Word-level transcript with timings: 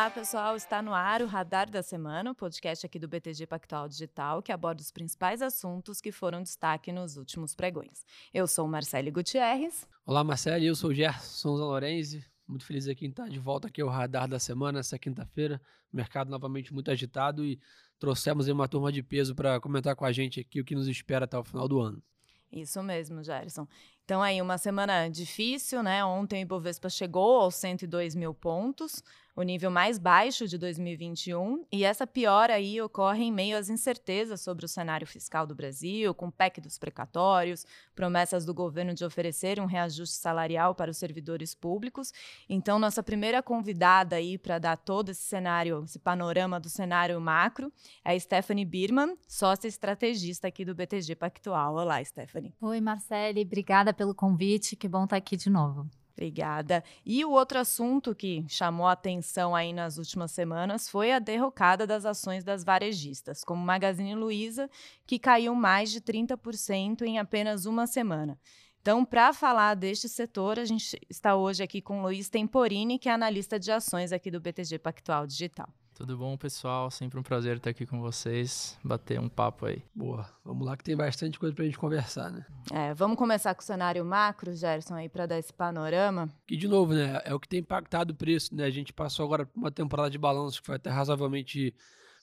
Olá, 0.00 0.10
pessoal. 0.10 0.56
Está 0.56 0.80
no 0.80 0.94
ar 0.94 1.20
o 1.20 1.26
Radar 1.26 1.68
da 1.68 1.82
Semana, 1.82 2.30
o 2.30 2.34
podcast 2.34 2.86
aqui 2.86 2.98
do 2.98 3.06
BTG 3.06 3.46
Pactual 3.46 3.86
Digital, 3.86 4.40
que 4.40 4.50
aborda 4.50 4.80
os 4.80 4.90
principais 4.90 5.42
assuntos 5.42 6.00
que 6.00 6.10
foram 6.10 6.42
destaque 6.42 6.90
nos 6.90 7.18
últimos 7.18 7.54
pregões. 7.54 8.02
Eu 8.32 8.46
sou 8.46 8.66
Marcele 8.66 9.10
Gutierrez. 9.10 9.86
Olá, 10.06 10.24
Marcele. 10.24 10.64
Eu 10.64 10.74
sou 10.74 10.94
Gerson 10.94 11.54
Zanorenzi. 11.54 12.24
Muito 12.48 12.64
feliz 12.64 12.88
aqui 12.88 13.04
em 13.04 13.10
estar 13.10 13.28
de 13.28 13.38
volta 13.38 13.68
aqui 13.68 13.82
ao 13.82 13.90
Radar 13.90 14.26
da 14.26 14.38
Semana, 14.38 14.80
essa 14.80 14.98
quinta-feira. 14.98 15.60
Mercado 15.92 16.30
novamente 16.30 16.72
muito 16.72 16.90
agitado 16.90 17.44
e 17.44 17.60
trouxemos 17.98 18.48
uma 18.48 18.66
turma 18.66 18.90
de 18.90 19.02
peso 19.02 19.34
para 19.34 19.60
comentar 19.60 19.94
com 19.94 20.06
a 20.06 20.12
gente 20.12 20.40
aqui 20.40 20.62
o 20.62 20.64
que 20.64 20.74
nos 20.74 20.88
espera 20.88 21.26
até 21.26 21.36
o 21.36 21.44
final 21.44 21.68
do 21.68 21.78
ano. 21.78 22.02
Isso 22.50 22.82
mesmo, 22.82 23.22
Gerson. 23.22 23.66
Então, 24.04 24.20
aí, 24.20 24.42
uma 24.42 24.58
semana 24.58 25.08
difícil, 25.08 25.84
né? 25.84 26.04
Ontem 26.04 26.40
o 26.40 26.42
Ibovespa 26.42 26.88
chegou 26.88 27.40
aos 27.40 27.54
102 27.54 28.16
mil 28.16 28.34
pontos, 28.34 29.04
o 29.34 29.42
nível 29.42 29.70
mais 29.70 29.98
baixo 29.98 30.46
de 30.46 30.58
2021, 30.58 31.64
e 31.72 31.84
essa 31.84 32.06
piora 32.06 32.54
aí 32.54 32.80
ocorre 32.80 33.24
em 33.24 33.32
meio 33.32 33.56
às 33.56 33.68
incertezas 33.68 34.40
sobre 34.40 34.64
o 34.64 34.68
cenário 34.68 35.06
fiscal 35.06 35.46
do 35.46 35.54
Brasil, 35.54 36.14
com 36.14 36.30
PEC 36.30 36.60
dos 36.60 36.78
precatórios, 36.78 37.64
promessas 37.94 38.44
do 38.44 38.52
governo 38.52 38.94
de 38.94 39.04
oferecer 39.04 39.60
um 39.60 39.66
reajuste 39.66 40.16
salarial 40.16 40.74
para 40.74 40.90
os 40.90 40.96
servidores 40.96 41.54
públicos. 41.54 42.12
Então, 42.48 42.78
nossa 42.78 43.02
primeira 43.02 43.42
convidada 43.42 44.16
aí 44.16 44.36
para 44.36 44.58
dar 44.58 44.76
todo 44.76 45.10
esse 45.10 45.22
cenário, 45.22 45.84
esse 45.84 45.98
panorama 45.98 46.58
do 46.58 46.68
cenário 46.68 47.20
macro, 47.20 47.72
é 48.04 48.12
a 48.12 48.20
Stephanie 48.20 48.64
Birman, 48.64 49.16
sócia 49.28 49.68
estrategista 49.68 50.48
aqui 50.48 50.64
do 50.64 50.74
BTG 50.74 51.14
Pactual. 51.14 51.74
Olá, 51.74 52.02
Stephanie. 52.04 52.54
Oi, 52.60 52.80
Marcele, 52.80 53.42
obrigada 53.42 53.92
pelo 53.92 54.14
convite, 54.14 54.76
que 54.76 54.88
bom 54.88 55.04
estar 55.04 55.16
aqui 55.16 55.36
de 55.36 55.50
novo. 55.50 55.88
Obrigada. 56.20 56.84
E 57.02 57.24
o 57.24 57.30
outro 57.30 57.58
assunto 57.58 58.14
que 58.14 58.44
chamou 58.46 58.86
atenção 58.86 59.56
aí 59.56 59.72
nas 59.72 59.96
últimas 59.96 60.30
semanas 60.30 60.86
foi 60.86 61.12
a 61.12 61.18
derrocada 61.18 61.86
das 61.86 62.04
ações 62.04 62.44
das 62.44 62.62
varejistas, 62.62 63.42
como 63.42 63.64
Magazine 63.64 64.14
Luiza, 64.14 64.68
que 65.06 65.18
caiu 65.18 65.54
mais 65.54 65.90
de 65.90 65.98
30% 66.02 67.02
em 67.06 67.18
apenas 67.18 67.64
uma 67.64 67.86
semana. 67.86 68.38
Então, 68.82 69.04
para 69.04 69.32
falar 69.34 69.74
deste 69.74 70.08
setor, 70.08 70.58
a 70.58 70.64
gente 70.64 70.98
está 71.08 71.36
hoje 71.36 71.62
aqui 71.62 71.82
com 71.82 72.00
Luiz 72.00 72.30
Temporini, 72.30 72.98
que 72.98 73.10
é 73.10 73.12
analista 73.12 73.58
de 73.58 73.70
ações 73.70 74.10
aqui 74.10 74.30
do 74.30 74.40
BTG 74.40 74.78
Pactual 74.78 75.26
Digital. 75.26 75.68
Tudo 75.92 76.16
bom, 76.16 76.34
pessoal? 76.34 76.90
Sempre 76.90 77.20
um 77.20 77.22
prazer 77.22 77.58
estar 77.58 77.68
aqui 77.68 77.84
com 77.84 78.00
vocês, 78.00 78.78
bater 78.82 79.20
um 79.20 79.28
papo 79.28 79.66
aí. 79.66 79.82
Boa, 79.94 80.26
vamos 80.42 80.66
lá 80.66 80.78
que 80.78 80.82
tem 80.82 80.96
bastante 80.96 81.38
coisa 81.38 81.54
para 81.54 81.62
a 81.62 81.66
gente 81.66 81.78
conversar, 81.78 82.30
né? 82.30 82.46
É, 82.72 82.94
vamos 82.94 83.18
começar 83.18 83.54
com 83.54 83.60
o 83.60 83.64
cenário 83.64 84.02
macro, 84.02 84.54
Gerson, 84.54 84.94
aí 84.94 85.10
para 85.10 85.26
dar 85.26 85.38
esse 85.38 85.52
panorama. 85.52 86.30
Que, 86.46 86.56
de 86.56 86.66
novo, 86.66 86.94
né, 86.94 87.20
é 87.22 87.34
o 87.34 87.38
que 87.38 87.46
tem 87.46 87.60
impactado 87.60 88.14
o 88.14 88.16
preço, 88.16 88.54
né? 88.54 88.64
A 88.64 88.70
gente 88.70 88.94
passou 88.94 89.26
agora 89.26 89.44
por 89.44 89.58
uma 89.58 89.70
temporada 89.70 90.08
de 90.08 90.16
balanço 90.16 90.62
que 90.62 90.66
foi 90.66 90.76
até 90.76 90.88
razoavelmente 90.88 91.74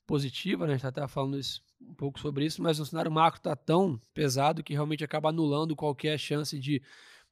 positiva, 0.07 0.65
né? 0.65 0.73
A 0.73 0.77
gente 0.77 0.87
está 0.87 1.03
até 1.03 1.07
falando 1.07 1.37
isso, 1.37 1.61
um 1.81 1.93
pouco 1.93 2.19
sobre 2.19 2.45
isso, 2.45 2.63
mas 2.63 2.79
o 2.79 2.85
cenário 2.85 3.11
macro 3.11 3.39
está 3.39 3.55
tão 3.55 4.01
pesado 4.13 4.63
que 4.63 4.73
realmente 4.73 5.03
acaba 5.03 5.29
anulando 5.29 5.75
qualquer 5.75 6.17
chance 6.17 6.57
de, 6.57 6.81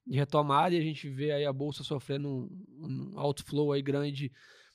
de 0.06 0.16
retomada 0.16 0.74
e 0.74 0.78
a 0.78 0.82
gente 0.82 1.08
vê 1.08 1.32
aí 1.32 1.46
a 1.46 1.52
bolsa 1.52 1.82
sofrendo 1.82 2.28
um, 2.28 3.12
um 3.14 3.18
outflow 3.18 3.72
aí 3.72 3.82
grande 3.82 4.30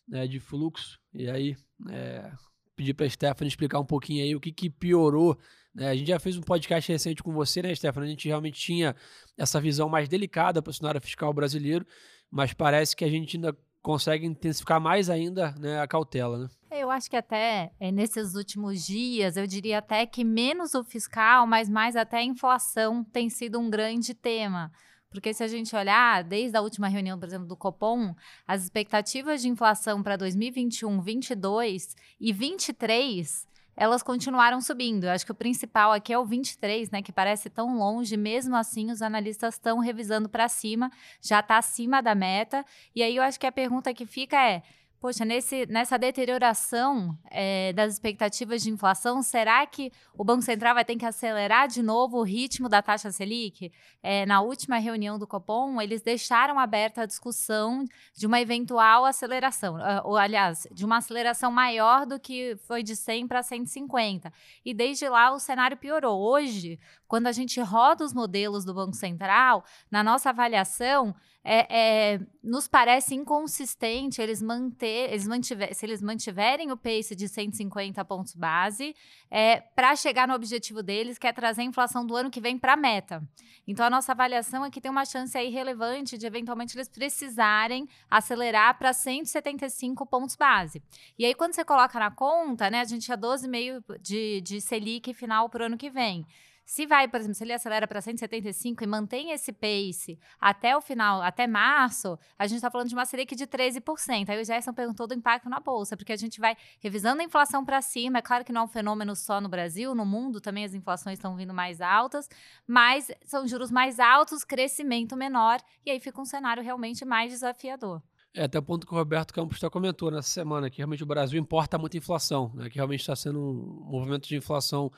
né, 0.07 0.27
de 0.27 0.39
fluxo. 0.39 0.99
E 1.13 1.29
aí, 1.29 1.55
é, 1.89 2.31
pedir 2.75 2.95
para 2.95 3.05
a 3.05 3.09
Stephanie 3.09 3.47
explicar 3.47 3.79
um 3.79 3.85
pouquinho 3.85 4.23
aí 4.23 4.35
o 4.35 4.39
que, 4.39 4.51
que 4.51 4.69
piorou. 4.69 5.37
Né? 5.73 5.89
A 5.89 5.95
gente 5.95 6.07
já 6.07 6.19
fez 6.19 6.35
um 6.35 6.41
podcast 6.41 6.91
recente 6.91 7.21
com 7.21 7.31
você, 7.31 7.61
né, 7.61 7.73
Stephanie? 7.73 8.07
A 8.07 8.11
gente 8.11 8.27
realmente 8.27 8.59
tinha 8.59 8.95
essa 9.37 9.61
visão 9.61 9.87
mais 9.87 10.09
delicada 10.09 10.61
para 10.61 10.71
o 10.71 10.73
cenário 10.73 10.99
fiscal 10.99 11.31
brasileiro, 11.31 11.85
mas 12.29 12.51
parece 12.51 12.95
que 12.95 13.05
a 13.05 13.09
gente 13.09 13.37
ainda 13.37 13.55
consegue 13.81 14.25
intensificar 14.25 14.81
mais 14.81 15.09
ainda 15.09 15.51
né, 15.59 15.79
a 15.79 15.87
cautela, 15.87 16.37
né? 16.39 16.49
Eu 16.73 16.89
acho 16.89 17.09
que 17.09 17.17
até 17.17 17.73
é, 17.81 17.91
nesses 17.91 18.33
últimos 18.33 18.85
dias, 18.85 19.35
eu 19.35 19.45
diria 19.45 19.79
até 19.79 20.05
que 20.05 20.23
menos 20.23 20.73
o 20.73 20.85
fiscal, 20.85 21.45
mas 21.45 21.69
mais 21.69 21.97
até 21.97 22.19
a 22.19 22.23
inflação 22.23 23.03
tem 23.03 23.29
sido 23.29 23.59
um 23.59 23.69
grande 23.69 24.13
tema. 24.13 24.71
Porque 25.09 25.33
se 25.33 25.43
a 25.43 25.47
gente 25.49 25.75
olhar, 25.75 26.23
desde 26.23 26.55
a 26.55 26.61
última 26.61 26.87
reunião, 26.87 27.19
por 27.19 27.27
exemplo, 27.27 27.45
do 27.45 27.57
Copom, 27.57 28.15
as 28.47 28.63
expectativas 28.63 29.41
de 29.41 29.49
inflação 29.49 30.01
para 30.01 30.15
2021, 30.15 31.01
22 31.01 31.93
e 32.17 32.31
23 32.31 33.51
elas 33.75 34.03
continuaram 34.03 34.61
subindo. 34.61 35.05
Eu 35.05 35.11
acho 35.11 35.25
que 35.25 35.31
o 35.31 35.35
principal 35.35 35.91
aqui 35.91 36.11
é 36.13 36.17
o 36.19 36.25
23, 36.25 36.91
né, 36.91 37.01
que 37.01 37.11
parece 37.11 37.49
tão 37.49 37.77
longe, 37.77 38.15
mesmo 38.17 38.55
assim 38.55 38.91
os 38.91 39.01
analistas 39.01 39.55
estão 39.55 39.79
revisando 39.79 40.29
para 40.29 40.47
cima, 40.47 40.91
já 41.21 41.39
está 41.39 41.57
acima 41.57 42.01
da 42.01 42.13
meta. 42.13 42.65
E 42.95 43.01
aí 43.01 43.15
eu 43.15 43.23
acho 43.23 43.39
que 43.39 43.47
a 43.47 43.51
pergunta 43.51 43.93
que 43.93 44.05
fica 44.05 44.37
é: 44.37 44.61
Poxa, 45.01 45.25
nesse, 45.25 45.65
nessa 45.65 45.97
deterioração 45.97 47.17
é, 47.31 47.73
das 47.73 47.93
expectativas 47.93 48.61
de 48.61 48.69
inflação, 48.69 49.23
será 49.23 49.65
que 49.65 49.91
o 50.15 50.23
Banco 50.23 50.43
Central 50.43 50.75
vai 50.75 50.85
ter 50.85 50.95
que 50.95 51.03
acelerar 51.03 51.67
de 51.67 51.81
novo 51.81 52.19
o 52.19 52.21
ritmo 52.21 52.69
da 52.69 52.83
taxa 52.83 53.11
Selic? 53.11 53.71
É, 54.03 54.27
na 54.27 54.41
última 54.41 54.77
reunião 54.77 55.17
do 55.17 55.25
Copom, 55.25 55.81
eles 55.81 56.03
deixaram 56.03 56.59
aberta 56.59 57.01
a 57.01 57.05
discussão 57.07 57.83
de 58.13 58.27
uma 58.27 58.39
eventual 58.39 59.03
aceleração, 59.03 59.75
ou 60.03 60.17
aliás, 60.17 60.67
de 60.71 60.85
uma 60.85 60.97
aceleração 60.97 61.51
maior 61.51 62.05
do 62.05 62.19
que 62.19 62.55
foi 62.67 62.83
de 62.83 62.95
100 62.95 63.27
para 63.27 63.41
150. 63.41 64.31
E 64.63 64.71
desde 64.71 65.09
lá 65.09 65.31
o 65.31 65.39
cenário 65.39 65.77
piorou. 65.77 66.21
Hoje, 66.21 66.79
quando 67.07 67.25
a 67.25 67.31
gente 67.31 67.59
roda 67.59 68.05
os 68.05 68.13
modelos 68.13 68.63
do 68.63 68.71
Banco 68.75 68.95
Central, 68.95 69.65
na 69.89 70.03
nossa 70.03 70.29
avaliação, 70.29 71.15
é, 71.43 72.13
é, 72.13 72.19
nos 72.43 72.67
parece 72.67 73.15
inconsistente 73.15 74.21
eles 74.21 74.41
manter, 74.41 75.11
eles 75.11 75.27
mantiver, 75.27 75.73
se 75.73 75.85
eles 75.85 76.01
mantiverem 76.01 76.71
o 76.71 76.77
pace 76.77 77.15
de 77.15 77.27
150 77.27 78.03
pontos 78.05 78.35
base 78.35 78.95
é, 79.29 79.59
para 79.59 79.95
chegar 79.95 80.27
no 80.27 80.35
objetivo 80.35 80.83
deles, 80.83 81.17
que 81.17 81.25
é 81.25 81.33
trazer 81.33 81.61
a 81.61 81.65
inflação 81.65 82.05
do 82.05 82.15
ano 82.15 82.29
que 82.29 82.39
vem 82.39 82.57
para 82.57 82.73
a 82.73 82.77
meta. 82.77 83.23
Então 83.67 83.85
a 83.85 83.89
nossa 83.89 84.11
avaliação 84.11 84.63
é 84.63 84.69
que 84.69 84.79
tem 84.79 84.91
uma 84.91 85.05
chance 85.05 85.35
aí 85.35 85.49
relevante 85.49 86.17
de 86.17 86.27
eventualmente 86.27 86.77
eles 86.77 86.87
precisarem 86.87 87.87
acelerar 88.09 88.77
para 88.77 88.93
175 88.93 90.05
pontos 90.05 90.35
base. 90.35 90.81
E 91.17 91.25
aí 91.25 91.33
quando 91.33 91.53
você 91.53 91.65
coloca 91.65 91.99
na 91.99 92.11
conta, 92.11 92.69
né, 92.69 92.81
a 92.81 92.85
gente 92.85 93.05
tinha 93.05 93.17
12,5 93.17 93.99
de, 93.99 94.41
de 94.41 94.61
Selic 94.61 95.11
final 95.13 95.49
para 95.49 95.63
o 95.63 95.65
ano 95.65 95.77
que 95.77 95.89
vem. 95.89 96.25
Se 96.71 96.85
vai, 96.85 97.05
por 97.05 97.19
exemplo, 97.19 97.35
se 97.35 97.43
ele 97.43 97.51
acelera 97.51 97.85
para 97.85 97.99
175 97.99 98.81
e 98.81 98.87
mantém 98.87 99.31
esse 99.31 99.51
pace 99.51 100.17
até 100.39 100.73
o 100.73 100.79
final, 100.79 101.21
até 101.21 101.45
março, 101.45 102.17
a 102.39 102.47
gente 102.47 102.59
está 102.59 102.71
falando 102.71 102.87
de 102.87 102.95
uma 102.95 103.03
Selic 103.03 103.35
de 103.35 103.45
13%. 103.45 104.29
Aí 104.29 104.41
o 104.41 104.45
Gerson 104.45 104.73
perguntou 104.73 105.05
do 105.05 105.13
impacto 105.13 105.49
na 105.49 105.59
bolsa, 105.59 105.97
porque 105.97 106.13
a 106.13 106.15
gente 106.15 106.39
vai 106.39 106.55
revisando 106.79 107.21
a 107.21 107.25
inflação 107.25 107.65
para 107.65 107.81
cima. 107.81 108.19
É 108.19 108.21
claro 108.21 108.45
que 108.45 108.53
não 108.53 108.61
é 108.61 108.63
um 108.63 108.67
fenômeno 108.69 109.17
só 109.17 109.41
no 109.41 109.49
Brasil, 109.49 109.93
no 109.93 110.05
mundo 110.05 110.39
também 110.39 110.63
as 110.63 110.73
inflações 110.73 111.19
estão 111.19 111.35
vindo 111.35 111.53
mais 111.53 111.81
altas, 111.81 112.29
mas 112.65 113.11
são 113.25 113.45
juros 113.45 113.69
mais 113.69 113.99
altos, 113.99 114.45
crescimento 114.45 115.17
menor, 115.17 115.59
e 115.85 115.91
aí 115.91 115.99
fica 115.99 116.21
um 116.21 116.25
cenário 116.25 116.63
realmente 116.63 117.03
mais 117.03 117.33
desafiador. 117.33 118.01
É, 118.33 118.45
até 118.45 118.57
o 118.57 118.63
ponto 118.63 118.87
que 118.87 118.93
o 118.93 118.97
Roberto 118.97 119.33
Campos 119.33 119.59
já 119.59 119.69
comentou 119.69 120.09
nessa 120.09 120.29
semana, 120.29 120.69
que 120.69 120.77
realmente 120.77 121.03
o 121.03 121.05
Brasil 121.05 121.37
importa 121.37 121.77
muita 121.77 121.97
inflação, 121.97 122.49
né, 122.55 122.69
que 122.69 122.75
realmente 122.75 123.01
está 123.01 123.13
sendo 123.13 123.41
um 123.41 123.89
movimento 123.91 124.25
de 124.25 124.37
inflação 124.37 124.89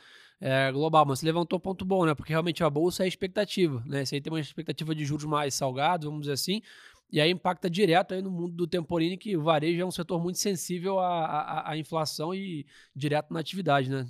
é, 0.45 0.69
global, 0.73 1.05
mas 1.05 1.19
você 1.19 1.25
levantou 1.25 1.55
um 1.55 1.59
ponto 1.61 1.85
bom, 1.85 2.05
né? 2.05 2.13
Porque 2.13 2.33
realmente 2.33 2.61
a 2.65 2.69
bolsa 2.69 3.03
é 3.03 3.05
a 3.05 3.07
expectativa, 3.07 3.81
né? 3.85 4.03
Você 4.03 4.15
aí 4.15 4.21
tem 4.21 4.31
uma 4.31 4.41
expectativa 4.41 4.93
de 4.93 5.05
juros 5.05 5.23
mais 5.23 5.53
salgados, 5.53 6.05
vamos 6.05 6.23
dizer 6.23 6.33
assim, 6.33 6.61
e 7.09 7.21
aí 7.21 7.31
impacta 7.31 7.69
direto 7.69 8.13
aí 8.13 8.21
no 8.21 8.29
mundo 8.29 8.53
do 8.53 8.67
temporine, 8.67 9.15
que 9.17 9.37
o 9.37 9.41
varejo 9.41 9.81
é 9.81 9.85
um 9.85 9.91
setor 9.91 10.21
muito 10.21 10.37
sensível 10.37 10.99
à, 10.99 11.25
à, 11.25 11.71
à 11.71 11.77
inflação 11.77 12.35
e 12.35 12.65
direto 12.93 13.33
na 13.33 13.39
atividade, 13.39 13.89
né? 13.89 14.05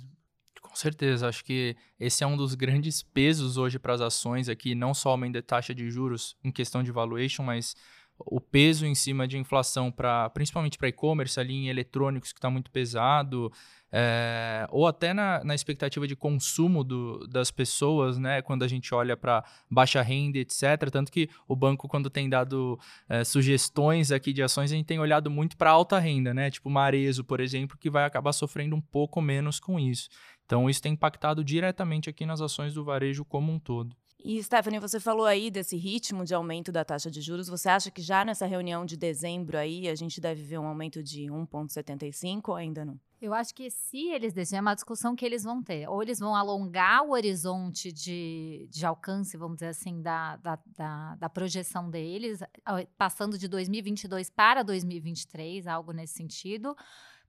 Com 0.60 0.74
certeza, 0.74 1.28
acho 1.28 1.44
que 1.44 1.76
esse 2.00 2.24
é 2.24 2.26
um 2.26 2.36
dos 2.36 2.56
grandes 2.56 3.00
pesos 3.00 3.56
hoje 3.56 3.78
para 3.78 3.94
as 3.94 4.00
ações 4.00 4.48
aqui, 4.48 4.74
não 4.74 4.92
só 4.92 5.10
aumento 5.10 5.40
taxa 5.40 5.72
de 5.72 5.88
juros 5.88 6.36
em 6.42 6.50
questão 6.50 6.82
de 6.82 6.90
valuation, 6.90 7.44
mas 7.44 7.76
o 8.18 8.40
peso 8.40 8.86
em 8.86 8.94
cima 8.94 9.26
de 9.26 9.36
inflação 9.36 9.90
para 9.90 10.30
principalmente 10.30 10.78
para 10.78 10.88
e-commerce 10.88 11.38
ali 11.38 11.54
em 11.54 11.68
eletrônicos 11.68 12.32
que 12.32 12.38
está 12.38 12.48
muito 12.48 12.70
pesado 12.70 13.52
é, 13.92 14.66
ou 14.70 14.86
até 14.86 15.12
na, 15.12 15.42
na, 15.44 15.54
expectativa 15.54 16.06
de 16.06 16.16
consumo 16.16 16.84
do, 16.84 17.26
das 17.26 17.50
pessoas 17.50 18.18
né 18.18 18.40
quando 18.40 18.62
a 18.62 18.68
gente 18.68 18.94
olha 18.94 19.16
para 19.16 19.44
baixa 19.70 20.00
renda 20.00 20.38
etc 20.38 20.90
tanto 20.92 21.10
que 21.10 21.28
o 21.48 21.56
banco 21.56 21.88
quando 21.88 22.08
tem 22.08 22.28
dado 22.28 22.78
é, 23.08 23.24
sugestões 23.24 24.12
aqui 24.12 24.32
de 24.32 24.42
ações 24.42 24.70
a 24.70 24.74
gente 24.76 24.86
tem 24.86 24.98
olhado 24.98 25.30
muito 25.30 25.56
para 25.56 25.70
alta 25.70 25.98
renda 25.98 26.32
né? 26.32 26.50
Tipo 26.50 26.70
Marezo 26.70 27.24
por 27.24 27.40
exemplo 27.40 27.76
que 27.76 27.90
vai 27.90 28.04
acabar 28.04 28.32
sofrendo 28.32 28.76
um 28.76 28.80
pouco 28.80 29.20
menos 29.20 29.58
com 29.58 29.78
isso. 29.78 30.08
Então 30.44 30.68
isso 30.68 30.82
tem 30.82 30.92
impactado 30.92 31.42
diretamente 31.42 32.08
aqui 32.10 32.26
nas 32.26 32.40
ações 32.40 32.74
do 32.74 32.84
varejo 32.84 33.24
como 33.24 33.52
um 33.52 33.58
todo 33.58 33.96
e, 34.24 34.42
Stephanie, 34.42 34.80
você 34.80 34.98
falou 34.98 35.26
aí 35.26 35.50
desse 35.50 35.76
ritmo 35.76 36.24
de 36.24 36.34
aumento 36.34 36.72
da 36.72 36.82
taxa 36.82 37.10
de 37.10 37.20
juros. 37.20 37.46
Você 37.46 37.68
acha 37.68 37.90
que 37.90 38.00
já 38.00 38.24
nessa 38.24 38.46
reunião 38.46 38.86
de 38.86 38.96
dezembro 38.96 39.58
aí 39.58 39.86
a 39.86 39.94
gente 39.94 40.18
deve 40.18 40.42
ver 40.42 40.58
um 40.58 40.66
aumento 40.66 41.02
de 41.02 41.24
1,75 41.24 42.48
ou 42.48 42.54
ainda 42.54 42.86
não? 42.86 42.98
Eu 43.20 43.34
acho 43.34 43.54
que 43.54 43.70
se 43.70 44.08
eles 44.08 44.32
deixarem, 44.32 44.58
é 44.58 44.62
uma 44.62 44.74
discussão 44.74 45.14
que 45.14 45.26
eles 45.26 45.44
vão 45.44 45.62
ter. 45.62 45.86
Ou 45.90 46.02
eles 46.02 46.18
vão 46.18 46.34
alongar 46.34 47.04
o 47.04 47.10
horizonte 47.10 47.92
de, 47.92 48.66
de 48.70 48.86
alcance, 48.86 49.36
vamos 49.36 49.56
dizer 49.56 49.68
assim, 49.68 50.00
da, 50.00 50.36
da, 50.36 50.58
da, 50.74 51.14
da 51.16 51.28
projeção 51.28 51.90
deles, 51.90 52.40
passando 52.96 53.36
de 53.36 53.46
2022 53.46 54.30
para 54.30 54.62
2023, 54.62 55.66
algo 55.66 55.92
nesse 55.92 56.14
sentido. 56.14 56.74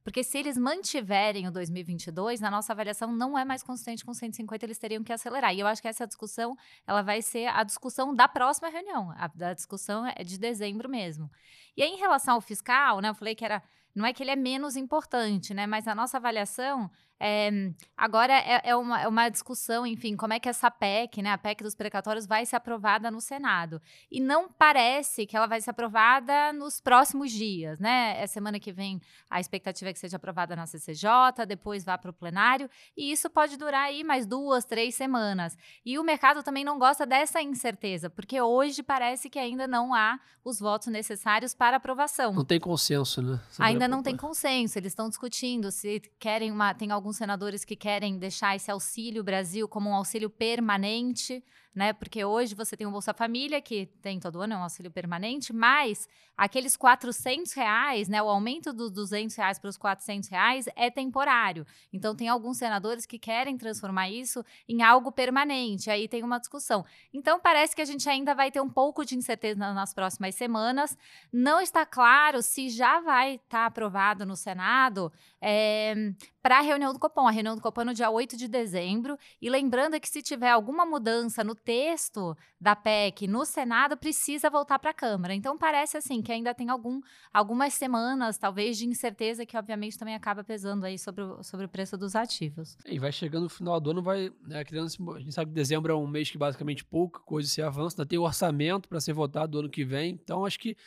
Porque 0.05 0.23
se 0.23 0.37
eles 0.37 0.55
mantiverem 0.55 1.47
o 1.47 1.51
2022, 1.51 2.39
na 2.39 2.51
nossa 2.51 2.71
avaliação 2.71 3.11
não 3.11 3.35
é 3.35 3.43
mais 3.43 3.63
consistente 3.63 4.05
com 4.05 4.13
150, 4.13 4.63
eles 4.63 4.77
teriam 4.77 5.03
que 5.03 5.11
acelerar. 5.11 5.51
E 5.55 5.59
eu 5.59 5.65
acho 5.65 5.81
que 5.81 5.87
essa 5.87 6.05
discussão, 6.05 6.55
ela 6.85 7.01
vai 7.01 7.23
ser 7.23 7.47
a 7.47 7.63
discussão 7.63 8.13
da 8.13 8.27
próxima 8.27 8.69
reunião. 8.69 9.09
A, 9.17 9.31
a 9.49 9.53
discussão 9.55 10.05
é 10.15 10.23
de 10.23 10.37
dezembro 10.37 10.87
mesmo. 10.87 11.27
E 11.75 11.81
aí, 11.81 11.89
em 11.89 11.97
relação 11.97 12.35
ao 12.35 12.41
fiscal, 12.41 13.01
né, 13.01 13.09
eu 13.09 13.15
falei 13.15 13.33
que 13.33 13.43
era 13.43 13.63
não 13.95 14.05
é 14.05 14.13
que 14.13 14.21
ele 14.21 14.31
é 14.31 14.35
menos 14.35 14.75
importante, 14.75 15.53
né? 15.53 15.65
Mas 15.65 15.87
a 15.87 15.95
nossa 15.95 16.17
avaliação 16.17 16.91
é, 17.19 17.50
agora 17.95 18.33
é, 18.33 18.62
é, 18.63 18.75
uma, 18.75 19.01
é, 19.01 19.07
uma, 19.07 19.29
discussão, 19.29 19.88
enfim, 19.88 20.15
como 20.15 20.33
é 20.33 20.39
que 20.39 20.50
essa 20.50 20.69
PEC, 20.69 21.21
né, 21.21 21.31
a 21.31 21.38
PEC 21.38 21.63
dos 21.63 21.73
precatórios, 21.73 22.25
vai 22.25 22.45
ser 22.45 22.57
aprovada 22.57 23.09
no 23.09 23.21
Senado. 23.21 23.81
E 24.12 24.19
não 24.19 24.50
parece 24.50 25.25
que 25.25 25.35
ela 25.35 25.47
vai 25.47 25.62
ser 25.62 25.69
aprovada 25.69 26.51
nos 26.51 26.81
próximos 26.81 27.31
dias, 27.31 27.79
né? 27.79 28.21
É 28.21 28.27
semana 28.27 28.59
que 28.59 28.71
vem 28.71 29.01
a 29.29 29.39
expectativa 29.39 29.89
é 29.89 29.94
que 29.94 30.00
seja 30.00 30.17
aprovada 30.17 30.56
na 30.56 30.65
CCJ, 30.65 31.45
depois 31.47 31.83
vá 31.83 31.97
para 31.97 32.12
o 32.12 32.13
plenário, 32.13 32.69
e 32.97 33.12
isso 33.12 33.29
pode 33.29 33.57
durar 33.57 33.85
aí 33.85 34.03
mais 34.03 34.25
duas, 34.25 34.65
três 34.65 34.95
semanas. 34.95 35.57
E 35.85 35.97
o 35.97 36.03
mercado 36.03 36.44
também 36.44 36.63
não 36.63 36.77
gosta 36.77 37.06
dessa 37.06 37.41
incerteza, 37.41 38.09
porque 38.09 38.41
hoje 38.41 38.83
parece 38.83 39.29
que 39.29 39.39
ainda 39.39 39.67
não 39.67 39.94
há 39.94 40.19
os 40.44 40.59
votos 40.59 40.88
necessários 40.88 41.56
para 41.56 41.77
aprovação. 41.77 42.33
Não 42.33 42.45
tem 42.45 42.59
consenso, 42.59 43.21
né? 43.21 43.39
Ainda 43.57 43.88
não 43.88 44.03
tem 44.03 44.15
consenso. 44.15 44.77
Eles 44.77 44.91
estão 44.91 45.09
discutindo 45.09 45.71
se 45.71 46.00
querem 46.19 46.51
uma. 46.51 46.73
Tem 46.73 46.91
alguns 47.05 47.17
senadores 47.17 47.63
que 47.63 47.75
querem 47.75 48.17
deixar 48.17 48.55
esse 48.55 48.71
auxílio 48.71 49.23
Brasil 49.23 49.67
como 49.67 49.91
um 49.91 49.93
auxílio 49.93 50.27
permanente 50.27 51.43
né? 51.75 51.92
Porque 51.92 52.24
hoje 52.24 52.56
você 52.56 52.77
tem 52.77 52.88
o 52.88 52.92
Bolsa 52.92 53.13
Família, 53.13 53.62
que 53.62 53.88
tem 54.01 54.19
todo 54.19 54.42
ano, 54.42 54.54
é 54.54 54.57
um 54.57 54.63
auxílio 54.63 54.89
permanente, 54.89 55.51
mas 55.51 56.07
aqueles 56.38 56.77
400 56.77 57.51
reais, 57.54 58.07
né? 58.07 58.22
O 58.22 58.30
aumento 58.30 58.72
dos 58.72 58.89
200 58.92 59.36
reais 59.36 59.60
para 59.60 59.69
os 59.69 59.77
400 59.77 60.30
reais 60.30 60.66
é 60.75 60.89
temporário. 60.89 61.66
Então, 61.92 62.16
tem 62.16 62.30
alguns 62.30 62.57
senadores 62.57 63.06
que 63.06 63.19
querem 63.19 63.57
transformar 63.57 64.10
isso 64.10 64.44
em 64.68 64.81
algo 64.81 65.12
permanente. 65.12 65.89
Aí 65.89 66.07
tem 66.07 66.24
uma 66.24 66.39
discussão. 66.39 66.86
Então, 67.13 67.39
parece 67.39 67.75
que 67.75 67.81
a 67.81 67.86
gente 67.86 68.07
ainda 68.10 68.33
vai 68.33 68.50
ter 68.51 68.62
um 68.62 68.69
pouco 68.69 69.06
de 69.06 69.16
incerteza 69.16 69.74
nas 69.74 69.94
próximas 69.94 70.36
semanas. 70.36 70.98
Não 71.31 71.60
está 71.60 71.86
claro 71.86 72.42
se 72.42 72.69
já 72.69 73.01
vai 73.01 73.36
estar 73.36 73.48
tá 73.50 73.66
aprovado 73.66 74.25
no 74.25 74.36
Senado 74.36 75.12
é, 75.42 76.13
para 76.42 76.60
a 76.60 76.62
reunião 76.62 76.94
do 76.94 77.00
Copom. 77.00 77.27
A 77.27 77.31
reunião 77.31 77.56
do 77.56 77.62
Copom 77.62 77.81
é 77.81 77.86
no 77.86 77.94
dia 77.94 78.10
8 78.10 78.38
de 78.38 78.48
dezembro. 78.48 79.18
E 79.42 79.50
lembrando 79.50 80.00
que 80.00 80.07
se 80.07 80.22
tiver 80.22 80.51
alguma 80.51 80.86
mudança 80.86 81.44
no 81.44 81.56
texto 81.65 82.38
da 82.62 82.75
PEC 82.75 83.27
no 83.27 83.44
Senado 83.44 83.97
precisa 83.97 84.50
voltar 84.50 84.77
para 84.77 84.91
a 84.91 84.94
Câmara. 84.94 85.33
Então 85.33 85.57
parece 85.57 85.97
assim 85.97 86.21
que 86.21 86.31
ainda 86.31 86.53
tem 86.53 86.69
algum, 86.69 87.01
algumas 87.33 87.73
semanas, 87.73 88.38
talvez, 88.38 88.77
de 88.77 88.85
incerteza 88.85 89.45
que 89.45 89.57
obviamente 89.57 89.97
também 89.97 90.13
acaba 90.15 90.44
pesando 90.44 90.85
aí 90.85 90.97
sobre 90.97 91.23
o, 91.23 91.44
sobre 91.44 91.65
o 91.65 91.69
preço 91.69 91.97
dos 91.97 92.15
ativos. 92.15 92.77
E 92.85 93.00
vai 93.00 93.12
chegando 93.12 93.47
o 93.47 93.50
final 93.50 93.79
do 93.79 93.91
ano, 93.91 94.03
vai 94.03 94.31
né, 94.47 94.63
criando, 94.63 94.88
a 95.15 95.19
gente 95.19 95.33
sabe 95.33 95.50
que 95.50 95.56
dezembro 95.56 95.91
é 95.91 95.95
um 95.95 96.07
mês 96.07 96.29
que 96.29 96.38
basicamente 96.38 96.85
pouca 96.85 97.19
coisa 97.21 97.50
se 97.50 97.62
avança, 97.62 97.95
ainda 97.95 98.07
tem 98.07 98.19
o 98.19 98.23
orçamento 98.23 98.88
para 98.88 99.01
ser 99.01 99.13
votado 99.13 99.53
do 99.53 99.59
ano 99.59 99.69
que 99.69 99.83
vem. 99.83 100.12
Então 100.23 100.45
acho 100.45 100.59
que 100.59 100.77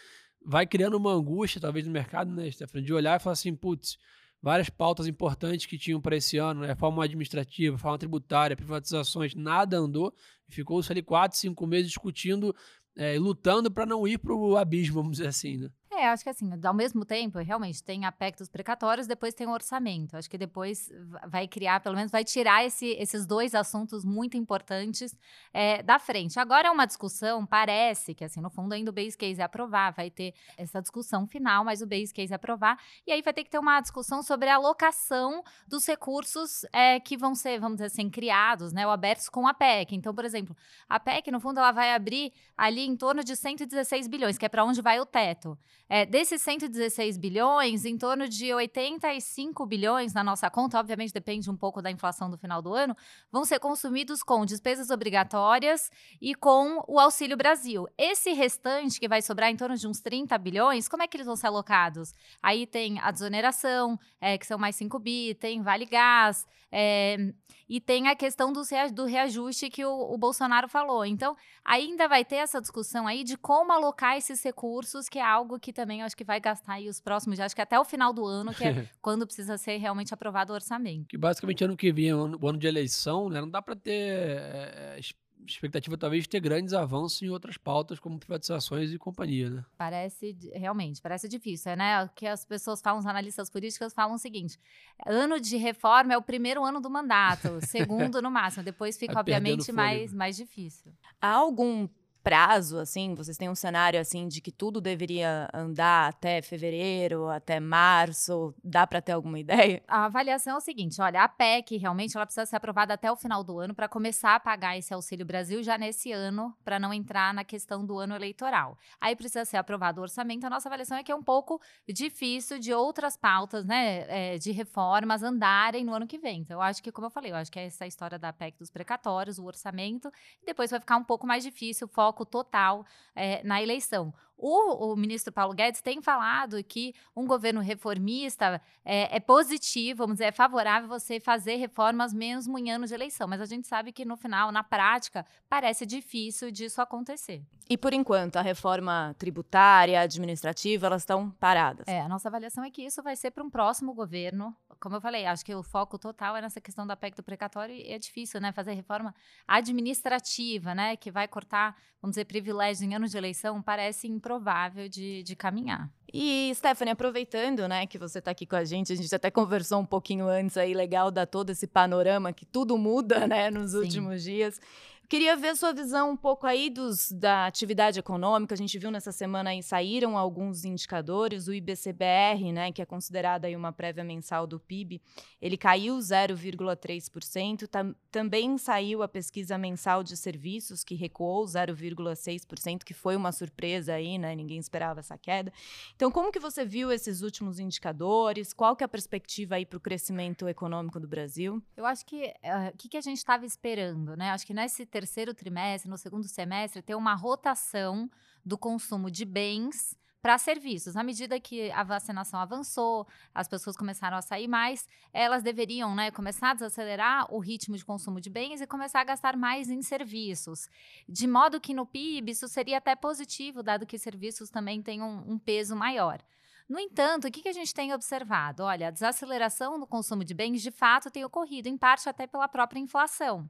vai 0.47 0.67
criando 0.67 0.97
uma 0.97 1.13
angústia, 1.13 1.61
talvez, 1.61 1.85
no 1.85 1.93
mercado, 1.93 2.33
né, 2.33 2.49
Stefano, 2.51 2.85
de 2.85 2.95
olhar 2.95 3.19
e 3.19 3.23
falar 3.23 3.33
assim, 3.33 3.55
putz, 3.55 3.99
várias 4.41 4.71
pautas 4.71 5.07
importantes 5.07 5.67
que 5.67 5.77
tinham 5.77 6.01
para 6.01 6.17
esse 6.17 6.39
ano, 6.39 6.61
né? 6.61 6.69
reforma 6.69 7.05
administrativa, 7.05 7.77
reforma 7.77 7.99
tributária, 7.99 8.57
privatizações, 8.57 9.35
nada 9.35 9.77
andou. 9.77 10.15
Ficou-se 10.49 10.91
ali 10.91 11.03
quatro, 11.03 11.39
cinco 11.39 11.67
meses 11.67 11.89
discutindo 11.89 12.55
é, 12.97 13.19
lutando 13.19 13.71
para 13.71 13.87
não 13.87 14.07
ir 14.09 14.19
para 14.19 14.35
o 14.35 14.57
abismo, 14.57 14.97
vamos 14.97 15.19
dizer 15.19 15.29
assim, 15.29 15.57
né? 15.57 15.71
É, 15.99 16.07
acho 16.07 16.23
que 16.23 16.31
assim, 16.31 16.49
ao 16.65 16.73
mesmo 16.73 17.05
tempo, 17.05 17.41
realmente 17.41 17.83
tem 17.83 18.05
aspectos 18.05 18.49
precatórios, 18.49 19.09
depois 19.09 19.35
tem 19.35 19.49
o 19.49 19.51
orçamento. 19.51 20.17
Acho 20.17 20.31
que 20.31 20.39
depois 20.39 20.93
vai 21.27 21.49
criar, 21.49 21.81
pelo 21.81 21.97
menos 21.97 22.13
vai 22.13 22.23
tirar 22.23 22.65
esse, 22.65 22.87
esses 23.01 23.27
dois 23.27 23.53
assuntos 23.53 24.05
muito 24.05 24.37
importantes 24.37 25.13
é, 25.53 25.83
da 25.83 25.99
frente. 25.99 26.39
Agora 26.39 26.69
é 26.69 26.71
uma 26.71 26.87
discussão, 26.87 27.45
parece 27.45 28.15
que 28.15 28.25
assim, 28.25 28.41
no 28.41 28.49
fundo 28.49 28.75
ainda 28.75 28.93
o 28.93 28.95
base 28.95 29.19
case 29.19 29.41
é 29.41 29.45
aprovar, 29.45 29.93
vai 29.93 30.09
ter 30.09 30.35
essa 30.57 30.81
discussão 30.81 31.27
final, 31.27 31.65
mas 31.65 31.83
o 31.83 31.87
base 31.87 32.15
case 32.15 32.33
é 32.33 32.37
aprovar, 32.37 32.79
e 33.05 33.11
aí 33.11 33.21
vai 33.21 33.33
ter 33.33 33.43
que 33.43 33.51
ter 33.51 33.59
uma 33.59 33.81
discussão 33.81 34.23
sobre 34.23 34.49
a 34.49 34.55
alocação 34.55 35.43
dos 35.67 35.85
recursos 35.85 36.65
é, 36.73 37.01
que 37.01 37.17
vão 37.17 37.35
ser, 37.35 37.59
vamos 37.59 37.79
dizer 37.79 37.87
assim, 37.87 38.09
criados, 38.09 38.73
né, 38.73 38.87
ou 38.87 38.93
abertos 38.93 39.29
com 39.29 39.49
a 39.49 39.53
PEC. 39.53 39.97
Então, 39.97 40.15
por 40.15 40.25
exemplo, 40.25 40.57
a 40.89 41.01
PEC, 41.01 41.33
no 41.33 41.41
fundo, 41.41 41.59
ela 41.59 41.73
vai 41.73 41.93
abrir 41.93 42.33
ali 42.57 42.87
em 42.87 42.97
torno 42.97 43.25
de 43.25 43.35
116 43.35 44.07
bilhões, 44.07 44.39
que 44.39 44.47
é 44.47 44.49
para 44.49 44.65
onde 44.65 44.81
vai 44.81 45.01
o 45.01 45.05
teto. 45.05 45.59
É, 45.89 46.05
desses 46.05 46.43
116 46.43 47.17
bilhões, 47.17 47.85
em 47.85 47.97
torno 47.97 48.29
de 48.29 48.53
85 48.53 49.65
bilhões 49.65 50.13
na 50.13 50.23
nossa 50.23 50.51
conta, 50.51 50.79
obviamente 50.79 51.13
depende 51.13 51.51
um 51.51 51.57
pouco 51.57 51.81
da 51.81 51.91
inflação 51.91 52.29
do 52.29 52.37
final 52.37 52.61
do 52.61 52.75
ano, 52.75 52.95
vão 53.33 53.45
ser 53.45 53.59
consumidos 53.59 54.23
com 54.23 54.45
despesas 54.45 54.91
obrigatórias 54.91 55.91
e 56.21 56.35
com 56.35 56.85
o 56.87 56.99
Auxílio 56.99 57.37
Brasil. 57.37 57.87
Esse 57.97 58.33
restante, 58.33 59.01
que 59.01 59.09
vai 59.09 59.23
sobrar 59.23 59.51
em 59.51 59.57
torno 59.57 59.77
de 59.77 59.89
uns 59.89 60.01
30 60.01 60.37
bilhões, 60.37 60.89
como 60.89 61.03
é 61.03 61.09
que 61.09 61.17
eles 61.17 61.27
vão 61.27 61.37
ser 61.37 61.47
alocados? 61.47 62.13
Aí 62.43 62.67
tem 62.67 62.99
a 63.01 63.11
desoneração, 63.11 63.99
é, 64.21 64.37
que 64.37 64.47
são 64.47 64.59
mais 64.59 64.77
5 64.77 64.99
bi, 64.99 65.35
tem 65.35 65.63
Vale 65.63 65.87
Gás, 65.87 66.47
é, 66.71 67.33
e 67.69 67.81
tem 67.81 68.09
a 68.09 68.17
questão 68.17 68.53
do, 68.53 68.63
do 68.93 69.05
reajuste 69.05 69.69
que 69.69 69.85
o, 69.85 69.91
o, 69.91 70.17
Bolsonaro 70.17 70.69
falou. 70.69 71.05
Então, 71.05 71.37
ainda 71.65 72.09
vai 72.09 72.25
ter 72.25 72.37
essa 72.37 72.61
discussão 72.61 73.07
aí 73.07 73.23
de 73.23 73.37
como 73.37 73.73
alocar 73.73 74.17
esses 74.17 74.43
recursos, 74.43 75.09
que 75.09 75.19
é 75.19 75.25
algo 75.25 75.59
que 75.59 75.73
também 75.79 76.03
acho 76.03 76.17
que 76.17 76.25
vai 76.25 76.41
gastar 76.41 76.73
aí 76.73 76.89
os 76.89 77.01
próximos, 77.01 77.39
acho 77.39 77.55
que 77.55 77.63
até 77.63 77.79
o 77.79 77.85
final 77.85 78.13
do 78.13 78.27
ano, 78.27 78.53
que 78.53 78.65
é 78.65 78.89
quando 79.01 79.25
precisa 79.25 79.57
ser 79.57 79.77
realmente 79.77 80.13
aprovado 80.13 80.53
o 80.53 80.55
orçamento. 80.57 81.07
Que 81.07 81.17
basicamente 81.17 81.63
ano 81.63 81.77
que 81.77 81.93
vem, 81.93 82.13
o 82.13 82.49
ano 82.49 82.59
de 82.59 82.67
eleição, 82.67 83.29
né, 83.29 83.41
não 83.41 83.49
dá 83.49 83.63
para 83.63 83.77
ter 83.77 83.93
é, 83.93 84.99
expectativa 85.47 85.97
talvez 85.97 86.25
de 86.25 86.31
ter 86.31 86.41
grandes 86.41 86.75
avanços 86.75 87.23
em 87.23 87.29
outras 87.29 87.57
pautas, 87.57 88.01
como 88.01 88.19
privatizações 88.19 88.91
e 88.91 88.99
companhia, 88.99 89.51
né? 89.51 89.65
Parece, 89.77 90.37
realmente, 90.53 91.01
parece 91.01 91.29
difícil, 91.29 91.77
né? 91.77 92.03
O 92.03 92.09
que 92.09 92.27
as 92.27 92.45
pessoas 92.45 92.81
falam, 92.81 92.99
os 92.99 93.07
analistas 93.07 93.49
políticos 93.49 93.93
falam 93.93 94.17
o 94.17 94.19
seguinte, 94.19 94.59
ano 95.07 95.41
de 95.41 95.57
reforma 95.57 96.13
é 96.13 96.19
o 96.19 96.23
primeiro 96.23 96.65
ano 96.65 96.81
do 96.81 96.91
mandato, 96.91 97.61
segundo 97.65 98.21
no 98.21 98.33
máximo, 98.33 98.65
depois 98.65 98.97
fica, 98.99 99.21
obviamente, 99.21 99.71
mais, 99.71 100.13
mais 100.13 100.37
difícil. 100.37 100.93
Há 101.21 101.31
algum 101.31 101.89
prazo, 102.23 102.79
assim? 102.79 103.15
Vocês 103.15 103.37
têm 103.37 103.49
um 103.49 103.55
cenário, 103.55 104.01
assim, 104.01 104.29
de 104.29 104.41
que 104.41 104.53
tudo 104.53 104.81
deveria 104.81 105.49
andar 105.53 106.09
até 106.09 106.43
fevereiro, 106.43 107.29
até 107.29 107.59
março? 107.61 108.55
Dá 108.63 108.87
para 108.87 109.01
ter 109.01 109.13
alguma 109.13 109.39
ideia? 109.39 109.83
A 109.89 110.05
avaliação 110.05 110.55
é 110.55 110.57
o 110.57 110.61
seguinte, 110.61 111.01
olha, 111.01 111.23
a 111.23 111.29
PEC, 111.29 111.77
realmente, 111.77 112.17
ela 112.17 112.27
precisa 112.27 112.47
ser 112.47 112.57
aprovada 112.57 112.95
até 112.95 113.11
o 113.11 113.17
final 113.17 113.43
do 113.43 113.59
ano 113.59 113.75
para 113.75 113.89
começar 113.89 114.35
a 114.35 114.41
pagar 114.41 114.77
esse 114.77 114.93
Auxílio 114.93 115.25
Brasil 115.25 115.63
já 115.63 115.79
nesse 115.79 116.13
ano, 116.13 116.55
para 116.65 116.79
não 116.79 116.93
entrar 116.93 117.33
na 117.33 117.45
questão 117.45 117.85
do 117.85 117.99
ano 117.99 118.15
eleitoral. 118.15 118.77
Aí 119.01 119.17
precisa 119.17 119.45
ser 119.45 119.57
aprovado 119.57 120.01
o 120.01 120.03
orçamento. 120.03 120.45
A 120.45 120.51
nossa 120.51 120.69
avaliação 120.69 120.99
é 120.99 121.03
que 121.03 121.13
é 121.13 121.15
um 121.15 121.23
pouco 121.23 121.61
difícil 121.89 122.59
de 122.59 122.73
outras 122.73 123.17
pautas, 123.17 123.65
né, 123.65 124.35
é, 124.35 124.39
de 124.39 124.51
reformas 124.53 125.23
andarem 125.23 125.85
no 125.85 125.95
ano 125.95 126.07
que 126.07 126.19
vem. 126.19 126.41
Então, 126.41 126.59
eu 126.59 126.63
acho 126.63 126.83
que, 126.83 126.93
como 126.93 127.07
eu 127.07 127.11
falei, 127.11 127.33
eu 127.33 127.37
acho 127.37 127.51
que 127.51 127.59
é 127.59 127.67
essa 127.67 127.87
história 127.87 128.19
da 128.19 128.33
PEC 128.33 128.59
dos 128.59 128.71
precatórios, 128.71 129.39
o 129.39 129.45
orçamento, 129.45 130.11
e 130.43 130.47
depois 130.47 130.71
vai 130.71 130.81
ficar 130.81 130.97
um 130.97 131.05
pouco 131.05 131.27
mais 131.27 131.43
difícil, 131.43 131.87
o 131.87 131.91
foco 131.91 132.18
total 132.25 132.85
é, 133.15 133.43
na 133.45 133.63
eleição. 133.63 134.13
O, 134.41 134.93
o, 134.93 134.97
ministro 134.97 135.33
Paulo 135.33 135.53
Guedes 135.53 135.83
tem 135.83 136.01
falado 136.01 136.63
que 136.63 136.95
um 137.15 137.27
governo 137.27 137.61
reformista 137.61 138.63
é, 138.85 139.17
é, 139.17 139.19
positivo, 139.19 139.99
vamos 139.99 140.15
dizer, 140.15 140.27
é 140.27 140.33
favorável 140.33 140.89
você 140.89 141.19
fazer 141.19 141.57
reformas 141.57 142.15
mesmo 142.15 142.57
em 142.57 142.71
anos 142.71 142.91
de 142.91 142.95
eleição. 142.95 143.27
Mas 143.27 143.41
a 143.41 143.47
gente 143.47 143.67
sabe 143.67 143.91
que 143.91 144.05
no 144.05 144.17
final, 144.17 144.53
na 144.53 144.63
prática, 144.63 145.27
parece 145.49 145.85
difícil 145.85 146.53
disso 146.53 146.81
acontecer. 146.81 147.43
E 147.69 147.77
por 147.77 147.93
enquanto, 147.93 148.37
a 148.37 148.41
reforma 148.41 149.15
tributária, 149.19 150.01
administrativa, 150.01 150.87
elas 150.87 151.03
estão 151.03 151.33
paradas. 151.33 151.89
É, 151.89 152.01
a 152.01 152.09
nossa 152.09 152.29
avaliação 152.29 152.63
é 152.63 152.71
que 152.71 152.83
isso 152.83 153.03
vai 153.03 153.17
ser 153.17 153.33
para 153.33 153.43
um 153.43 153.51
próximo 153.51 153.93
governo. 153.93 154.57
Como 154.81 154.95
eu 154.95 155.01
falei, 155.01 155.27
acho 155.27 155.45
que 155.45 155.55
o 155.55 155.65
foco 155.65 155.99
total 155.99 156.37
é 156.37 156.41
nessa 156.41 156.61
questão 156.61 156.87
do 156.87 156.97
PEC 156.97 157.17
do 157.17 157.23
precatório 157.25 157.75
e 157.75 157.93
é 157.93 157.99
difícil, 157.99 158.41
né? 158.41 158.53
Fazer 158.53 158.73
reforma 158.73 159.13
administrativa, 159.49 160.77
né? 160.77 160.97
Que 160.97 161.11
vai 161.11 161.27
cortar, 161.27 161.77
vamos 162.01 162.15
dizer, 162.15 162.27
privilégios 162.27 162.83
em 162.83 162.95
anos 162.95 163.11
de 163.11 163.19
eleição, 163.19 163.61
parece 163.61 164.07
impossível 164.07 164.28
provável 164.29 164.91
de, 164.91 165.23
de 165.23 165.35
caminhar. 165.35 165.91
E, 166.13 166.53
Stephanie, 166.55 166.93
aproveitando, 166.93 167.67
né, 167.67 167.87
que 167.87 167.97
você 167.97 168.19
está 168.19 168.31
aqui 168.31 168.45
com 168.45 168.57
a 168.57 168.65
gente, 168.65 168.93
a 168.93 168.97
gente 168.97 169.15
até 169.15 169.31
conversou 169.31 169.81
um 169.81 169.87
pouquinho 169.87 170.29
antes 170.29 170.59
aí, 170.59 170.75
legal, 170.75 171.11
dar 171.11 171.25
todo 171.25 171.49
esse 171.49 171.67
panorama 171.67 172.31
que 172.31 172.45
tudo 172.45 172.77
muda, 172.77 173.27
né, 173.27 173.51
nos 173.51 173.71
Sim. 173.71 173.79
últimos 173.79 174.23
dias. 174.23 174.61
Queria 175.09 175.35
ver 175.37 175.57
sua 175.57 175.73
visão 175.73 176.11
um 176.11 176.17
pouco 176.19 176.47
aí 176.47 176.69
dos, 176.69 177.11
da 177.11 177.47
atividade 177.47 177.99
econômica. 177.99 178.53
A 178.53 178.59
gente 178.59 178.79
viu 178.79 178.91
nessa 178.91 179.11
semana 179.11 179.49
aí 179.49 179.63
saíram 179.63 180.19
alguns 180.19 180.67
indicadores. 180.67 181.49
O 181.49 181.55
IBCBR, 181.55 182.53
né, 182.53 182.71
que 182.71 182.83
é 182.83 182.85
considerado 182.85 183.47
aí 183.47 183.57
uma 183.57 183.73
prévia 183.73 184.05
mensal 184.05 184.47
do 184.47 184.61
PIB, 184.61 185.01
ele 185.41 185.57
caiu 185.57 185.97
0,3%. 185.97 187.67
Tam, 187.69 187.95
também 188.11 188.59
saiu 188.59 189.03
a 189.03 189.09
pesquisa 189.09 189.57
mensal 189.57 190.03
de 190.03 190.15
serviços, 190.15 190.85
que 190.85 190.95
recuou 190.95 191.43
0,6%, 191.47 192.85
que 192.85 192.93
foi 192.93 193.17
uma 193.17 193.33
surpresa 193.33 193.95
aí, 193.95 194.19
né? 194.19 194.35
Ninguém 194.35 194.59
esperava 194.59 195.01
essa 195.01 195.17
queda. 195.17 195.51
Então, 195.97 196.11
como 196.11 196.31
que 196.31 196.39
você 196.39 196.67
viu 196.67 196.93
esses 196.93 197.23
últimos 197.23 197.59
indicadores? 197.59 198.53
Qual 198.53 198.77
que 198.77 198.85
é 198.85 198.87
a 198.87 198.89
perspectiva 198.89 199.55
aí 199.55 199.65
para 199.65 199.79
o 199.79 199.81
crescimento 199.81 200.47
econômico 200.47 201.01
do 201.01 201.09
Brasil? 201.09 201.63
Eu 201.75 201.87
acho 201.87 202.05
que 202.05 202.25
o 202.25 202.29
uh, 202.29 202.77
que, 202.77 202.91
que 202.91 202.97
a 202.99 203.01
gente 203.01 203.17
estava 203.17 203.47
esperando, 203.47 204.15
né? 204.15 204.33
Acho 204.33 204.47
que 204.47 204.53
nesse 204.53 204.85
terceiro 204.99 205.33
trimestre, 205.33 205.89
no 205.89 205.97
segundo 205.97 206.27
semestre, 206.27 206.83
ter 206.83 206.97
uma 206.97 207.15
rotação 207.15 208.11
do 208.45 208.59
consumo 208.59 209.09
de 209.09 209.25
bens 209.25 209.97
para 210.21 210.37
serviços. 210.37 210.97
À 210.97 211.05
medida 211.05 211.39
que 211.39 211.71
a 211.71 211.85
vacinação 211.85 212.41
avançou, 212.41 213.07
as 213.33 213.47
pessoas 213.47 213.77
começaram 213.77 214.17
a 214.17 214.23
sair 214.23 214.49
mais, 214.49 214.89
elas 215.13 215.45
deveriam 215.45 215.95
né, 215.95 216.11
começar 216.11 216.51
a 216.51 216.55
desacelerar 216.55 217.33
o 217.33 217.39
ritmo 217.39 217.77
de 217.77 217.85
consumo 217.85 218.21
de 218.21 218.29
bens 218.29 218.61
e 218.61 218.67
começar 218.67 219.01
a 219.01 219.05
gastar 219.05 219.37
mais 219.37 219.71
em 219.71 219.83
serviços. 219.83 220.69
De 221.09 221.29
modo 221.29 221.61
que 221.61 221.73
no 221.73 221.87
PIB 221.87 222.33
isso 222.33 222.49
seria 222.49 222.79
até 222.79 222.97
positivo, 222.97 223.63
dado 223.63 223.87
que 223.87 223.99
serviços 223.99 224.51
também 224.51 224.83
têm 224.83 225.01
um, 225.01 225.35
um 225.35 225.39
peso 225.39 225.77
maior. 225.77 226.21
No 226.69 226.81
entanto, 226.81 227.29
o 227.29 227.31
que, 227.31 227.49
a 227.49 227.53
gente 227.53 227.73
tem 227.73 227.95
observado? 227.95 228.65
Olha, 228.65 228.89
a 228.89 228.91
desaceleração 228.91 229.79
no 229.79 229.87
consumo 229.87 230.25
de 230.25 230.35
bens 230.35 230.61
de 230.61 230.73
fato 230.73 231.11
tem 231.11 231.25
ocorrido, 231.25 231.69
em 231.69 231.79
parte 231.79 232.09
até 232.09 232.27
pela 232.27 232.49
própria 232.49 232.81
inflação. 232.81 233.49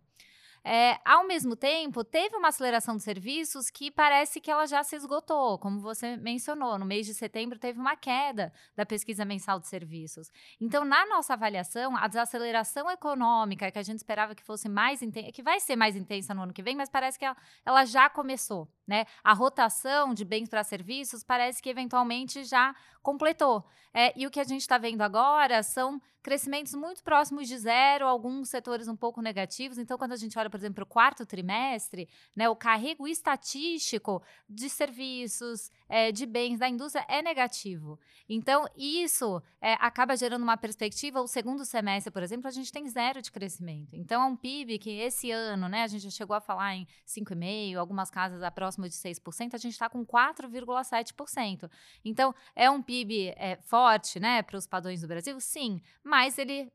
É, 0.71 1.01
ao 1.03 1.27
mesmo 1.27 1.57
tempo, 1.57 2.05
teve 2.05 2.37
uma 2.37 2.49
aceleração 2.49 2.95
de 2.95 3.03
serviços 3.03 3.71
que 3.71 3.91
parece 3.91 4.39
que 4.39 4.51
ela 4.51 4.67
já 4.67 4.85
se 4.85 4.97
esgotou, 4.97 5.59
como 5.59 5.81
você 5.81 6.15
mencionou. 6.19 6.79
No 6.79 6.85
mês 6.85 7.07
de 7.07 7.15
setembro, 7.15 7.59
teve 7.59 7.81
uma 7.81 7.97
queda 7.97 8.53
da 8.77 8.85
pesquisa 8.85 9.25
mensal 9.25 9.59
de 9.59 9.67
serviços. 9.67 10.31
Então, 10.61 10.85
na 10.85 11.07
nossa 11.07 11.33
avaliação, 11.33 11.97
a 11.97 12.07
desaceleração 12.07 12.91
econômica 12.91 13.73
que 13.73 13.79
a 13.79 13.83
gente 13.83 13.97
esperava 13.97 14.35
que 14.35 14.43
fosse 14.43 14.69
mais 14.69 15.01
intensa, 15.01 15.33
que 15.33 15.43
vai 15.43 15.59
ser 15.59 15.75
mais 15.75 15.97
intensa 15.97 16.35
no 16.35 16.43
ano 16.43 16.53
que 16.53 16.63
vem, 16.63 16.77
mas 16.77 16.91
parece 16.91 17.19
que 17.19 17.25
ela, 17.25 17.37
ela 17.65 17.87
já 17.87 18.11
começou. 18.11 18.69
Né? 18.89 19.05
A 19.23 19.35
rotação 19.35 20.15
de 20.15 20.25
bens 20.25 20.49
para 20.49 20.65
serviços 20.65 21.23
parece 21.23 21.63
que 21.63 21.69
eventualmente 21.69 22.43
já 22.43 22.75
completou. 23.03 23.65
É, 23.93 24.19
e 24.19 24.27
o 24.27 24.31
que 24.31 24.41
a 24.41 24.45
gente 24.45 24.63
está 24.63 24.79
vendo 24.79 25.03
agora 25.03 25.63
são 25.63 26.01
crescimentos 26.23 26.75
muito 26.75 27.03
próximos 27.03 27.49
de 27.49 27.57
zero, 27.57 28.07
alguns 28.07 28.51
setores 28.51 28.89
um 28.89 28.97
pouco 28.97 29.23
negativos. 29.23 29.79
Então, 29.79 29.97
quando 29.97 30.13
a 30.13 30.17
gente 30.17 30.39
olha, 30.39 30.51
por 30.51 30.59
exemplo, 30.59 30.75
para 30.75 30.85
o 30.85 30.87
quarto 30.87 31.25
trimestre, 31.25 32.09
né, 32.37 32.49
o 32.49 32.57
carrego 32.57 33.09
estatístico 33.09 34.23
de 34.49 34.69
serviços, 34.69 35.71
é, 35.89 36.13
de 36.13 36.27
bens 36.27 36.59
da 36.59 36.69
indústria 36.69 37.05
é 37.09 37.23
negativo. 37.23 37.99
Então, 38.29 38.67
isso 38.77 39.43
é, 39.61 39.73
acaba 39.81 40.17
gerando 40.17 40.43
uma 40.43 40.57
perspectiva. 40.57 41.21
O 41.21 41.27
segundo 41.27 41.65
semestre, 41.65 42.13
por 42.13 42.23
exemplo, 42.23 42.47
a 42.47 42.51
gente 42.51 42.71
tem 42.71 42.87
zero 42.89 43.23
de 43.23 43.33
crescimento. 43.33 43.95
Então, 43.95 44.23
é 44.23 44.27
um 44.27 44.37
PIB 44.37 44.79
que 44.79 44.91
esse 44.91 45.31
ano, 45.31 45.67
né, 45.69 45.85
a 45.85 45.87
gente 45.87 46.03
já 46.03 46.11
chegou 46.11 46.37
a 46.37 46.41
falar 46.41 46.75
em 46.75 46.87
5,5%, 47.07 47.77
algumas 47.79 48.11
casas 48.11 48.43
a 48.43 48.51
próximo 48.79 48.89
de 48.89 48.95
6%, 48.95 49.55
a 49.55 49.59
gente 49.59 49.73
está 49.73 49.89
com 49.89 50.07
4,7%. 50.07 51.71
Então, 52.05 52.35
é 52.55 52.71
um 52.71 52.81
PIB 52.81 53.35
é, 53.37 53.57
forte 53.63 54.21
né, 54.21 54.43
para 54.43 54.57
os 54.57 54.67
padrões 54.67 55.01
do 55.01 55.09
Brasil? 55.09 55.39
Sim, 55.41 55.81
mas 56.05 56.39
ele, 56.39 56.71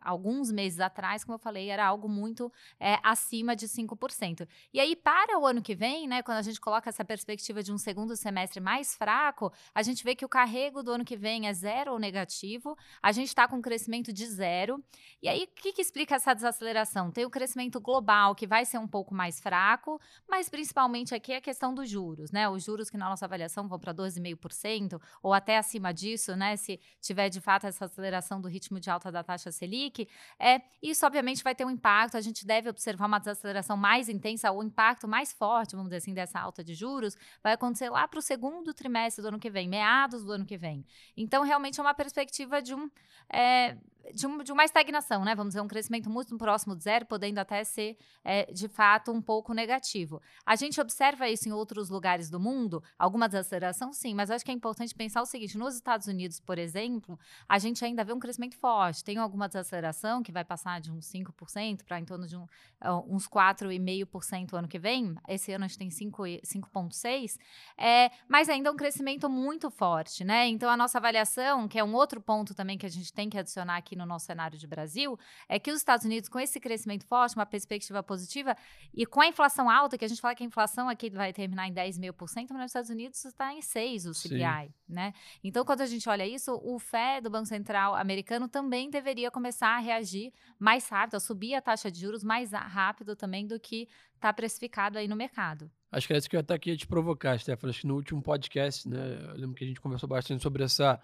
alguns 0.00 0.52
meses 0.52 0.80
atrás, 0.80 1.24
como 1.24 1.34
eu 1.34 1.38
falei, 1.38 1.68
era 1.68 1.84
algo 1.84 2.08
muito 2.08 2.52
é, 2.78 2.98
acima 3.02 3.56
de 3.56 3.66
5%. 3.66 4.46
E 4.72 4.80
aí, 4.80 4.94
para 4.94 5.38
o 5.38 5.46
ano 5.46 5.60
que 5.60 5.74
vem, 5.74 6.06
né, 6.06 6.22
quando 6.22 6.38
a 6.38 6.42
gente 6.42 6.60
coloca 6.60 6.88
essa 6.88 7.04
perspectiva 7.04 7.62
de 7.62 7.72
um 7.72 7.78
segundo 7.78 7.92
segundo 8.12 8.16
semestre 8.16 8.60
mais 8.60 8.94
fraco, 8.94 9.52
a 9.74 9.82
gente 9.82 10.04
vê 10.04 10.14
que 10.14 10.24
o 10.24 10.28
carrego 10.28 10.82
do 10.82 10.92
ano 10.92 11.04
que 11.04 11.16
vem 11.16 11.48
é 11.48 11.52
zero 11.52 11.92
ou 11.92 11.98
negativo, 11.98 12.76
a 13.02 13.12
gente 13.12 13.28
está 13.28 13.46
com 13.48 13.56
um 13.56 13.62
crescimento 13.62 14.12
de 14.12 14.26
zero. 14.26 14.82
E 15.22 15.28
aí, 15.28 15.44
o 15.44 15.60
que, 15.60 15.72
que 15.72 15.82
explica 15.82 16.14
essa 16.14 16.34
desaceleração? 16.34 17.10
Tem 17.10 17.24
o 17.24 17.30
crescimento 17.30 17.80
global, 17.80 18.34
que 18.34 18.46
vai 18.46 18.64
ser 18.64 18.78
um 18.78 18.88
pouco 18.88 19.14
mais 19.14 19.40
fraco, 19.40 20.00
mas 20.28 20.48
principalmente 20.48 20.91
aqui 21.14 21.32
é 21.32 21.36
a 21.36 21.40
questão 21.40 21.74
dos 21.74 21.88
juros, 21.88 22.30
né? 22.30 22.48
Os 22.48 22.64
juros 22.64 22.90
que 22.90 22.96
na 22.96 23.08
nossa 23.08 23.24
avaliação 23.24 23.68
vão 23.68 23.78
para 23.78 23.94
12,5% 23.94 25.00
ou 25.22 25.32
até 25.32 25.56
acima 25.56 25.92
disso, 25.92 26.36
né? 26.36 26.56
Se 26.56 26.78
tiver 27.00 27.28
de 27.28 27.40
fato 27.40 27.66
essa 27.66 27.86
aceleração 27.86 28.40
do 28.40 28.48
ritmo 28.48 28.78
de 28.78 28.90
alta 28.90 29.10
da 29.10 29.22
taxa 29.22 29.50
Selic, 29.50 30.08
é, 30.38 30.60
isso 30.82 31.04
obviamente 31.06 31.42
vai 31.42 31.54
ter 31.54 31.64
um 31.64 31.70
impacto. 31.70 32.16
A 32.16 32.20
gente 32.20 32.46
deve 32.46 32.68
observar 32.68 33.06
uma 33.06 33.18
desaceleração 33.18 33.76
mais 33.76 34.08
intensa, 34.08 34.50
o 34.52 34.62
impacto 34.62 35.08
mais 35.08 35.32
forte, 35.32 35.72
vamos 35.72 35.88
dizer 35.88 35.98
assim, 35.98 36.14
dessa 36.14 36.38
alta 36.38 36.62
de 36.62 36.74
juros, 36.74 37.16
vai 37.42 37.54
acontecer 37.54 37.88
lá 37.90 38.06
para 38.06 38.18
o 38.18 38.22
segundo 38.22 38.74
trimestre 38.74 39.22
do 39.22 39.28
ano 39.28 39.38
que 39.38 39.50
vem, 39.50 39.68
meados 39.68 40.24
do 40.24 40.32
ano 40.32 40.44
que 40.44 40.56
vem. 40.56 40.84
Então, 41.16 41.42
realmente 41.42 41.80
é 41.80 41.82
uma 41.82 41.94
perspectiva 41.94 42.60
de 42.60 42.74
um. 42.74 42.90
É, 43.32 43.76
de, 44.14 44.26
um, 44.26 44.42
de, 44.42 44.52
uma 44.52 44.64
estagnação, 44.64 45.24
né? 45.24 45.34
Vamos 45.34 45.50
dizer, 45.50 45.60
um 45.60 45.68
crescimento 45.68 46.10
muito 46.10 46.36
próximo 46.36 46.74
de 46.74 46.82
zero, 46.82 47.06
podendo 47.06 47.38
até 47.38 47.62
ser, 47.64 47.96
é, 48.24 48.50
de 48.52 48.68
fato, 48.68 49.12
um 49.12 49.20
pouco 49.20 49.54
negativo. 49.54 50.20
A 50.44 50.56
gente 50.56 50.80
observa 50.80 51.28
isso 51.28 51.48
em 51.48 51.52
outros 51.52 51.88
lugares 51.88 52.28
do 52.28 52.40
mundo, 52.40 52.82
alguma 52.98 53.28
desaceleração, 53.28 53.92
sim, 53.92 54.14
mas 54.14 54.30
acho 54.30 54.44
que 54.44 54.50
é 54.50 54.54
importante 54.54 54.94
pensar 54.94 55.22
o 55.22 55.26
seguinte: 55.26 55.56
nos 55.56 55.74
Estados 55.74 56.06
Unidos, 56.06 56.40
por 56.40 56.58
exemplo, 56.58 57.18
a 57.48 57.58
gente 57.58 57.84
ainda 57.84 58.04
vê 58.04 58.12
um 58.12 58.18
crescimento 58.18 58.56
forte. 58.56 59.04
Tem 59.04 59.18
alguma 59.18 59.48
desaceleração 59.48 60.22
que 60.22 60.32
vai 60.32 60.44
passar 60.44 60.80
de 60.80 60.90
uns 60.90 61.06
5% 61.06 61.84
para 61.84 61.98
em 61.98 62.04
torno 62.04 62.26
de 62.26 62.36
um, 62.36 62.44
uh, 62.44 63.04
uns 63.08 63.28
4,5% 63.28 64.54
ano 64.54 64.68
que 64.68 64.78
vem. 64.78 65.14
Esse 65.28 65.52
ano 65.52 65.64
a 65.64 65.68
gente 65.68 65.78
tem 65.78 65.88
5,6%. 65.88 67.38
É, 67.78 68.10
mas 68.28 68.48
ainda 68.48 68.68
é 68.68 68.72
um 68.72 68.76
crescimento 68.76 69.28
muito 69.28 69.70
forte, 69.70 70.24
né? 70.24 70.46
Então, 70.48 70.70
a 70.70 70.76
nossa 70.76 70.98
avaliação, 70.98 71.68
que 71.68 71.78
é 71.78 71.84
um 71.84 71.94
outro 71.94 72.20
ponto 72.20 72.54
também 72.54 72.78
que 72.78 72.86
a 72.86 72.88
gente 72.88 73.12
tem 73.12 73.28
que 73.28 73.38
adicionar 73.38 73.76
aqui 73.76 73.91
no 73.96 74.06
nosso 74.06 74.26
cenário 74.26 74.58
de 74.58 74.66
Brasil, 74.66 75.18
é 75.48 75.58
que 75.58 75.70
os 75.70 75.78
Estados 75.78 76.04
Unidos, 76.04 76.28
com 76.28 76.38
esse 76.38 76.58
crescimento 76.60 77.06
forte, 77.06 77.36
uma 77.36 77.46
perspectiva 77.46 78.02
positiva, 78.02 78.56
e 78.94 79.06
com 79.06 79.20
a 79.20 79.26
inflação 79.26 79.68
alta, 79.68 79.96
que 79.98 80.04
a 80.04 80.08
gente 80.08 80.20
fala 80.20 80.34
que 80.34 80.42
a 80.42 80.46
inflação 80.46 80.88
aqui 80.88 81.10
vai 81.10 81.32
terminar 81.32 81.68
em 81.68 81.72
10 81.72 81.98
mil 81.98 82.12
por 82.12 82.28
cento, 82.28 82.52
mas 82.52 82.62
nos 82.62 82.70
Estados 82.70 82.90
Unidos 82.90 83.24
está 83.24 83.52
em 83.52 83.62
6 83.62 84.06
o 84.06 84.14
CPI, 84.14 84.38
Sim. 84.38 84.72
né? 84.88 85.12
Então, 85.42 85.64
quando 85.64 85.80
a 85.80 85.86
gente 85.86 86.08
olha 86.08 86.26
isso, 86.26 86.58
o 86.62 86.78
Fed, 86.78 87.22
do 87.22 87.30
Banco 87.30 87.46
Central 87.46 87.94
americano, 87.94 88.48
também 88.48 88.90
deveria 88.90 89.30
começar 89.30 89.68
a 89.68 89.78
reagir 89.78 90.32
mais 90.58 90.88
rápido, 90.88 91.16
a 91.16 91.20
subir 91.20 91.54
a 91.54 91.60
taxa 91.60 91.90
de 91.90 92.00
juros 92.00 92.22
mais 92.22 92.52
rápido 92.52 93.16
também 93.16 93.46
do 93.46 93.58
que 93.58 93.88
está 94.14 94.32
precificado 94.32 94.98
aí 94.98 95.08
no 95.08 95.16
mercado. 95.16 95.70
Acho 95.90 96.06
que 96.06 96.14
é 96.14 96.16
isso 96.16 96.30
que 96.30 96.36
eu 96.36 96.40
até 96.40 96.58
queria 96.58 96.76
te 96.76 96.86
provocar, 96.86 97.38
Stefano. 97.38 97.70
Acho 97.70 97.80
que 97.80 97.86
no 97.86 97.96
último 97.96 98.22
podcast, 98.22 98.88
né, 98.88 99.18
eu 99.28 99.34
lembro 99.34 99.54
que 99.54 99.64
a 99.64 99.66
gente 99.66 99.80
conversou 99.80 100.08
bastante 100.08 100.42
sobre 100.42 100.62
essa, 100.62 100.98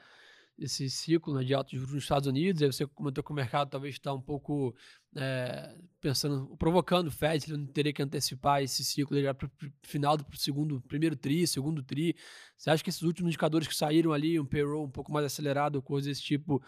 esse 0.58 0.90
ciclo 0.90 1.34
né, 1.34 1.44
de 1.44 1.54
altos 1.54 1.78
juros 1.78 1.94
nos 1.94 2.02
Estados 2.02 2.26
Unidos. 2.26 2.60
Aí 2.60 2.70
você 2.70 2.86
comentou 2.86 3.22
que 3.22 3.30
o 3.30 3.34
mercado 3.34 3.70
talvez 3.70 3.94
está 3.94 4.12
um 4.12 4.20
pouco 4.20 4.74
é, 5.16 5.76
pensando, 6.00 6.56
provocando 6.56 7.06
o 7.08 7.10
Fed, 7.10 7.44
ele 7.46 7.56
não 7.56 7.66
teria 7.66 7.92
que 7.92 8.02
antecipar 8.02 8.62
esse 8.62 8.84
ciclo 8.84 9.16
para 9.34 9.46
o 9.46 9.50
final 9.82 10.16
do 10.16 10.24
segundo, 10.36 10.80
primeiro 10.82 11.16
tri, 11.16 11.46
segundo 11.46 11.82
tri. 11.82 12.16
Você 12.56 12.70
acha 12.70 12.82
que 12.82 12.90
esses 12.90 13.02
últimos 13.02 13.28
indicadores 13.28 13.68
que 13.68 13.74
saíram 13.74 14.12
ali, 14.12 14.38
um 14.38 14.44
payroll 14.44 14.86
um 14.86 14.90
pouco 14.90 15.12
mais 15.12 15.24
acelerado, 15.24 15.80
coisa 15.80 16.08
desse 16.08 16.22
tipo, 16.22 16.62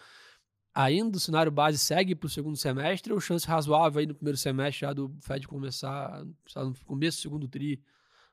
ainda 0.73 1.17
o 1.17 1.21
cenário 1.21 1.51
base 1.51 1.79
segue 1.79 2.15
para 2.15 2.27
o 2.27 2.31
segundo 2.31 2.57
semestre 2.57 3.13
ou 3.13 3.21
chance 3.21 3.47
razoável 3.47 4.01
aí 4.01 4.07
no 4.07 4.15
primeiro 4.15 4.39
semestre 4.39 4.87
já 4.87 4.93
do 4.93 5.15
Fed 5.21 5.47
começar, 5.49 6.25
no 6.25 6.75
começo 6.85 7.19
do 7.19 7.23
segundo 7.23 7.49
tri? 7.49 7.83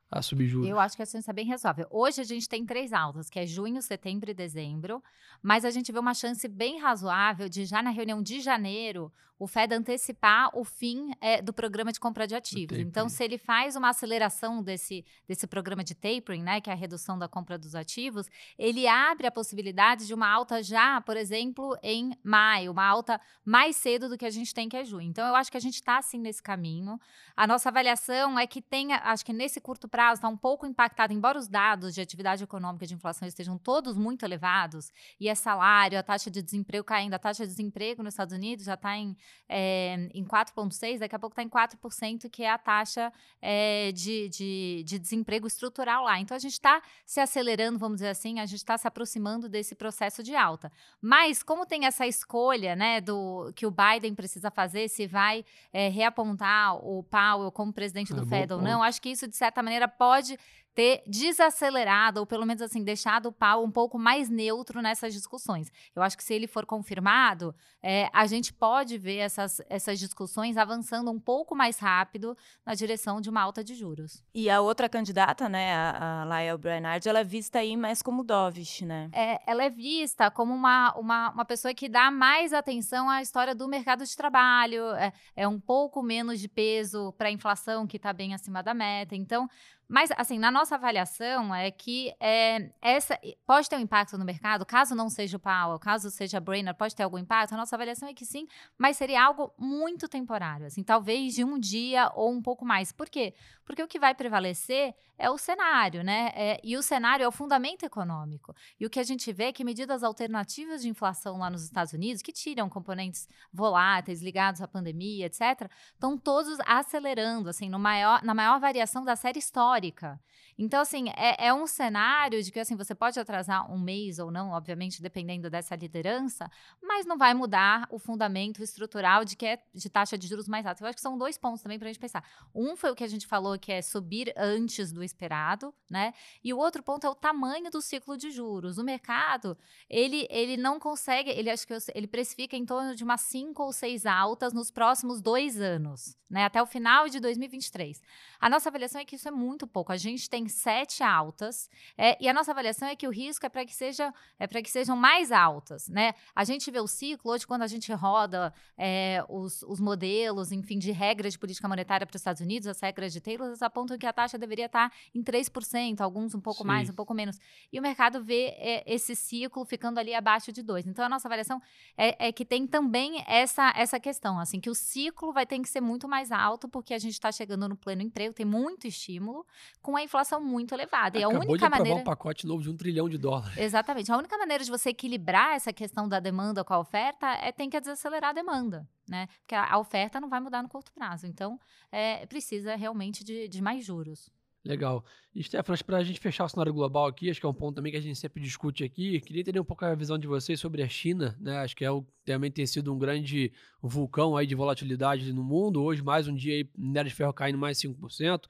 A 0.10 0.22
subir 0.22 0.48
juros? 0.48 0.70
Eu 0.70 0.80
acho 0.80 0.96
que 0.96 1.04
a 1.04 1.06
chance 1.06 1.30
é 1.30 1.34
bem 1.34 1.50
razoável. 1.50 1.88
Hoje 1.90 2.22
a 2.22 2.24
gente 2.24 2.48
tem 2.48 2.66
três 2.66 2.94
altas, 2.94 3.30
que 3.30 3.40
é 3.40 3.46
junho, 3.46 3.82
setembro 3.82 4.30
e 4.30 4.34
dezembro, 4.34 5.04
mas 5.42 5.66
a 5.66 5.70
gente 5.70 5.92
vê 5.92 6.00
uma 6.00 6.14
chance 6.14 6.48
bem 6.48 6.80
razoável 6.80 7.50
de 7.50 7.66
já 7.66 7.82
na 7.82 7.90
reunião 7.90 8.22
de 8.22 8.40
janeiro 8.40 9.12
o 9.40 9.46
Fed 9.46 9.74
antecipar 9.74 10.50
o 10.58 10.64
fim 10.64 11.12
é, 11.22 11.42
do 11.42 11.54
programa 11.54 11.92
de 11.92 12.00
compra 12.00 12.26
de 12.26 12.36
ativos. 12.36 12.78
Então, 12.78 13.08
se 13.08 13.24
ele 13.24 13.38
faz 13.38 13.76
uma 13.76 13.90
aceleração 13.90 14.64
desse, 14.64 15.06
desse 15.28 15.46
programa 15.46 15.84
de 15.84 15.94
tapering, 15.94 16.42
né, 16.42 16.60
que 16.60 16.70
é 16.70 16.74
a 16.74 16.76
redução 16.76 17.20
da 17.20 17.28
compra 17.28 17.58
dos 17.58 17.76
ativos, 17.76 18.28
ele 18.58 18.88
abre 18.88 19.28
a 19.28 19.32
possibilidade 19.32 20.08
de 20.08 20.14
uma 20.14 20.28
alta 20.28 20.64
já, 20.64 21.00
por 21.02 21.16
exemplo, 21.16 21.78
em 21.84 22.18
maio, 22.24 22.72
uma 22.72 22.86
alta 22.86 23.22
mais 23.46 23.76
cedo 23.76 24.10
do 24.10 24.18
que 24.18 24.26
a 24.26 24.30
gente 24.30 24.54
tem, 24.54 24.68
que 24.68 24.78
é 24.78 24.84
junho. 24.84 25.08
Então, 25.08 25.28
eu 25.28 25.36
acho 25.36 25.52
que 25.52 25.58
a 25.58 25.62
gente 25.62 25.76
está, 25.76 26.00
assim, 26.00 26.20
nesse 26.20 26.42
caminho. 26.42 27.00
A 27.36 27.46
nossa 27.46 27.70
avaliação 27.70 28.40
é 28.40 28.48
que 28.48 28.62
tenha, 28.62 28.98
acho 29.04 29.24
que 29.24 29.34
nesse 29.34 29.62
curto 29.62 29.88
prazo, 29.88 29.97
prazo 29.98 30.20
está 30.20 30.28
um 30.28 30.38
pouco 30.38 30.68
impactado, 30.68 31.12
embora 31.12 31.40
os 31.40 31.48
dados 31.48 31.96
de 31.96 32.00
atividade 32.00 32.44
econômica 32.44 32.86
e 32.86 32.88
de 32.88 32.94
inflação 32.94 33.28
estejam 33.28 33.58
todos 33.58 33.98
muito 33.98 34.24
elevados, 34.24 34.92
e 35.20 35.28
é 35.28 35.34
salário, 35.34 35.98
a 35.98 36.04
taxa 36.04 36.30
de 36.30 36.40
desemprego 36.40 36.84
caindo, 36.84 37.16
a 37.16 37.18
taxa 37.18 37.48
de 37.48 37.50
desemprego 37.50 38.04
nos 38.04 38.14
Estados 38.14 38.32
Unidos 38.32 38.66
já 38.66 38.76
está 38.76 38.96
em, 38.96 39.18
é, 39.50 40.08
em 40.14 40.24
4,6%, 40.24 41.00
daqui 41.00 41.16
a 41.16 41.18
pouco 41.18 41.34
está 41.34 41.42
em 41.42 41.50
4%, 41.50 42.30
que 42.30 42.44
é 42.44 42.52
a 42.52 42.60
taxa 42.60 43.12
é, 43.42 43.92
de, 43.92 44.30
de, 44.30 44.84
de 44.86 45.00
desemprego 45.00 45.48
estrutural 45.48 46.04
lá. 46.04 46.20
Então 46.20 46.38
a 46.38 46.40
gente 46.40 46.54
está 46.54 46.80
se 47.04 47.20
acelerando, 47.20 47.80
vamos 47.80 47.96
dizer 47.96 48.10
assim, 48.10 48.40
a 48.40 48.46
gente 48.46 48.60
está 48.60 48.78
se 48.78 48.88
aproximando 48.88 49.50
desse 49.50 49.74
processo 49.74 50.22
de 50.22 50.36
alta. 50.36 50.72
Mas 51.02 51.42
como 51.42 51.66
tem 51.66 51.88
essa 51.88 52.06
escolha, 52.06 52.76
né, 52.76 53.02
do 53.02 53.52
que 53.56 53.66
o 53.66 53.72
Biden 53.72 54.14
precisa 54.14 54.52
fazer, 54.52 54.90
se 54.90 55.08
vai 55.08 55.44
é, 55.74 55.90
reapontar 55.90 56.76
o 56.86 57.02
Powell 57.02 57.52
como 57.52 57.74
presidente 57.74 58.14
do 58.14 58.22
é 58.22 58.28
Fed 58.28 58.54
ou 58.54 58.62
não, 58.62 58.84
acho 58.84 59.02
que 59.02 59.10
isso 59.10 59.28
de 59.28 59.36
certa 59.36 59.64
maneira 59.64 59.87
pode 59.88 60.38
ter 60.78 61.02
desacelerado, 61.08 62.20
ou 62.20 62.26
pelo 62.28 62.46
menos 62.46 62.62
assim, 62.62 62.84
deixado 62.84 63.30
o 63.30 63.32
pau 63.32 63.64
um 63.64 63.72
pouco 63.72 63.98
mais 63.98 64.30
neutro 64.30 64.80
nessas 64.80 65.12
discussões. 65.12 65.72
Eu 65.96 66.04
acho 66.04 66.16
que 66.16 66.24
se 66.24 66.36
ele 66.36 66.46
for 66.46 66.68
confirmado, 66.68 67.56
é, 67.82 68.08
a 68.14 68.28
gente 68.28 68.54
pode 68.54 68.96
ver 68.96 69.18
essas, 69.18 69.60
essas 69.72 69.98
discussões 69.98 70.56
avançando 70.56 71.10
um 71.10 71.20
pouco 71.20 71.56
mais 71.56 71.80
rápido 71.80 72.38
na 72.64 72.76
direção 72.76 73.20
de 73.20 73.28
uma 73.28 73.42
alta 73.42 73.64
de 73.64 73.74
juros. 73.74 74.24
E 74.36 74.52
a 74.52 74.62
outra 74.62 74.88
candidata, 74.88 75.50
né, 75.50 75.74
a, 75.74 76.22
a 76.22 76.26
Lael 76.26 76.60
Brainard, 76.60 77.10
ela 77.10 77.22
é 77.22 77.24
vista 77.24 77.58
aí 77.58 77.76
mais 77.76 78.04
como 78.04 78.24
dovish, 78.24 78.82
né? 78.82 79.10
É, 79.14 79.42
ela 79.48 79.64
é 79.64 79.72
vista 79.72 80.30
como 80.30 80.54
uma, 80.54 80.94
uma, 80.96 81.32
uma 81.32 81.46
pessoa 81.46 81.74
que 81.74 81.90
dá 81.90 82.12
mais 82.12 82.54
atenção 82.54 83.10
à 83.10 83.20
história 83.20 83.56
do 83.56 83.68
mercado 83.68 84.06
de 84.06 84.16
trabalho, 84.16 84.92
é, 84.92 85.12
é 85.36 85.48
um 85.48 85.60
pouco 85.60 86.04
menos 86.04 86.40
de 86.40 86.48
peso 86.48 87.12
para 87.14 87.30
a 87.30 87.32
inflação, 87.32 87.88
que 87.88 87.98
está 87.98 88.14
bem 88.14 88.36
acima 88.36 88.62
da 88.62 88.76
meta. 88.76 89.16
Então, 89.16 89.50
mas, 89.88 90.10
assim, 90.18 90.38
na 90.38 90.52
nossa 90.52 90.76
avaliação 90.76 91.54
é 91.56 91.72
que 91.72 92.14
é, 92.20 92.72
essa 92.82 93.18
pode 93.46 93.70
ter 93.70 93.78
um 93.78 93.80
impacto 93.80 94.18
no 94.18 94.26
mercado, 94.26 94.66
caso 94.66 94.94
não 94.94 95.10
seja 95.10 95.38
o 95.38 95.40
Powell, 95.40 95.80
caso 95.80 96.12
seja 96.12 96.38
a 96.38 96.42
Brainerd, 96.42 96.78
pode 96.78 96.96
ter 96.96 97.04
algum 97.04 97.18
impacto. 97.18 97.54
A 97.54 97.58
nossa 97.58 97.76
avaliação 97.76 98.10
é 98.10 98.14
que 98.14 98.26
sim, 98.26 98.48
mas 98.78 98.98
seria 98.98 99.24
algo 99.24 99.54
muito 99.58 100.08
temporário, 100.08 100.66
assim, 100.66 100.84
talvez 100.84 101.34
de 101.34 101.44
um 101.44 101.58
dia 101.58 102.12
ou 102.16 102.32
um 102.32 102.42
pouco 102.42 102.66
mais. 102.66 102.92
Por 102.92 103.10
quê? 103.10 103.34
Porque 103.68 103.84
o 103.84 103.88
que 103.88 104.00
vai 104.00 104.16
prevalecer 104.16 104.96
é 105.18 105.30
o 105.30 105.38
cenário, 105.38 106.02
né? 106.02 106.32
É, 106.34 106.60
e 106.64 106.78
o 106.78 106.82
cenário 106.82 107.26
é 107.26 107.28
o 107.28 107.32
fundamento 107.34 107.84
econômico. 107.84 108.56
E 108.80 108.86
o 108.86 108.90
que 108.90 108.98
a 108.98 109.04
gente 109.04 109.34
vê 109.34 109.46
é 109.46 109.52
que 109.52 109.64
medidas 109.66 110.04
alternativas 110.04 110.82
de 110.82 110.88
inflação 110.88 111.38
lá 111.38 111.50
nos 111.50 111.64
Estados 111.64 111.92
Unidos, 111.92 112.22
que 112.22 112.32
tiram 112.32 112.70
componentes 112.70 113.28
voláteis 113.52 114.22
ligados 114.22 114.62
à 114.62 114.68
pandemia, 114.70 115.26
etc., 115.26 115.70
estão 115.92 116.18
todos 116.18 116.58
acelerando, 116.66 117.50
assim, 117.50 117.70
no 117.70 117.78
maior, 117.78 118.24
na 118.24 118.34
maior 118.34 118.58
variação 118.58 119.04
da 119.04 119.18
série 119.18 119.40
histórica. 119.40 120.18
Então, 120.58 120.82
assim, 120.82 121.10
é, 121.16 121.48
é, 121.48 121.54
um 121.54 121.68
cenário 121.68 122.42
de 122.42 122.52
que 122.52 122.60
assim, 122.60 122.76
você 122.76 122.96
pode 122.96 123.20
atrasar 123.20 123.72
um 123.72 123.78
mês 123.78 124.18
ou 124.18 124.32
não, 124.32 124.50
obviamente, 124.50 125.02
dependendo 125.02 125.50
dessa 125.52 125.76
liderança, 125.76 126.50
mas 126.82 127.06
não 127.06 127.18
vai 127.18 127.34
mudar 127.36 127.88
o 127.92 128.00
fundamento 128.00 128.64
estrutural 128.64 129.24
de 129.24 129.36
que 129.36 129.46
é 129.46 129.60
de 129.72 129.90
taxa 129.90 130.18
de 130.18 130.28
juros 130.28 130.48
mais 130.48 130.66
alta. 130.66 130.84
Eu 130.84 130.88
acho 130.88 130.96
que 130.96 131.02
são 131.02 131.18
dois 131.18 131.38
pontos 131.38 131.62
também 131.62 131.78
para 131.78 131.88
a 131.88 131.92
gente 131.92 132.02
pensar. 132.02 132.24
Um 132.56 132.76
foi 132.76 132.90
o 132.90 132.96
que 132.96 133.04
a 133.04 133.08
gente 133.08 133.28
falou, 133.28 133.58
que 133.60 133.72
é 133.72 133.82
subir 133.84 134.34
antes 134.36 134.92
do 134.92 135.04
esperado, 135.04 135.74
né? 135.88 136.14
E 136.44 136.52
o 136.54 136.58
outro 136.58 136.82
ponto 136.82 137.06
é 137.06 137.10
o 137.10 137.16
tamanho 137.16 137.70
do 137.70 137.82
ciclo 137.82 138.18
de 138.18 138.32
juros. 138.32 138.80
O 138.80 138.84
mercado, 138.84 139.56
ele, 139.88 140.28
ele 140.30 140.58
não 140.58 140.80
consegue, 140.80 141.30
ele 141.30 141.52
acho 141.52 141.68
que 141.68 141.74
ele 141.94 142.08
precifica 142.08 142.56
em 142.56 142.66
torno 142.66 142.96
de 142.96 143.04
umas 143.04 143.22
cinco 143.22 143.64
ou 143.64 143.72
seis 143.72 144.08
altas 144.08 144.54
nos 144.54 144.72
próximos 144.72 145.22
dois 145.22 145.62
anos, 145.62 146.18
né? 146.28 146.46
Até 146.46 146.62
o 146.62 146.66
final 146.66 147.08
de 147.08 147.20
2023. 147.20 148.02
A 148.40 148.50
nossa 148.50 148.70
avaliação 148.70 149.02
é 149.02 149.06
que 149.06 149.16
isso 149.16 149.28
é 149.28 149.32
muito 149.32 149.68
pouco. 149.68 149.92
A 149.92 149.98
gente 149.98 150.28
tem 150.28 150.47
sete 150.48 151.04
altas, 151.04 151.70
é, 151.98 152.18
e 152.24 152.28
a 152.28 152.34
nossa 152.34 152.52
avaliação 152.52 152.88
é 152.88 152.96
que 152.96 153.08
o 153.08 153.12
risco 153.12 153.46
é 153.46 153.50
para 153.50 153.66
que, 153.66 153.74
seja, 153.74 154.14
é 154.40 154.48
que 154.48 154.70
sejam 154.70 154.96
mais 154.96 155.32
altas. 155.32 155.88
Né? 155.88 156.14
A 156.36 156.44
gente 156.44 156.70
vê 156.72 156.80
o 156.80 156.88
ciclo, 156.88 157.32
hoje, 157.32 157.46
quando 157.46 157.62
a 157.62 157.68
gente 157.68 157.92
roda 157.94 158.54
é, 158.78 159.24
os, 159.30 159.64
os 159.64 159.80
modelos, 159.80 160.52
enfim, 160.52 160.80
de 160.80 160.92
regras 160.92 161.34
de 161.34 161.40
política 161.40 161.68
monetária 161.68 162.06
para 162.06 162.16
os 162.16 162.20
Estados 162.20 162.42
Unidos, 162.42 162.68
as 162.68 162.80
regras 162.80 163.14
de 163.14 163.22
Taylor, 163.22 163.54
apontam 163.62 163.98
que 163.98 164.06
a 164.06 164.14
taxa 164.14 164.38
deveria 164.38 164.66
estar 164.66 164.92
em 165.14 165.24
3%, 165.24 166.02
alguns 166.02 166.34
um 166.34 166.42
pouco 166.42 166.62
Sim. 166.62 166.68
mais, 166.68 166.90
um 166.90 166.94
pouco 166.94 167.14
menos. 167.14 167.40
E 167.72 167.80
o 167.80 167.82
mercado 167.82 168.24
vê 168.24 168.56
é, 168.58 168.84
esse 168.86 169.16
ciclo 169.16 169.64
ficando 169.66 170.00
ali 170.00 170.14
abaixo 170.14 170.52
de 170.52 170.64
2%. 170.64 170.86
Então, 170.88 171.06
a 171.06 171.10
nossa 171.10 171.28
avaliação 171.28 171.62
é, 171.98 172.28
é, 172.28 172.32
que 172.32 172.46
tem 172.46 172.66
também 172.66 173.24
essa, 173.28 173.74
essa 173.76 174.00
questão, 174.00 174.40
assim, 174.40 174.60
que 174.60 174.70
o 174.70 174.76
ciclo 174.76 175.32
vai 175.32 175.46
ter 175.46 175.60
que 175.60 175.70
ser 175.70 175.82
muito 175.82 176.08
mais 176.08 176.32
alto, 176.32 176.68
porque 176.68 176.94
a 176.94 177.00
gente 177.00 177.14
está 177.14 177.32
chegando 177.32 177.68
no 177.68 177.76
pleno 177.76 178.02
emprego, 178.02 178.34
tem 178.34 178.46
muito 178.46 178.88
estímulo, 178.88 179.46
com 179.82 179.96
a 179.96 180.04
inflação 180.04 180.37
inflação 180.38 180.42
muito 180.42 180.74
elevada. 180.74 181.18
E 181.18 181.24
a 181.24 181.28
única 181.28 181.58
de 181.58 181.70
maneira. 181.70 182.00
um 182.00 182.04
pacote 182.04 182.46
novo 182.46 182.62
de 182.62 182.70
um 182.70 182.78
trilhão 182.78 183.10
de 183.10 183.18
dólares. 183.18 183.58
Exatamente. 183.58 184.12
A 184.12 184.18
única 184.18 184.38
maneira 184.38 184.64
de 184.64 184.70
você 184.70 184.90
equilibrar 184.90 185.56
essa 185.56 185.74
questão 185.74 186.08
da 186.08 186.20
demanda 186.20 186.64
com 186.64 186.74
a 186.74 186.80
oferta 186.80 187.28
é 187.42 187.52
tem 187.52 187.70
que 187.70 187.80
desacelerar 187.80 188.32
a 188.32 188.34
demanda. 188.34 188.88
Né? 189.08 189.28
Porque 189.40 189.56
a, 189.56 189.78
oferta 189.78 190.20
não 190.20 190.30
vai 190.30 190.40
mudar 190.40 190.62
no 190.62 190.70
curto 190.70 190.92
prazo. 190.94 191.28
Então, 191.28 191.60
é, 191.92 192.26
precisa 192.26 192.76
realmente 192.76 193.24
de, 193.24 193.48
de 193.48 193.62
mais 193.62 193.86
juros. 193.86 194.30
Legal. 194.66 195.06
E, 195.34 195.42
Stefano, 195.42 195.78
para 195.86 195.98
a 195.98 196.04
gente 196.04 196.20
fechar 196.20 196.44
o 196.44 196.50
cenário 196.50 196.74
global 196.74 197.06
aqui, 197.06 197.30
acho 197.30 197.40
que 197.40 197.46
é 197.46 197.50
um 197.50 197.54
ponto 197.54 197.76
também 197.76 197.90
que 197.90 197.98
a 197.98 198.02
gente 198.02 198.20
sempre 198.20 198.44
discute 198.44 198.84
aqui. 198.84 199.22
Queria 199.22 199.42
entender 199.42 199.62
um 199.62 199.64
pouco 199.64 199.86
a 199.86 199.96
visão 199.96 200.18
de 200.18 200.28
vocês 200.28 200.60
sobre 200.60 200.84
a 200.84 200.90
China, 200.90 201.38
né? 201.40 201.60
Acho 201.60 201.74
que 201.74 201.86
é 201.86 201.92
o, 201.92 202.06
também 202.26 202.52
tem 202.52 202.66
sido 202.66 202.94
um 202.94 202.98
grande 202.98 203.54
vulcão 203.82 204.36
aí 204.36 204.46
de 204.46 204.56
volatilidade 204.56 205.32
no 205.32 205.44
mundo. 205.44 205.82
Hoje, 205.82 206.02
mais 206.02 206.28
um 206.28 206.36
dia 206.36 206.54
aí, 206.54 206.70
minério 206.78 207.10
de 207.10 207.16
ferro 207.16 207.32
caindo 207.32 207.58
mais 207.58 207.78
5%. 207.80 208.44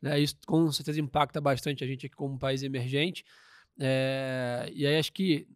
Né? 0.00 0.18
Isso 0.20 0.36
com 0.46 0.70
certeza 0.72 1.00
impacta 1.00 1.40
bastante 1.40 1.84
a 1.84 1.86
gente 1.86 2.06
aqui 2.06 2.16
como 2.16 2.38
país 2.38 2.62
emergente. 2.62 3.24
É, 3.78 4.70
e 4.74 4.86
aí 4.86 4.98
acho 4.98 5.12
que 5.12 5.46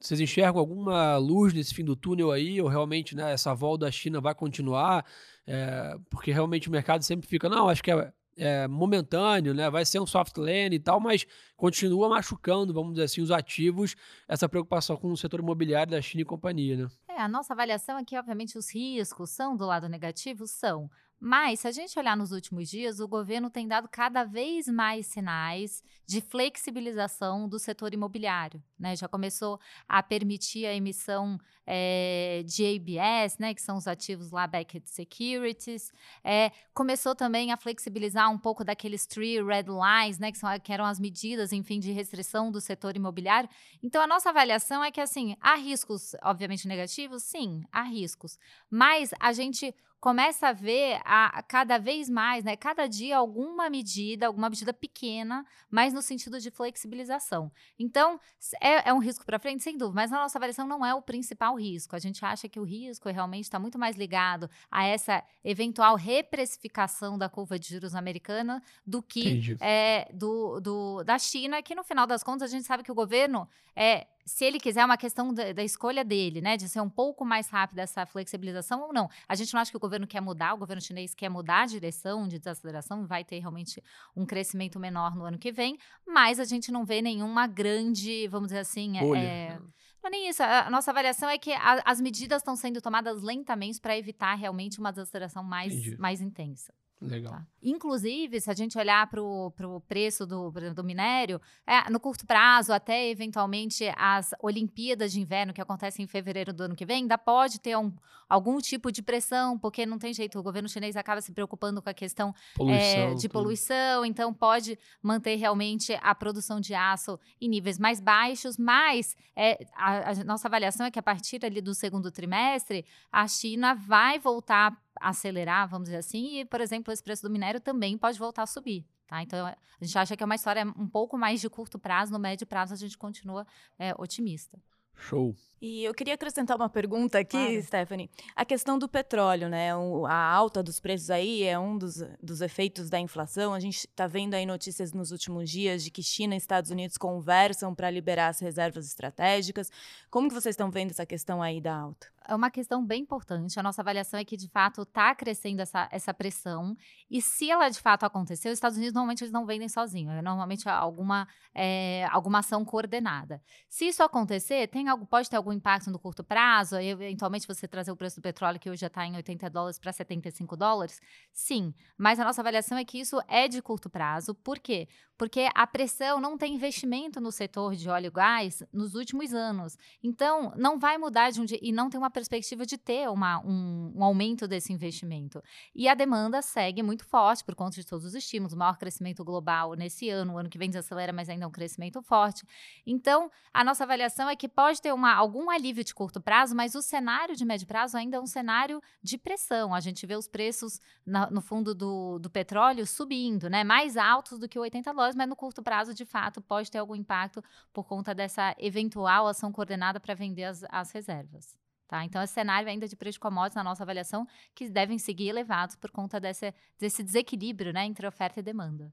vocês 0.00 0.20
enxergam 0.20 0.60
alguma 0.60 1.16
luz 1.16 1.52
nesse 1.52 1.74
fim 1.74 1.84
do 1.84 1.96
túnel 1.96 2.30
aí, 2.30 2.60
ou 2.60 2.68
realmente 2.68 3.16
né, 3.16 3.32
essa 3.32 3.52
volta 3.54 3.86
da 3.86 3.90
China 3.90 4.20
vai 4.20 4.34
continuar? 4.34 5.04
É, 5.46 5.96
porque 6.08 6.30
realmente 6.30 6.68
o 6.68 6.72
mercado 6.72 7.02
sempre 7.02 7.26
fica, 7.26 7.48
não, 7.48 7.68
acho 7.68 7.82
que 7.82 7.90
é, 7.90 8.12
é, 8.36 8.68
momentâneo, 8.68 9.52
né? 9.52 9.68
Vai 9.68 9.84
ser 9.84 9.98
um 9.98 10.06
soft 10.06 10.36
landing 10.36 10.76
e 10.76 10.78
tal, 10.78 11.00
mas 11.00 11.26
continua 11.56 12.08
machucando, 12.08 12.72
vamos 12.72 12.92
dizer 12.92 13.04
assim, 13.04 13.20
os 13.20 13.30
ativos, 13.30 13.96
essa 14.28 14.48
preocupação 14.48 14.96
com 14.96 15.10
o 15.10 15.16
setor 15.16 15.40
imobiliário 15.40 15.90
da 15.90 16.00
China 16.00 16.22
e 16.22 16.24
companhia, 16.24 16.76
né? 16.76 16.88
É, 17.08 17.20
a 17.20 17.28
nossa 17.28 17.52
avaliação 17.52 17.98
é 17.98 18.04
que, 18.04 18.16
obviamente, 18.16 18.56
os 18.56 18.72
riscos 18.72 19.30
são 19.30 19.56
do 19.56 19.66
lado 19.66 19.88
negativo, 19.88 20.46
são. 20.46 20.88
Mas, 21.20 21.60
se 21.60 21.68
a 21.68 21.72
gente 21.72 21.98
olhar 21.98 22.16
nos 22.16 22.30
últimos 22.30 22.70
dias, 22.70 23.00
o 23.00 23.08
governo 23.08 23.50
tem 23.50 23.66
dado 23.66 23.88
cada 23.88 24.22
vez 24.24 24.68
mais 24.68 25.06
sinais 25.06 25.82
de 26.06 26.20
flexibilização 26.20 27.48
do 27.48 27.58
setor 27.58 27.92
imobiliário. 27.92 28.62
Né? 28.78 28.94
Já 28.94 29.08
começou 29.08 29.58
a 29.88 30.00
permitir 30.00 30.64
a 30.64 30.72
emissão 30.72 31.38
é, 31.66 32.42
de 32.46 32.64
ABS, 32.64 33.36
né, 33.38 33.52
que 33.52 33.60
são 33.60 33.76
os 33.76 33.86
ativos 33.86 34.30
lá 34.30 34.46
backed 34.46 34.88
securities. 34.88 35.92
É, 36.22 36.50
começou 36.72 37.14
também 37.14 37.52
a 37.52 37.56
flexibilizar 37.56 38.30
um 38.30 38.38
pouco 38.38 38.64
daqueles 38.64 39.04
three 39.04 39.42
red 39.42 39.64
lines, 39.64 40.18
né, 40.18 40.30
que, 40.30 40.38
são, 40.38 40.48
que 40.60 40.72
eram 40.72 40.86
as 40.86 41.00
medidas, 41.00 41.52
enfim, 41.52 41.80
de 41.80 41.90
restrição 41.90 42.50
do 42.50 42.60
setor 42.60 42.96
imobiliário. 42.96 43.50
Então, 43.82 44.00
a 44.00 44.06
nossa 44.06 44.30
avaliação 44.30 44.82
é 44.84 44.90
que, 44.90 45.00
assim, 45.00 45.36
há 45.40 45.56
riscos, 45.56 46.14
obviamente, 46.22 46.68
negativos? 46.68 47.24
Sim, 47.24 47.64
há 47.72 47.82
riscos. 47.82 48.38
Mas 48.70 49.12
a 49.20 49.32
gente 49.32 49.74
começa 50.00 50.48
a 50.48 50.52
ver 50.52 51.00
a, 51.04 51.38
a, 51.38 51.42
cada 51.42 51.78
vez 51.78 52.08
mais, 52.08 52.44
né, 52.44 52.56
cada 52.56 52.86
dia 52.86 53.16
alguma 53.16 53.68
medida, 53.68 54.26
alguma 54.26 54.48
medida 54.48 54.72
pequena, 54.72 55.44
mas 55.70 55.92
no 55.92 56.00
sentido 56.00 56.40
de 56.40 56.50
flexibilização. 56.50 57.50
Então, 57.78 58.20
é, 58.60 58.90
é 58.90 58.92
um 58.92 58.98
risco 58.98 59.24
para 59.26 59.38
frente, 59.38 59.62
sem 59.62 59.76
dúvida, 59.76 59.96
mas 59.96 60.12
a 60.12 60.16
nossa 60.16 60.38
avaliação 60.38 60.66
não 60.66 60.84
é 60.86 60.94
o 60.94 61.02
principal 61.02 61.56
risco. 61.56 61.96
A 61.96 61.98
gente 61.98 62.24
acha 62.24 62.48
que 62.48 62.60
o 62.60 62.64
risco 62.64 63.08
realmente 63.08 63.44
está 63.44 63.58
muito 63.58 63.78
mais 63.78 63.96
ligado 63.96 64.48
a 64.70 64.84
essa 64.84 65.22
eventual 65.42 65.96
reprecificação 65.96 67.18
da 67.18 67.28
curva 67.28 67.58
de 67.58 67.68
juros 67.68 67.94
americana 67.94 68.62
do 68.86 69.02
que 69.02 69.56
é, 69.60 70.08
do, 70.14 70.60
do, 70.60 71.02
da 71.02 71.18
China, 71.18 71.62
que 71.62 71.74
no 71.74 71.82
final 71.82 72.06
das 72.06 72.22
contas 72.22 72.50
a 72.50 72.54
gente 72.54 72.66
sabe 72.66 72.84
que 72.84 72.92
o 72.92 72.94
governo 72.94 73.48
é 73.74 74.06
se 74.28 74.44
ele 74.44 74.60
quiser, 74.60 74.80
é 74.80 74.84
uma 74.84 74.98
questão 74.98 75.32
da, 75.32 75.52
da, 75.52 75.64
escolha 75.64 76.04
dele, 76.04 76.40
né? 76.40 76.56
De 76.56 76.68
ser 76.68 76.80
um 76.80 76.88
pouco 76.88 77.24
mais 77.24 77.48
rápida 77.48 77.82
essa 77.82 78.04
flexibilização 78.04 78.82
ou 78.82 78.92
não. 78.92 79.08
A 79.26 79.34
gente 79.34 79.52
não 79.54 79.60
acha 79.60 79.70
que 79.70 79.76
o 79.76 79.80
governo 79.80 80.06
quer 80.06 80.20
mudar, 80.20 80.54
o 80.54 80.58
governo 80.58 80.82
chinês 80.82 81.14
quer 81.14 81.30
mudar 81.30 81.62
a 81.62 81.66
direção 81.66 82.28
de 82.28 82.38
desaceleração, 82.38 83.06
vai 83.06 83.24
ter 83.24 83.38
realmente 83.38 83.82
um 84.14 84.26
crescimento 84.26 84.78
menor 84.78 85.16
no 85.16 85.24
ano 85.24 85.38
que 85.38 85.50
vem, 85.50 85.78
mas 86.06 86.38
a 86.38 86.44
gente 86.44 86.70
não 86.70 86.84
vê 86.84 87.00
nenhuma 87.00 87.46
grande, 87.46 88.28
vamos 88.28 88.48
dizer 88.48 88.60
assim, 88.60 88.98
Bolha. 89.00 89.18
é, 89.18 89.58
não 90.02 90.08
é 90.08 90.10
nem 90.10 90.28
isso. 90.28 90.42
A 90.42 90.68
nossa 90.70 90.90
avaliação 90.90 91.28
é 91.28 91.38
que 91.38 91.52
a, 91.52 91.82
as 91.84 92.00
medidas 92.00 92.42
estão 92.42 92.54
sendo 92.54 92.82
tomadas 92.82 93.22
lentamente 93.22 93.80
para 93.80 93.96
evitar 93.96 94.34
realmente 94.34 94.78
uma 94.78 94.90
desaceleração 94.90 95.42
mais, 95.42 95.96
mais 95.98 96.20
intensa. 96.20 96.74
Legal. 97.00 97.32
Tá? 97.32 97.46
Inclusive, 97.62 98.40
se 98.40 98.50
a 98.50 98.54
gente 98.54 98.76
olhar 98.76 99.08
para 99.08 99.20
o 99.20 99.80
preço 99.88 100.26
do, 100.26 100.50
do 100.50 100.84
minério, 100.84 101.40
é, 101.66 101.88
no 101.90 102.00
curto 102.00 102.26
prazo, 102.26 102.72
até 102.72 103.08
eventualmente 103.08 103.90
as 103.96 104.32
Olimpíadas 104.40 105.12
de 105.12 105.20
Inverno, 105.20 105.52
que 105.52 105.60
acontecem 105.60 106.04
em 106.04 106.08
fevereiro 106.08 106.52
do 106.52 106.64
ano 106.64 106.76
que 106.76 106.86
vem, 106.86 107.02
ainda 107.02 107.18
pode 107.18 107.60
ter 107.60 107.76
um, 107.76 107.92
algum 108.28 108.58
tipo 108.58 108.90
de 108.90 109.02
pressão, 109.02 109.58
porque 109.58 109.86
não 109.86 109.98
tem 109.98 110.12
jeito, 110.12 110.38
o 110.38 110.42
governo 110.42 110.68
chinês 110.68 110.96
acaba 110.96 111.20
se 111.20 111.32
preocupando 111.32 111.80
com 111.80 111.88
a 111.88 111.94
questão 111.94 112.34
Poluição, 112.54 112.78
é, 112.78 113.14
de 113.14 113.22
tudo. 113.22 113.32
poluição, 113.32 114.04
então 114.04 114.32
pode 114.32 114.78
manter 115.02 115.36
realmente 115.36 115.98
a 116.02 116.14
produção 116.14 116.60
de 116.60 116.74
aço 116.74 117.18
em 117.40 117.48
níveis 117.48 117.78
mais 117.78 118.00
baixos, 118.00 118.56
mas 118.56 119.16
é, 119.36 119.66
a, 119.74 120.10
a 120.10 120.24
nossa 120.24 120.48
avaliação 120.48 120.86
é 120.86 120.90
que 120.90 120.98
a 120.98 121.02
partir 121.02 121.44
ali 121.44 121.60
do 121.60 121.74
segundo 121.74 122.10
trimestre, 122.10 122.84
a 123.10 123.26
China 123.26 123.74
vai 123.74 124.18
voltar 124.18 124.76
acelerar, 125.00 125.68
vamos 125.68 125.86
dizer 125.88 125.98
assim, 125.98 126.40
e, 126.40 126.44
por 126.44 126.60
exemplo, 126.60 126.92
esse 126.92 127.02
preço 127.02 127.22
do 127.22 127.30
minério 127.30 127.60
também 127.60 127.96
pode 127.98 128.18
voltar 128.18 128.42
a 128.42 128.46
subir. 128.46 128.86
Tá? 129.06 129.22
Então, 129.22 129.46
a 129.46 129.56
gente 129.84 129.96
acha 129.98 130.16
que 130.16 130.22
é 130.22 130.26
uma 130.26 130.34
história 130.34 130.64
um 130.76 130.86
pouco 130.88 131.16
mais 131.16 131.40
de 131.40 131.48
curto 131.48 131.78
prazo, 131.78 132.12
no 132.12 132.18
médio 132.18 132.46
prazo 132.46 132.74
a 132.74 132.76
gente 132.76 132.96
continua 132.98 133.46
é, 133.78 133.94
otimista. 133.98 134.58
Show. 135.00 135.34
E 135.62 135.84
eu 135.84 135.94
queria 135.94 136.14
acrescentar 136.14 136.56
uma 136.56 136.68
pergunta 136.68 137.20
aqui, 137.20 137.30
Claro. 137.36 137.62
Stephanie. 137.62 138.10
A 138.34 138.44
questão 138.44 138.76
do 138.78 138.88
petróleo, 138.88 139.48
né? 139.48 139.74
O- 139.76 140.04
a 140.06 140.12
alta 140.14 140.60
dos 140.62 140.80
preços 140.80 141.08
aí 141.08 141.44
é 141.44 141.56
um 141.58 141.78
dos, 141.78 142.02
dos 142.20 142.40
efeitos 142.40 142.90
da 142.90 142.98
inflação. 142.98 143.54
A 143.54 143.60
gente 143.60 143.76
está 143.86 144.08
vendo 144.08 144.34
aí 144.34 144.44
notícias 144.44 144.92
nos 144.92 145.12
últimos 145.12 145.48
dias 145.50 145.84
de 145.84 145.90
que 145.92 146.02
China 146.02 146.34
e 146.34 146.36
Estados 146.36 146.70
Unidos 146.72 146.96
conversam 146.96 147.74
para 147.76 147.90
liberar 147.90 148.28
as 148.28 148.40
reservas 148.40 148.86
estratégicas. 148.86 149.70
Como 150.10 150.28
que 150.28 150.34
vocês 150.34 150.52
estão 150.54 150.68
vendo 150.70 150.90
essa 150.90 151.06
questão 151.06 151.40
aí 151.40 151.60
da 151.60 151.76
alta? 151.76 152.08
É 152.28 152.34
uma 152.34 152.50
questão 152.50 152.84
bem 152.84 153.00
importante. 153.02 153.58
A 153.58 153.62
nossa 153.62 153.80
avaliação 153.80 154.20
é 154.20 154.24
que, 154.24 154.36
de 154.36 154.48
fato, 154.48 154.82
está 154.82 155.14
crescendo 155.14 155.60
essa, 155.62 155.88
essa 155.90 156.12
pressão. 156.12 156.76
E 157.10 157.22
se 157.22 157.50
ela, 157.50 157.70
de 157.70 157.80
fato, 157.80 158.04
acontecer, 158.04 158.50
os 158.50 158.54
Estados 158.54 158.76
Unidos, 158.76 158.92
normalmente, 158.92 159.24
eles 159.24 159.32
não 159.32 159.46
vendem 159.46 159.66
sozinhos. 159.66 160.14
É 160.14 160.20
normalmente 160.20 160.68
alguma, 160.68 161.26
é, 161.54 162.06
alguma 162.10 162.40
ação 162.40 162.66
coordenada. 162.66 163.42
Se 163.66 163.86
isso 163.86 164.02
acontecer, 164.02 164.68
tem 164.68 164.88
algo, 164.88 165.06
pode 165.06 165.30
ter 165.30 165.36
algum 165.36 165.52
impacto 165.52 165.90
no 165.90 165.98
curto 165.98 166.22
prazo? 166.22 166.76
Eventualmente, 166.76 167.46
você 167.46 167.66
trazer 167.66 167.90
o 167.92 167.96
preço 167.96 168.16
do 168.16 168.22
petróleo, 168.22 168.60
que 168.60 168.68
hoje 168.68 168.82
já 168.82 168.88
está 168.88 169.06
em 169.06 169.16
80 169.16 169.48
dólares 169.48 169.78
para 169.78 169.90
75 169.90 170.54
dólares? 170.54 171.00
Sim. 171.32 171.72
Mas 171.96 172.20
a 172.20 172.24
nossa 172.24 172.42
avaliação 172.42 172.76
é 172.76 172.84
que 172.84 173.00
isso 173.00 173.18
é 173.26 173.48
de 173.48 173.62
curto 173.62 173.88
prazo. 173.88 174.34
Por 174.34 174.58
quê? 174.58 174.86
Porque 175.16 175.48
a 175.54 175.66
pressão 175.66 176.20
não 176.20 176.36
tem 176.36 176.54
investimento 176.54 177.20
no 177.20 177.32
setor 177.32 177.74
de 177.74 177.88
óleo 177.88 178.06
e 178.06 178.10
gás 178.10 178.62
nos 178.72 178.94
últimos 178.94 179.32
anos. 179.32 179.76
Então, 180.02 180.52
não 180.56 180.78
vai 180.78 180.98
mudar 180.98 181.30
de 181.30 181.40
um 181.40 181.44
dia. 181.44 181.58
E 181.60 181.72
não 181.72 181.88
tem 181.88 181.98
uma 181.98 182.10
perspectiva 182.18 182.66
de 182.66 182.76
ter 182.76 183.08
uma, 183.08 183.40
um, 183.44 183.92
um 183.94 184.02
aumento 184.04 184.48
desse 184.48 184.72
investimento. 184.72 185.40
E 185.74 185.88
a 185.88 185.94
demanda 185.94 186.42
segue 186.42 186.82
muito 186.82 187.04
forte 187.04 187.44
por 187.44 187.54
conta 187.54 187.76
de 187.76 187.86
todos 187.86 188.04
os 188.04 188.14
estímulos. 188.14 188.54
Maior 188.54 188.76
crescimento 188.76 189.24
global 189.24 189.74
nesse 189.74 190.08
ano, 190.10 190.34
o 190.34 190.38
ano 190.38 190.48
que 190.48 190.58
vem 190.58 190.68
desacelera, 190.68 191.12
mas 191.12 191.28
ainda 191.28 191.44
é 191.44 191.48
um 191.48 191.50
crescimento 191.52 192.02
forte. 192.02 192.44
Então, 192.86 193.30
a 193.52 193.62
nossa 193.62 193.84
avaliação 193.84 194.28
é 194.28 194.34
que 194.34 194.48
pode 194.48 194.82
ter 194.82 194.92
uma, 194.92 195.14
algum 195.14 195.48
alívio 195.50 195.84
de 195.84 195.94
curto 195.94 196.20
prazo, 196.20 196.54
mas 196.56 196.74
o 196.74 196.82
cenário 196.82 197.36
de 197.36 197.44
médio 197.44 197.66
prazo 197.66 197.96
ainda 197.96 198.16
é 198.16 198.20
um 198.20 198.26
cenário 198.26 198.80
de 199.02 199.16
pressão. 199.16 199.72
A 199.72 199.80
gente 199.80 200.04
vê 200.06 200.16
os 200.16 200.26
preços 200.26 200.80
na- 201.06 201.30
no 201.30 201.40
fundo 201.40 201.74
do, 201.74 202.18
do 202.18 202.28
petróleo 202.28 202.86
subindo, 202.86 203.48
né? 203.48 203.62
Mais 203.62 203.96
altos 203.96 204.38
do 204.38 204.48
que 204.48 204.58
80 204.58 204.92
dólares, 204.92 205.14
mas 205.16 205.28
no 205.28 205.36
curto 205.36 205.62
prazo, 205.62 205.94
de 205.94 206.04
fato, 206.04 206.40
pode 206.42 206.70
ter 206.70 206.78
algum 206.78 206.96
impacto 206.96 207.42
por 207.72 207.84
conta 207.84 208.14
dessa 208.14 208.54
eventual 208.58 209.28
ação 209.28 209.52
coordenada 209.52 210.00
para 210.00 210.14
vender 210.14 210.44
as, 210.44 210.64
as 210.68 210.90
reservas. 210.90 211.67
Tá? 211.88 212.04
Então, 212.04 212.22
esse 212.22 212.34
cenário 212.34 212.68
ainda 212.68 212.86
de 212.86 212.94
preço 212.94 213.14
de 213.14 213.20
commodities, 213.20 213.56
na 213.56 213.64
nossa 213.64 213.82
avaliação, 213.82 214.28
que 214.54 214.68
devem 214.68 214.98
seguir 214.98 215.28
elevados 215.28 215.74
por 215.74 215.90
conta 215.90 216.20
desse, 216.20 216.54
desse 216.78 217.02
desequilíbrio 217.02 217.72
né, 217.72 217.86
entre 217.86 218.06
oferta 218.06 218.40
e 218.40 218.42
demanda. 218.42 218.92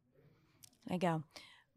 Legal. 0.90 1.22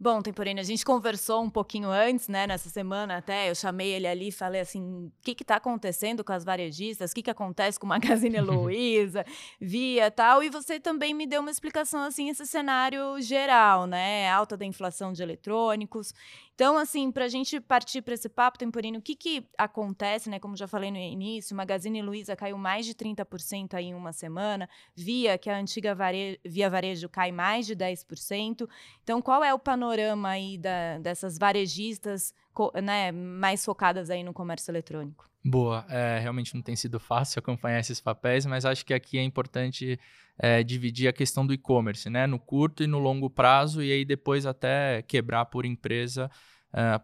Bom, 0.00 0.22
Temporina, 0.22 0.60
a 0.60 0.64
gente 0.64 0.84
conversou 0.84 1.42
um 1.42 1.50
pouquinho 1.50 1.90
antes, 1.90 2.28
né, 2.28 2.46
nessa 2.46 2.70
semana 2.70 3.16
até, 3.16 3.50
eu 3.50 3.54
chamei 3.56 3.88
ele 3.88 4.06
ali 4.06 4.28
e 4.28 4.32
falei 4.32 4.60
assim, 4.60 5.06
o 5.06 5.12
que 5.20 5.34
que 5.34 5.44
tá 5.44 5.56
acontecendo 5.56 6.22
com 6.22 6.32
as 6.32 6.44
varejistas, 6.44 7.10
o 7.10 7.14
que 7.16 7.22
que 7.24 7.30
acontece 7.30 7.80
com 7.80 7.86
o 7.86 7.88
Magazine 7.88 8.38
Luiza, 8.40 9.26
Via 9.60 10.08
tal, 10.08 10.40
e 10.40 10.50
você 10.50 10.78
também 10.78 11.12
me 11.12 11.26
deu 11.26 11.40
uma 11.40 11.50
explicação, 11.50 12.04
assim, 12.04 12.28
esse 12.28 12.46
cenário 12.46 13.20
geral, 13.20 13.88
né, 13.88 14.30
alta 14.30 14.56
da 14.56 14.64
inflação 14.64 15.12
de 15.12 15.20
eletrônicos. 15.20 16.14
Então, 16.58 16.76
assim, 16.76 17.12
para 17.12 17.26
a 17.26 17.28
gente 17.28 17.60
partir 17.60 18.02
para 18.02 18.14
esse 18.14 18.28
papo, 18.28 18.58
Temporino, 18.58 18.98
o 18.98 19.00
que 19.00 19.14
que 19.14 19.46
acontece, 19.56 20.28
né, 20.28 20.40
como 20.40 20.56
já 20.56 20.66
falei 20.66 20.90
no 20.90 20.96
início, 20.96 21.54
Magazine 21.54 22.02
Luiza 22.02 22.34
caiu 22.34 22.58
mais 22.58 22.84
de 22.84 22.96
30% 22.96 23.74
aí 23.74 23.84
em 23.84 23.94
uma 23.94 24.12
semana, 24.12 24.68
Via, 24.92 25.38
que 25.38 25.48
é 25.48 25.54
a 25.54 25.58
antiga 25.60 25.94
vare... 25.94 26.40
Via 26.44 26.68
Varejo, 26.68 27.08
cai 27.08 27.30
mais 27.30 27.64
de 27.64 27.76
10%. 27.76 28.68
Então, 29.04 29.22
qual 29.22 29.44
é 29.44 29.54
o 29.54 29.58
panorama 29.60 30.30
aí 30.30 30.58
da- 30.58 30.98
dessas 30.98 31.38
varejistas 31.38 32.34
né, 32.82 33.12
mais 33.12 33.64
focadas 33.64 34.10
aí 34.10 34.22
no 34.22 34.32
comércio 34.32 34.70
eletrônico? 34.70 35.28
Boa, 35.44 35.86
é, 35.88 36.18
realmente 36.18 36.54
não 36.54 36.62
tem 36.62 36.76
sido 36.76 36.98
fácil 36.98 37.38
acompanhar 37.38 37.78
esses 37.78 38.00
papéis, 38.00 38.44
mas 38.44 38.64
acho 38.64 38.84
que 38.84 38.92
aqui 38.92 39.18
é 39.18 39.22
importante 39.22 39.98
é, 40.38 40.62
dividir 40.62 41.08
a 41.08 41.12
questão 41.12 41.46
do 41.46 41.54
e-commerce, 41.54 42.10
né? 42.10 42.26
No 42.26 42.38
curto 42.38 42.82
e 42.82 42.86
no 42.86 42.98
longo 42.98 43.30
prazo, 43.30 43.82
e 43.82 43.92
aí 43.92 44.04
depois 44.04 44.46
até 44.46 45.02
quebrar 45.02 45.46
por 45.46 45.64
empresa 45.64 46.30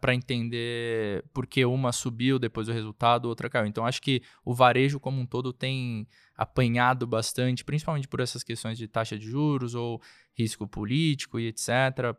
para 0.01 0.15
entender 0.15 1.25
por 1.33 1.47
que 1.47 1.65
uma 1.65 1.93
subiu 1.93 2.39
depois 2.39 2.67
do 2.67 2.73
resultado, 2.73 3.29
outra 3.29 3.49
caiu. 3.49 3.67
Então 3.67 3.87
acho 3.87 4.03
que 4.03 4.23
o 4.45 4.55
varejo 4.55 5.01
como 5.01 5.21
um 5.21 5.27
todo 5.27 5.53
tem 5.53 6.07
apanhado 6.37 7.07
bastante, 7.07 7.65
principalmente 7.65 8.09
por 8.09 8.21
essas 8.21 8.43
questões 8.43 8.77
de 8.77 8.89
taxa 8.89 9.19
de 9.19 9.27
juros 9.27 9.75
ou 9.75 10.03
risco 10.37 10.67
político 10.67 11.39
e 11.39 11.47
etc. 11.47 11.69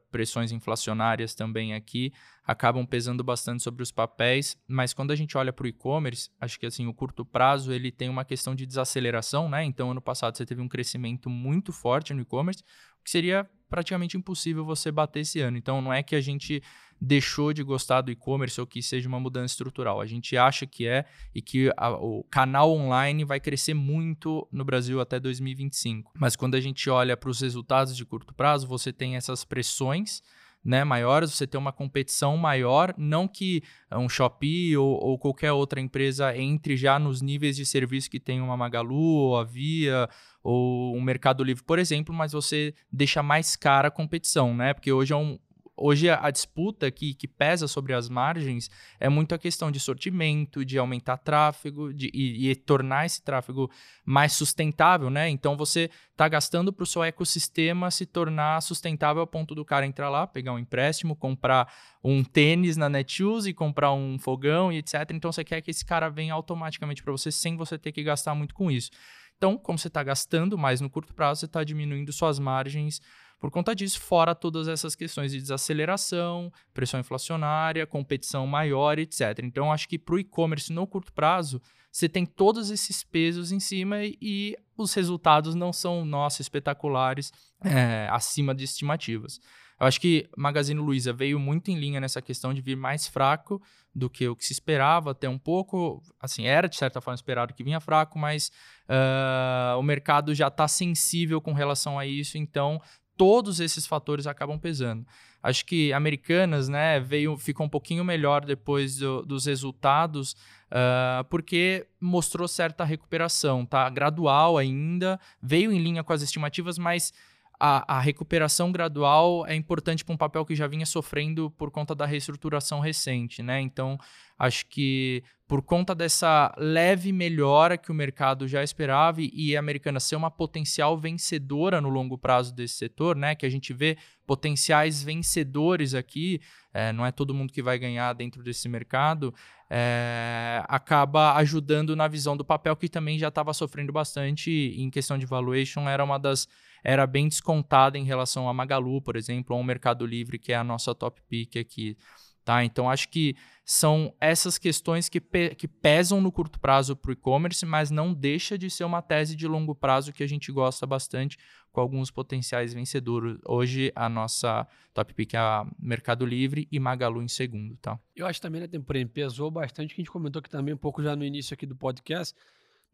Pressões 0.10 0.52
inflacionárias 0.52 1.36
também 1.36 1.74
aqui 1.74 2.14
acabam 2.46 2.86
pesando 2.86 3.24
bastante 3.24 3.62
sobre 3.62 3.84
os 3.84 3.92
papéis, 3.92 4.58
mas 4.68 4.94
quando 4.94 5.12
a 5.12 5.16
gente 5.16 5.38
olha 5.38 5.52
para 5.52 5.66
o 5.66 5.68
e-commerce, 5.68 6.30
acho 6.40 6.60
que 6.60 6.66
assim 6.66 6.88
o 6.88 6.94
curto 6.94 7.26
prazo 7.26 7.74
ele 7.74 7.92
tem 7.92 8.08
uma 8.08 8.24
questão 8.24 8.56
de 8.56 8.66
desaceleração, 8.66 9.50
né? 9.50 9.64
Então 9.66 9.92
ano 9.92 10.02
passado 10.02 10.38
você 10.38 10.46
teve 10.46 10.62
um 10.62 10.68
crescimento 10.68 11.30
muito 11.30 11.74
forte 11.74 12.14
no 12.14 12.22
e-commerce, 12.22 12.64
o 13.02 13.04
que 13.04 13.12
seria 13.12 13.50
praticamente 13.70 14.16
impossível 14.16 14.64
você 14.64 14.92
bater 14.92 15.22
esse 15.22 15.42
ano. 15.42 15.58
Então 15.58 15.82
não 15.82 15.92
é 15.92 16.02
que 16.02 16.16
a 16.16 16.22
gente 16.22 16.64
deixou 17.00 17.54
de 17.54 17.62
gostar 17.64 18.02
do 18.02 18.12
e-commerce 18.12 18.60
ou 18.60 18.66
que 18.66 18.82
seja 18.82 19.08
uma 19.08 19.20
mudança 19.20 19.54
estrutural. 19.54 20.00
A 20.02 20.06
gente 20.06 20.36
acha 20.38 20.66
que 20.66 20.88
é 20.88 21.06
e 21.34 21.42
que 21.42 21.72
a- 21.78 21.92
o 21.92 22.24
canal 22.24 22.72
online 22.72 23.24
vai 23.24 23.40
crescer 23.40 23.74
muito 23.74 24.48
no 24.52 24.64
Brasil 24.64 25.00
até 25.02 25.20
2025. 25.20 26.14
Mas 26.18 26.36
quando 26.36 26.56
a 26.56 26.62
gente 26.62 26.90
olha 26.90 27.16
para 27.18 27.30
os 27.30 27.42
resultados 27.42 27.96
de 27.96 28.06
curto 28.06 28.34
prazo, 28.34 28.68
você 28.68 28.92
tem 28.94 29.16
essas 29.16 29.44
pressões 29.44 30.22
né, 30.64 30.84
maiores, 30.84 31.32
você 31.32 31.46
tem 31.46 31.60
uma 31.60 31.72
competição 31.72 32.36
maior, 32.38 32.92
não 32.98 33.28
que 33.28 33.62
um 33.92 34.10
Shopee 34.10 34.76
ou, 34.76 34.98
ou 35.00 35.20
qualquer 35.20 35.52
outra 35.52 35.80
empresa 35.80 36.36
entre 36.36 36.76
já 36.76 36.98
nos 36.98 37.22
níveis 37.22 37.56
de 37.56 37.64
serviço 37.68 38.10
que 38.10 38.20
tem 38.20 38.42
uma 38.42 38.58
Magalu, 38.58 38.96
ou 38.96 39.38
a 39.38 39.44
Via, 39.44 40.10
ou 40.44 40.96
um 40.98 41.02
Mercado 41.02 41.44
Livre, 41.44 41.64
por 41.64 41.78
exemplo, 41.78 42.16
mas 42.16 42.32
você 42.32 42.74
deixa 42.92 43.22
mais 43.22 43.56
cara 43.56 43.90
a 43.90 43.92
competição, 43.92 44.56
né? 44.56 44.74
Porque 44.74 44.92
hoje 44.92 45.14
é 45.14 45.16
um, 45.16 45.38
hoje 45.78 46.10
a 46.10 46.30
disputa 46.32 46.90
que, 46.90 47.14
que 47.14 47.28
pesa 47.28 47.68
sobre 47.68 47.94
as 47.94 48.10
margens 48.10 48.70
é 49.00 49.10
muito 49.10 49.36
a 49.36 49.38
questão 49.38 49.70
de 49.70 49.80
sortimento, 49.80 50.64
de 50.64 50.78
aumentar 50.78 51.18
tráfego 51.18 51.94
de, 51.94 52.10
e, 52.14 52.50
e 52.50 52.56
tornar 52.56 53.06
esse 53.06 53.22
tráfego 53.22 53.70
mais 54.06 54.34
sustentável, 54.34 55.10
né? 55.10 55.30
Então 55.30 55.58
você 55.58 55.90
está 56.12 56.28
gastando 56.28 56.72
para 56.72 56.84
o 56.84 56.88
seu 56.88 57.04
ecossistema 57.04 57.92
se 57.92 58.06
tornar 58.06 58.62
sustentável 58.62 59.22
a 59.22 59.28
ponto 59.28 59.54
do 59.54 59.66
cara 59.66 59.86
entrar 59.86 60.10
lá, 60.10 60.26
pegar 60.26 60.54
um 60.54 60.60
empréstimo, 60.60 61.16
comprar 61.16 61.72
um 62.04 62.24
tênis 62.24 62.78
na 62.78 62.88
Netshoes 62.88 63.46
e 63.46 63.54
comprar 63.54 63.92
um 63.92 64.18
fogão 64.18 64.72
e 64.72 64.78
etc. 64.78 65.12
Então 65.12 65.32
você 65.32 65.44
quer 65.44 65.62
que 65.62 65.72
esse 65.72 65.86
cara 65.86 66.10
venha 66.10 66.34
automaticamente 66.34 67.04
para 67.04 67.12
você 67.12 67.32
sem 67.32 67.58
você 67.58 67.78
ter 67.78 67.92
que 67.92 68.04
gastar 68.04 68.34
muito 68.34 68.54
com 68.54 68.72
isso. 68.72 68.92
Então, 69.38 69.58
como 69.58 69.78
você 69.78 69.88
está 69.88 70.02
gastando 70.02 70.58
mais 70.58 70.80
no 70.80 70.90
curto 70.90 71.14
prazo, 71.14 71.42
você 71.42 71.46
está 71.46 71.64
diminuindo 71.64 72.12
suas 72.14 72.40
margens 72.40 73.02
por 73.46 73.52
conta 73.52 73.76
disso, 73.76 74.00
fora 74.00 74.34
todas 74.34 74.68
essas 74.68 74.96
questões 74.96 75.32
de 75.32 75.40
desaceleração, 75.40 76.52
pressão 76.74 77.00
inflacionária, 77.00 77.86
competição 77.86 78.48
maior, 78.48 78.98
etc. 78.98 79.22
Então, 79.44 79.72
acho 79.72 79.88
que 79.88 80.00
para 80.00 80.16
o 80.16 80.20
e-commerce 80.20 80.74
no 80.74 80.88
curto 80.88 81.14
prazo, 81.14 81.62
você 81.92 82.10
tem 82.10 82.26
todos 82.26 82.72
esses 82.72 83.04
pesos 83.04 83.52
em 83.52 83.60
cima 83.60 84.04
e, 84.04 84.18
e 84.20 84.58
os 84.76 84.96
resultados 84.96 85.54
não 85.54 85.72
são, 85.72 86.04
nossa, 86.04 86.42
espetaculares, 86.42 87.32
é, 87.64 88.08
acima 88.10 88.56
de 88.56 88.64
estimativas. 88.64 89.40
Eu 89.80 89.86
acho 89.86 90.02
que 90.02 90.28
Magazine 90.36 90.80
Luiza 90.80 91.14
veio 91.14 91.40
muito 91.40 91.70
em 91.70 91.78
linha 91.78 92.00
nessa 92.00 92.24
questão 92.24 92.52
de 92.52 92.62
vir 92.62 92.78
mais 92.78 93.08
fraco 93.08 93.62
do 93.94 94.10
que 94.10 94.28
o 94.28 94.36
que 94.36 94.44
se 94.44 94.54
esperava, 94.54 95.12
até 95.12 95.30
um 95.30 95.38
pouco, 95.38 96.02
assim, 96.20 96.48
era 96.48 96.68
de 96.68 96.78
certa 96.78 97.00
forma 97.00 97.16
esperado 97.16 97.54
que 97.54 97.64
vinha 97.64 97.80
fraco, 97.80 98.18
mas 98.18 98.52
uh, 98.90 99.78
o 99.78 99.84
mercado 99.84 100.34
já 100.34 100.48
está 100.48 100.68
sensível 100.68 101.40
com 101.40 101.54
relação 101.54 102.00
a 102.00 102.06
isso, 102.06 102.38
então 102.38 102.82
todos 103.18 103.60
esses 103.60 103.86
fatores 103.88 104.28
acabam 104.28 104.60
pesando. 104.60 105.06
Acho 105.42 105.66
que 105.66 105.94
Americanas, 105.94 106.68
né, 106.68 107.00
veio, 107.00 107.38
ficou 107.38 107.66
um 107.66 107.70
pouquinho 107.70 108.04
melhor 108.04 108.44
depois 108.44 108.98
do, 108.98 109.24
dos 109.24 109.46
resultados, 109.46 110.34
uh, 110.72 111.24
porque 111.30 111.88
mostrou 112.02 112.48
certa 112.48 112.84
recuperação, 112.84 113.66
tá? 113.66 113.88
Gradual 113.90 114.58
ainda, 114.58 115.20
veio 115.42 115.72
em 115.72 115.80
linha 115.80 116.04
com 116.04 116.14
as 116.14 116.22
estimativas, 116.22 116.78
mas 116.78 117.14
a, 117.60 117.98
a 117.98 118.00
recuperação 118.00 118.72
gradual 118.72 119.46
é 119.48 119.56
importante 119.56 120.04
para 120.04 120.14
um 120.14 120.18
papel 120.18 120.46
que 120.46 120.56
já 120.56 120.68
vinha 120.68 120.86
sofrendo 120.86 121.50
por 121.52 121.72
conta 121.72 121.96
da 121.96 122.06
reestruturação 122.06 122.80
recente, 122.80 123.42
né? 123.42 123.62
Então, 123.62 123.98
acho 124.38 124.66
que 124.68 125.24
por 125.48 125.62
conta 125.62 125.94
dessa 125.94 126.54
leve 126.58 127.12
melhora 127.12 127.78
que 127.78 127.92
o 127.92 127.96
mercado 127.96 128.48
já 128.48 128.64
esperava 128.64 129.20
e 129.22 129.56
a 129.56 129.60
Americana 129.60 130.00
ser 130.00 130.16
uma 130.16 130.32
potencial 130.32 130.98
vencedora 130.98 131.80
no 131.80 131.90
longo 131.90 132.18
prazo 132.18 132.54
desse 132.54 132.76
setor, 132.76 133.16
né? 133.16 133.36
Que 133.36 133.46
a 133.46 133.50
gente 133.50 133.72
vê 133.72 133.98
potenciais 134.26 135.04
vencedores 135.04 135.94
aqui, 135.94 136.42
é, 136.74 136.92
não 136.92 137.06
é 137.06 137.12
todo 137.12 137.34
mundo 137.34 137.54
que 137.54 137.62
vai 137.62 137.78
ganhar 137.78 138.12
dentro 138.14 138.44
desse 138.44 138.68
mercado, 138.68 139.34
é, 139.70 140.64
acaba 140.68 141.36
ajudando 141.36 141.96
na 141.96 142.08
visão 142.08 142.36
do 142.36 142.44
papel 142.44 142.76
que 142.76 142.90
também 142.90 143.20
já 143.20 143.28
estava 143.28 143.54
sofrendo 143.54 143.94
bastante 143.94 144.52
em 144.76 144.90
questão 144.90 145.18
de 145.18 145.26
valuation, 145.28 145.88
era 145.88 146.04
uma 146.04 146.18
das 146.18 146.48
era 146.86 147.08
bem 147.08 147.28
descontada 147.28 147.98
em 147.98 148.04
relação 148.04 148.48
a 148.48 148.54
Magalu, 148.54 149.02
por 149.02 149.16
exemplo, 149.16 149.56
ou 149.56 149.58
ao 149.60 149.66
Mercado 149.66 150.06
Livre, 150.06 150.38
que 150.38 150.54
é 150.54 150.56
a 150.56 150.64
nossa 150.64 150.94
top 150.94 151.20
pick 151.28 151.58
aqui. 151.58 151.98
Tá? 152.46 152.64
Então, 152.64 152.88
acho 152.88 153.10
que 153.10 153.36
são 153.66 154.14
essas 154.22 154.60
questões 154.60 155.10
que, 155.10 155.20
pe 155.20 155.56
que 155.56 155.68
pesam 155.68 156.22
no 156.22 156.32
curto 156.32 156.60
prazo 156.60 156.96
para 156.96 157.10
o 157.10 157.14
e-commerce, 157.14 157.66
mas 157.66 157.90
não 157.90 158.14
deixa 158.14 158.56
de 158.56 158.70
ser 158.70 158.84
uma 158.84 159.02
tese 159.02 159.36
de 159.36 159.48
longo 159.48 159.74
prazo 159.74 160.14
que 160.14 160.22
a 160.22 160.28
gente 160.28 160.52
gosta 160.52 160.86
bastante, 160.86 161.40
com 161.72 161.82
alguns 161.82 162.12
potenciais 162.12 162.72
vencedores. 162.72 163.40
Hoje, 163.48 163.92
a 163.96 164.08
nossa 164.08 164.68
top 164.94 165.12
pick 165.16 165.34
é 165.34 165.40
a 165.40 165.66
Mercado 165.80 166.24
Livre 166.24 166.68
e 166.72 166.80
Magalu 166.80 167.24
em 167.24 167.28
segundo. 167.28 167.76
Tá? 167.78 168.00
Eu 168.16 168.28
acho 168.28 168.40
também, 168.40 168.62
né, 168.62 168.68
temporada 168.68 169.08
pesou 169.08 169.50
bastante, 169.50 169.96
que 169.96 170.02
a 170.02 170.04
gente 170.04 170.12
comentou 170.12 170.40
aqui 170.40 170.50
também 170.52 170.76
um 170.76 170.78
pouco 170.78 171.02
já 171.02 171.16
no 171.16 171.26
início 171.26 171.56
aqui 171.56 171.66
do 171.66 171.76
podcast, 171.76 172.36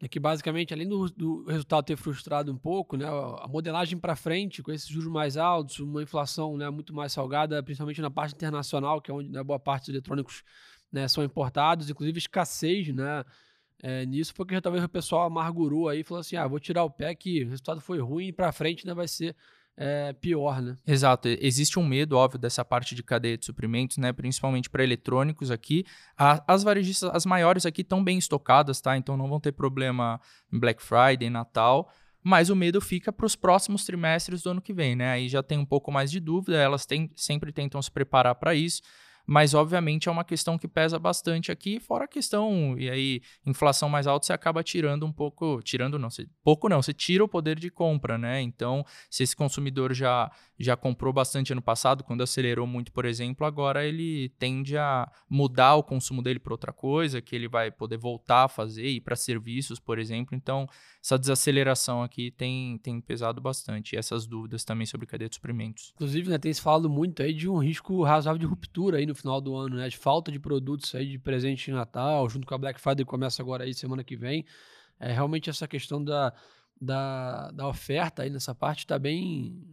é 0.00 0.08
que 0.08 0.18
basicamente, 0.18 0.74
além 0.74 0.88
do, 0.88 1.08
do, 1.10 1.44
resultado 1.44 1.84
ter 1.84 1.96
frustrado 1.96 2.52
um 2.52 2.56
pouco, 2.56 2.96
né, 2.96 3.06
a 3.06 3.46
modelagem 3.48 3.98
para 3.98 4.16
frente, 4.16 4.62
com 4.62 4.72
esses 4.72 4.88
juros 4.88 5.10
mais 5.10 5.36
altos, 5.36 5.78
uma 5.78 6.02
inflação 6.02 6.56
né, 6.56 6.68
muito 6.70 6.92
mais 6.92 7.12
salgada, 7.12 7.62
principalmente 7.62 8.00
na 8.00 8.10
parte 8.10 8.34
internacional, 8.34 9.00
que 9.00 9.10
é 9.10 9.14
onde 9.14 9.28
né, 9.28 9.42
boa 9.44 9.60
parte 9.60 9.82
dos 9.82 9.90
eletrônicos 9.90 10.42
né, 10.90 11.06
são 11.06 11.22
importados, 11.22 11.88
inclusive 11.88 12.18
escassez 12.18 12.88
né, 12.88 13.24
é, 13.82 14.04
nisso, 14.06 14.32
foi 14.34 14.46
que 14.46 14.60
talvez 14.60 14.84
o 14.84 14.88
pessoal 14.88 15.22
amargurou 15.22 15.88
aí 15.88 16.04
falou 16.04 16.20
assim: 16.20 16.36
ah, 16.36 16.46
vou 16.46 16.60
tirar 16.60 16.84
o 16.84 16.90
pé 16.90 17.14
que 17.14 17.44
o 17.44 17.48
resultado 17.48 17.80
foi 17.80 17.98
ruim 18.00 18.28
e 18.28 18.32
para 18.32 18.52
frente 18.52 18.86
né, 18.86 18.94
vai 18.94 19.08
ser 19.08 19.34
é, 19.76 20.12
pior, 20.12 20.60
né? 20.60 20.76
Exato. 20.86 21.28
Existe 21.28 21.78
um 21.78 21.84
medo, 21.84 22.16
óbvio, 22.16 22.38
dessa 22.38 22.64
parte 22.64 22.94
de 22.94 23.02
cadeia 23.02 23.38
de 23.38 23.44
suprimentos, 23.44 23.96
né? 23.96 24.12
Principalmente 24.12 24.68
para 24.68 24.84
eletrônicos 24.84 25.50
aqui. 25.50 25.84
A, 26.16 26.42
as 26.46 26.62
varejistas, 26.62 27.10
as 27.12 27.24
maiores 27.24 27.64
aqui, 27.64 27.80
estão 27.80 28.02
bem 28.02 28.18
estocadas, 28.18 28.80
tá? 28.80 28.96
Então 28.96 29.16
não 29.16 29.28
vão 29.28 29.40
ter 29.40 29.52
problema 29.52 30.20
em 30.52 30.58
Black 30.58 30.82
Friday, 30.82 31.30
Natal. 31.30 31.90
Mas 32.22 32.50
o 32.50 32.56
medo 32.56 32.80
fica 32.80 33.12
para 33.12 33.26
os 33.26 33.34
próximos 33.34 33.84
trimestres 33.84 34.42
do 34.42 34.50
ano 34.50 34.60
que 34.60 34.72
vem, 34.72 34.94
né? 34.94 35.10
Aí 35.10 35.28
já 35.28 35.42
tem 35.42 35.58
um 35.58 35.66
pouco 35.66 35.90
mais 35.90 36.10
de 36.10 36.20
dúvida, 36.20 36.56
elas 36.56 36.86
tem, 36.86 37.10
sempre 37.16 37.50
tentam 37.52 37.82
se 37.82 37.90
preparar 37.90 38.34
para 38.36 38.54
isso 38.54 38.82
mas 39.26 39.54
obviamente 39.54 40.08
é 40.08 40.12
uma 40.12 40.24
questão 40.24 40.58
que 40.58 40.68
pesa 40.68 40.98
bastante 40.98 41.50
aqui, 41.52 41.78
fora 41.80 42.04
a 42.04 42.08
questão, 42.08 42.76
e 42.78 42.90
aí, 42.90 43.22
inflação 43.46 43.88
mais 43.88 44.06
alta, 44.06 44.26
você 44.26 44.32
acaba 44.32 44.62
tirando 44.62 45.06
um 45.06 45.12
pouco, 45.12 45.60
tirando 45.62 45.98
não, 45.98 46.10
você, 46.10 46.26
pouco 46.42 46.68
não, 46.68 46.82
você 46.82 46.92
tira 46.92 47.24
o 47.24 47.28
poder 47.28 47.58
de 47.58 47.70
compra, 47.70 48.18
né? 48.18 48.40
Então, 48.40 48.84
se 49.10 49.22
esse 49.22 49.36
consumidor 49.36 49.94
já, 49.94 50.30
já 50.58 50.76
comprou 50.76 51.12
bastante 51.12 51.52
ano 51.52 51.62
passado, 51.62 52.04
quando 52.04 52.22
acelerou 52.22 52.66
muito, 52.66 52.92
por 52.92 53.04
exemplo, 53.04 53.46
agora 53.46 53.84
ele 53.84 54.30
tende 54.38 54.76
a 54.76 55.10
mudar 55.28 55.76
o 55.76 55.82
consumo 55.82 56.22
dele 56.22 56.38
para 56.38 56.52
outra 56.54 56.72
coisa, 56.72 57.20
que 57.20 57.34
ele 57.34 57.48
vai 57.48 57.70
poder 57.70 57.96
voltar 57.96 58.44
a 58.44 58.48
fazer, 58.48 58.86
ir 58.86 59.00
para 59.00 59.16
serviços, 59.16 59.78
por 59.78 59.98
exemplo. 59.98 60.36
Então, 60.36 60.66
essa 61.02 61.18
desaceleração 61.18 62.02
aqui 62.02 62.30
tem, 62.30 62.78
tem 62.78 63.00
pesado 63.00 63.40
bastante. 63.40 63.94
E 63.94 63.98
essas 63.98 64.26
dúvidas 64.26 64.64
também 64.64 64.86
sobre 64.86 65.06
cadeia 65.06 65.28
de 65.28 65.34
suprimentos. 65.34 65.92
Inclusive, 65.94 66.30
né, 66.30 66.38
tem 66.38 66.52
se 66.52 66.60
falado 66.60 66.88
muito 66.88 67.22
aí 67.22 67.32
de 67.32 67.48
um 67.48 67.58
risco 67.58 68.02
razoável 68.02 68.38
de 68.38 68.46
ruptura 68.46 68.98
aí 68.98 69.06
no 69.06 69.11
final 69.14 69.40
do 69.40 69.56
ano, 69.56 69.76
né? 69.76 69.88
De 69.88 69.96
falta 69.96 70.30
de 70.30 70.38
produtos 70.38 70.94
aí 70.94 71.06
de 71.06 71.18
presente 71.18 71.66
de 71.66 71.72
Natal, 71.72 72.28
junto 72.28 72.46
com 72.46 72.54
a 72.54 72.58
Black 72.58 72.80
Friday 72.80 73.04
começa 73.04 73.42
agora 73.42 73.64
aí 73.64 73.74
semana 73.74 74.04
que 74.04 74.16
vem. 74.16 74.44
É 74.98 75.12
realmente 75.12 75.50
essa 75.50 75.66
questão 75.66 76.02
da, 76.02 76.32
da, 76.80 77.50
da 77.50 77.68
oferta 77.68 78.22
aí 78.22 78.30
nessa 78.30 78.54
parte 78.54 78.80
está 78.80 78.98
bem 78.98 79.64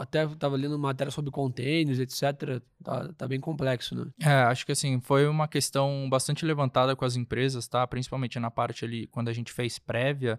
até 0.00 0.24
estava 0.24 0.56
lendo 0.56 0.78
matéria 0.78 1.10
sobre 1.10 1.30
containers, 1.30 1.98
etc. 1.98 2.62
Tá, 2.82 3.12
tá 3.14 3.28
bem 3.28 3.40
complexo, 3.40 3.94
né? 3.94 4.10
É, 4.20 4.42
acho 4.44 4.64
que 4.64 4.72
assim, 4.72 5.00
foi 5.00 5.26
uma 5.26 5.48
questão 5.48 6.08
bastante 6.08 6.44
levantada 6.44 6.94
com 6.94 7.04
as 7.04 7.16
empresas, 7.16 7.66
tá? 7.66 7.86
Principalmente 7.86 8.38
na 8.38 8.50
parte 8.50 8.84
ali, 8.84 9.06
quando 9.08 9.28
a 9.28 9.32
gente 9.32 9.52
fez 9.52 9.78
prévia 9.78 10.38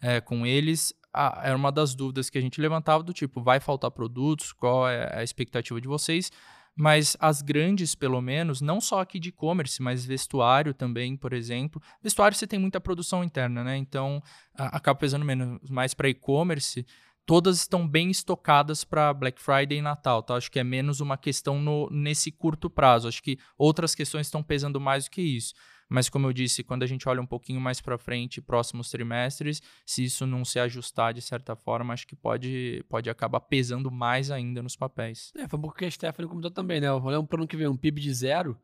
é, 0.00 0.20
com 0.20 0.46
eles, 0.46 0.94
a, 1.12 1.42
era 1.44 1.56
uma 1.56 1.72
das 1.72 1.94
dúvidas 1.94 2.30
que 2.30 2.38
a 2.38 2.40
gente 2.40 2.60
levantava 2.60 3.02
do 3.02 3.12
tipo, 3.12 3.42
vai 3.42 3.60
faltar 3.60 3.90
produtos? 3.90 4.52
Qual 4.52 4.88
é 4.88 5.18
a 5.18 5.22
expectativa 5.22 5.80
de 5.80 5.88
vocês? 5.88 6.30
Mas 6.76 7.16
as 7.20 7.40
grandes, 7.40 7.94
pelo 7.94 8.20
menos, 8.20 8.60
não 8.60 8.80
só 8.80 9.00
aqui 9.00 9.20
de 9.20 9.28
e-commerce, 9.28 9.80
mas 9.80 10.04
vestuário 10.04 10.74
também, 10.74 11.16
por 11.16 11.32
exemplo. 11.32 11.80
Vestuário 12.02 12.36
você 12.36 12.46
tem 12.46 12.58
muita 12.58 12.80
produção 12.80 13.22
interna, 13.22 13.62
né? 13.62 13.76
Então 13.76 14.20
acaba 14.54 14.98
pesando 14.98 15.24
menos. 15.24 15.70
Mais 15.70 15.94
para 15.94 16.08
e-commerce, 16.08 16.84
todas 17.24 17.58
estão 17.58 17.86
bem 17.86 18.10
estocadas 18.10 18.82
para 18.82 19.14
Black 19.14 19.40
Friday 19.40 19.78
e 19.78 19.82
Natal, 19.82 20.22
tá? 20.22 20.34
Acho 20.34 20.50
que 20.50 20.58
é 20.58 20.64
menos 20.64 21.00
uma 21.00 21.16
questão 21.16 21.60
no, 21.60 21.88
nesse 21.90 22.32
curto 22.32 22.68
prazo. 22.68 23.06
Acho 23.06 23.22
que 23.22 23.38
outras 23.56 23.94
questões 23.94 24.26
estão 24.26 24.42
pesando 24.42 24.80
mais 24.80 25.04
do 25.04 25.10
que 25.10 25.22
isso. 25.22 25.54
Mas 25.94 26.08
como 26.08 26.26
eu 26.26 26.32
disse, 26.32 26.64
quando 26.64 26.82
a 26.82 26.86
gente 26.86 27.08
olha 27.08 27.22
um 27.22 27.26
pouquinho 27.26 27.60
mais 27.60 27.80
para 27.80 27.96
frente, 27.96 28.40
próximos 28.40 28.90
trimestres, 28.90 29.62
se 29.86 30.02
isso 30.02 30.26
não 30.26 30.44
se 30.44 30.58
ajustar 30.58 31.14
de 31.14 31.22
certa 31.22 31.54
forma, 31.54 31.94
acho 31.94 32.04
que 32.04 32.16
pode, 32.16 32.84
pode 32.88 33.08
acabar 33.08 33.38
pesando 33.38 33.92
mais 33.92 34.28
ainda 34.28 34.60
nos 34.60 34.74
papéis. 34.74 35.32
É, 35.36 35.46
foi 35.46 35.56
um 35.56 35.62
pouco 35.62 35.76
que 35.76 35.84
a 35.84 35.90
Stephanie 35.90 36.28
comentou 36.28 36.50
também, 36.50 36.80
né? 36.80 36.90
Olhando 36.90 37.28
para 37.28 37.36
o 37.36 37.40
ano 37.42 37.46
que 37.46 37.56
vem, 37.56 37.68
um 37.68 37.76
PIB 37.76 38.00
de 38.00 38.12
zero, 38.12 38.58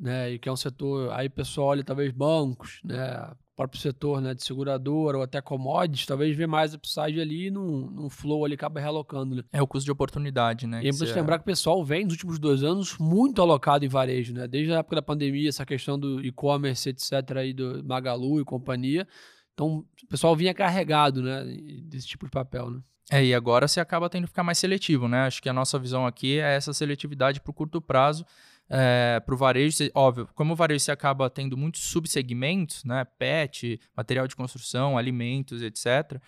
né? 0.00 0.30
E 0.30 0.38
que 0.38 0.48
é 0.48 0.52
um 0.52 0.56
setor, 0.56 1.12
aí 1.12 1.26
o 1.26 1.30
pessoal 1.30 1.68
olha 1.68 1.84
talvez 1.84 2.10
bancos, 2.10 2.80
né? 2.82 3.30
Próprio 3.62 3.80
setor 3.80 4.20
né, 4.20 4.34
de 4.34 4.42
seguradora 4.42 5.18
ou 5.18 5.22
até 5.22 5.40
commodities, 5.40 6.06
talvez 6.06 6.36
vê 6.36 6.46
mais 6.46 6.74
upside 6.74 7.20
ali 7.20 7.50
num, 7.50 7.88
num 7.90 8.10
flow 8.10 8.44
ali 8.44 8.54
acaba 8.54 8.80
realocando. 8.80 9.36
Né? 9.36 9.42
É 9.52 9.62
o 9.62 9.66
custo 9.66 9.84
de 9.84 9.92
oportunidade, 9.92 10.66
né? 10.66 10.82
E 10.82 10.86
é 10.86 10.90
importante 10.90 11.14
lembrar 11.16 11.38
que 11.38 11.42
o 11.42 11.46
pessoal 11.46 11.84
vem 11.84 12.04
nos 12.04 12.14
últimos 12.14 12.38
dois 12.38 12.62
anos 12.64 12.98
muito 12.98 13.40
alocado 13.40 13.84
em 13.84 13.88
varejo, 13.88 14.34
né? 14.34 14.48
Desde 14.48 14.72
a 14.72 14.78
época 14.78 14.96
da 14.96 15.02
pandemia, 15.02 15.48
essa 15.48 15.64
questão 15.64 15.98
do 15.98 16.24
e-commerce, 16.24 16.88
etc., 16.88 17.36
aí 17.36 17.52
do 17.52 17.84
Magalu 17.84 18.40
e 18.40 18.44
companhia. 18.44 19.06
Então, 19.54 19.84
o 20.02 20.06
pessoal 20.08 20.34
vinha 20.34 20.52
carregado, 20.52 21.22
né? 21.22 21.44
Desse 21.84 22.08
tipo 22.08 22.24
de 22.24 22.32
papel, 22.32 22.70
né? 22.70 22.80
É, 23.10 23.24
e 23.24 23.34
agora 23.34 23.68
você 23.68 23.78
acaba 23.78 24.08
tendo 24.08 24.24
que 24.24 24.30
ficar 24.30 24.42
mais 24.42 24.58
seletivo, 24.58 25.06
né? 25.06 25.26
Acho 25.26 25.42
que 25.42 25.48
a 25.48 25.52
nossa 25.52 25.78
visão 25.78 26.06
aqui 26.06 26.38
é 26.38 26.56
essa 26.56 26.72
seletividade 26.72 27.40
para 27.40 27.50
o 27.50 27.54
curto 27.54 27.80
prazo 27.80 28.24
é, 28.70 29.20
para 29.20 29.34
o 29.34 29.38
varejo, 29.38 29.90
óbvio, 29.94 30.28
como 30.34 30.52
o 30.52 30.56
varejo 30.56 30.90
acaba 30.90 31.28
tendo 31.28 31.56
muitos 31.56 31.82
subsegmentos, 31.82 32.84
né? 32.84 33.04
Pet, 33.18 33.80
material 33.96 34.26
de 34.26 34.36
construção, 34.36 34.96
alimentos, 34.96 35.62
etc. 35.62 36.20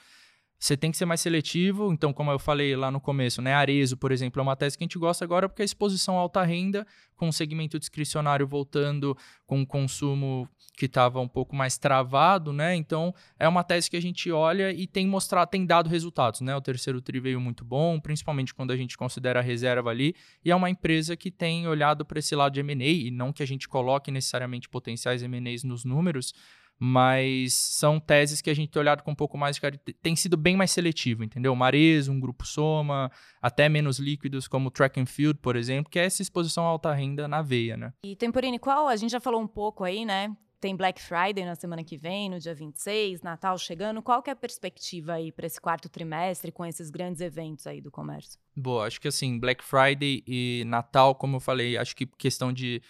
Você 0.64 0.79
tem 0.79 0.90
que 0.90 0.96
ser 0.96 1.05
mais 1.05 1.20
seletivo. 1.20 1.92
Então, 1.92 2.11
como 2.11 2.31
eu 2.31 2.38
falei 2.38 2.74
lá 2.74 2.90
no 2.90 2.98
começo, 2.98 3.42
né? 3.42 3.53
Arezo, 3.53 3.98
por 3.98 4.11
exemplo, 4.11 4.40
é 4.40 4.42
uma 4.42 4.57
tese 4.57 4.79
que 4.79 4.83
a 4.83 4.87
gente 4.87 4.98
gosta 4.98 5.22
agora 5.22 5.46
porque 5.46 5.61
a 5.61 5.64
exposição 5.64 6.16
alta 6.16 6.42
renda, 6.42 6.87
com 7.16 7.29
o 7.29 7.33
segmento 7.35 7.79
discricionário 7.79 8.46
voltando 8.48 9.14
com 9.46 9.61
o 9.61 9.66
consumo 9.66 10.48
que 10.74 10.87
estava 10.87 11.20
um 11.20 11.29
pouco 11.29 11.55
mais 11.55 11.77
travado, 11.77 12.50
né? 12.50 12.74
Então 12.74 13.14
é 13.38 13.46
uma 13.46 13.62
tese 13.62 13.90
que 13.90 13.96
a 13.98 14.00
gente 14.00 14.33
olha 14.33 14.72
e 14.72 14.87
tem 14.87 15.07
mostrado, 15.07 15.50
tem 15.50 15.66
dado 15.66 15.90
resultados, 15.90 16.40
né? 16.40 16.57
O 16.57 16.62
terceiro 16.62 16.98
tri 17.03 17.20
veio 17.20 17.38
muito 17.38 17.62
bom, 17.62 18.00
principalmente 18.00 18.55
quando 18.55 18.70
a 18.70 18.77
gente 18.77 18.96
considera 18.96 19.40
a 19.40 19.42
reserva 19.42 19.90
ali, 19.90 20.16
e 20.42 20.50
é 20.50 20.57
uma 20.57 20.70
empresa 20.70 21.14
que 21.14 21.31
tem 21.31 21.68
olhado 21.68 22.07
para 22.07 22.18
esse 22.18 22.35
lado 22.35 22.55
de 22.55 22.61
M&A 22.61 22.87
e 22.87 23.11
não 23.11 23.35
que 23.35 23.42
a 23.42 23.46
gente 23.46 23.68
coloque 23.68 24.11
necessariamente 24.11 24.66
potenciais 24.66 25.22
M&As 25.22 25.62
nos 25.62 25.85
números, 25.85 26.33
mas 26.79 27.55
são 27.55 28.01
teses 28.01 28.41
que 28.41 28.51
a 28.51 28.55
gente 28.55 28.71
tem 28.71 28.81
olhado 28.81 29.03
com 29.03 29.13
um 29.13 29.15
pouco 29.15 29.39
mais 29.39 29.57
de 29.57 29.79
tem 30.03 30.17
sido 30.17 30.37
bem 30.37 30.57
mais 30.57 30.71
seletivo, 30.71 31.25
entendeu? 31.25 31.55
Marezo, 31.55 32.13
um 32.13 32.21
grupo 32.21 32.47
Soma, 32.47 33.11
até 33.41 33.69
menos 33.69 33.99
líquidos 33.99 34.49
como 34.49 34.71
Track 34.71 35.01
and 35.01 35.07
Field, 35.07 35.39
por 35.41 35.57
exemplo, 35.57 35.91
que 35.91 35.99
é 35.99 36.05
essa 36.05 36.23
exposição 36.23 36.65
à 36.65 36.69
alta 36.69 36.93
renda 36.93 37.29
na 37.29 37.43
veia, 37.43 37.77
né? 37.77 37.93
E 38.05 38.17
Temporini, 38.17 38.59
qual 38.59 38.89
a 38.89 38.97
gente 38.97 39.11
já 39.11 39.21
falou 39.21 39.41
um 39.41 39.47
pouco 39.47 39.85
aí, 39.85 40.05
né? 40.05 40.35
Tem 40.65 40.75
Black 40.75 40.99
Friday 40.99 41.45
na 41.45 41.55
semana 41.55 41.85
que 41.85 41.95
vem, 41.95 42.31
no 42.31 42.39
dia 42.39 42.55
26, 42.55 43.21
Natal 43.21 43.59
chegando. 43.59 44.01
Qual 44.01 44.23
que 44.23 44.31
é 44.31 44.33
a 44.33 44.37
perspectiva 44.37 45.13
aí 45.13 45.31
para 45.31 45.47
esse 45.47 45.61
quarto 45.61 45.91
trimestre 45.91 46.51
com 46.51 46.65
esses 46.65 46.89
grandes 46.89 47.21
eventos 47.21 47.67
aí 47.67 47.83
do 47.83 47.91
comércio? 47.91 48.41
Boa, 48.57 48.87
acho 48.87 48.99
que 48.99 49.07
assim, 49.07 49.39
Black 49.39 49.63
Friday 49.63 50.25
e 50.27 50.65
Natal, 50.67 51.15
como 51.15 51.37
eu 51.37 51.41
falei, 51.41 51.77
acho 51.77 51.95
que 51.95 52.07
questão 52.07 52.51
de 52.51 52.81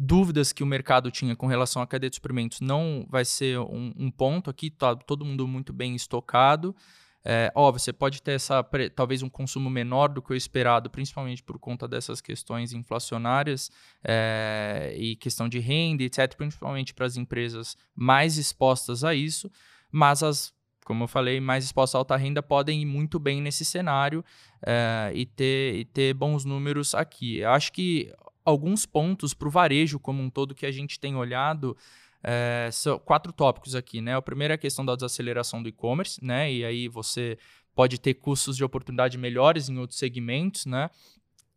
dúvidas 0.00 0.50
que 0.50 0.62
o 0.62 0.66
mercado 0.66 1.10
tinha 1.10 1.36
com 1.36 1.46
relação 1.46 1.82
à 1.82 1.86
cadeia 1.86 2.08
de 2.08 2.16
suprimentos 2.16 2.62
não 2.62 3.06
vai 3.10 3.22
ser 3.22 3.58
um, 3.58 3.92
um 3.94 4.10
ponto 4.10 4.48
aqui, 4.48 4.70
tá 4.70 4.96
todo 4.96 5.26
mundo 5.26 5.46
muito 5.46 5.74
bem 5.74 5.94
estocado. 5.94 6.74
É, 7.22 7.52
óbvio, 7.54 7.78
você 7.78 7.92
pode 7.92 8.22
ter 8.22 8.32
essa, 8.32 8.64
talvez 8.96 9.22
um 9.22 9.28
consumo 9.28 9.68
menor 9.68 10.08
do 10.08 10.22
que 10.22 10.32
o 10.32 10.34
esperado, 10.34 10.88
principalmente 10.88 11.42
por 11.42 11.58
conta 11.58 11.86
dessas 11.86 12.18
questões 12.22 12.72
inflacionárias 12.72 13.70
é, 14.02 14.94
e 14.96 15.16
questão 15.16 15.46
de 15.46 15.58
renda, 15.58 16.02
etc., 16.02 16.34
principalmente 16.34 16.94
para 16.94 17.04
as 17.04 17.18
empresas 17.18 17.76
mais 17.94 18.38
expostas 18.38 19.04
a 19.04 19.14
isso, 19.14 19.50
mas 19.92 20.22
as 20.22 20.58
como 20.82 21.04
eu 21.04 21.08
falei, 21.08 21.40
mais 21.40 21.64
expostas 21.64 21.94
à 21.94 21.98
alta 21.98 22.16
renda 22.16 22.42
podem 22.42 22.82
ir 22.82 22.86
muito 22.86 23.20
bem 23.20 23.40
nesse 23.40 23.64
cenário 23.64 24.24
é, 24.66 25.12
e, 25.14 25.24
ter, 25.24 25.76
e 25.76 25.84
ter 25.84 26.12
bons 26.14 26.44
números 26.44 26.96
aqui. 26.96 27.38
Eu 27.38 27.50
acho 27.50 27.70
que 27.72 28.12
alguns 28.44 28.86
pontos 28.86 29.34
para 29.34 29.48
o 29.48 29.50
varejo 29.50 29.98
como 29.98 30.22
um 30.22 30.30
todo 30.30 30.54
que 30.54 30.66
a 30.66 30.72
gente 30.72 30.98
tem 30.98 31.16
olhado 31.16 31.76
é, 32.22 32.68
são 32.72 32.98
quatro 32.98 33.32
tópicos 33.32 33.74
aqui, 33.74 34.00
né? 34.00 34.16
O 34.16 34.22
primeiro 34.22 34.52
é 34.52 34.56
a 34.56 34.58
questão 34.58 34.84
da 34.84 34.94
desaceleração 34.94 35.62
do 35.62 35.68
e-commerce, 35.68 36.22
né? 36.22 36.52
E 36.52 36.64
aí 36.64 36.88
você 36.88 37.38
pode 37.74 37.98
ter 37.98 38.14
custos 38.14 38.56
de 38.56 38.64
oportunidade 38.64 39.16
melhores 39.16 39.68
em 39.68 39.78
outros 39.78 39.98
segmentos, 39.98 40.66
né? 40.66 40.90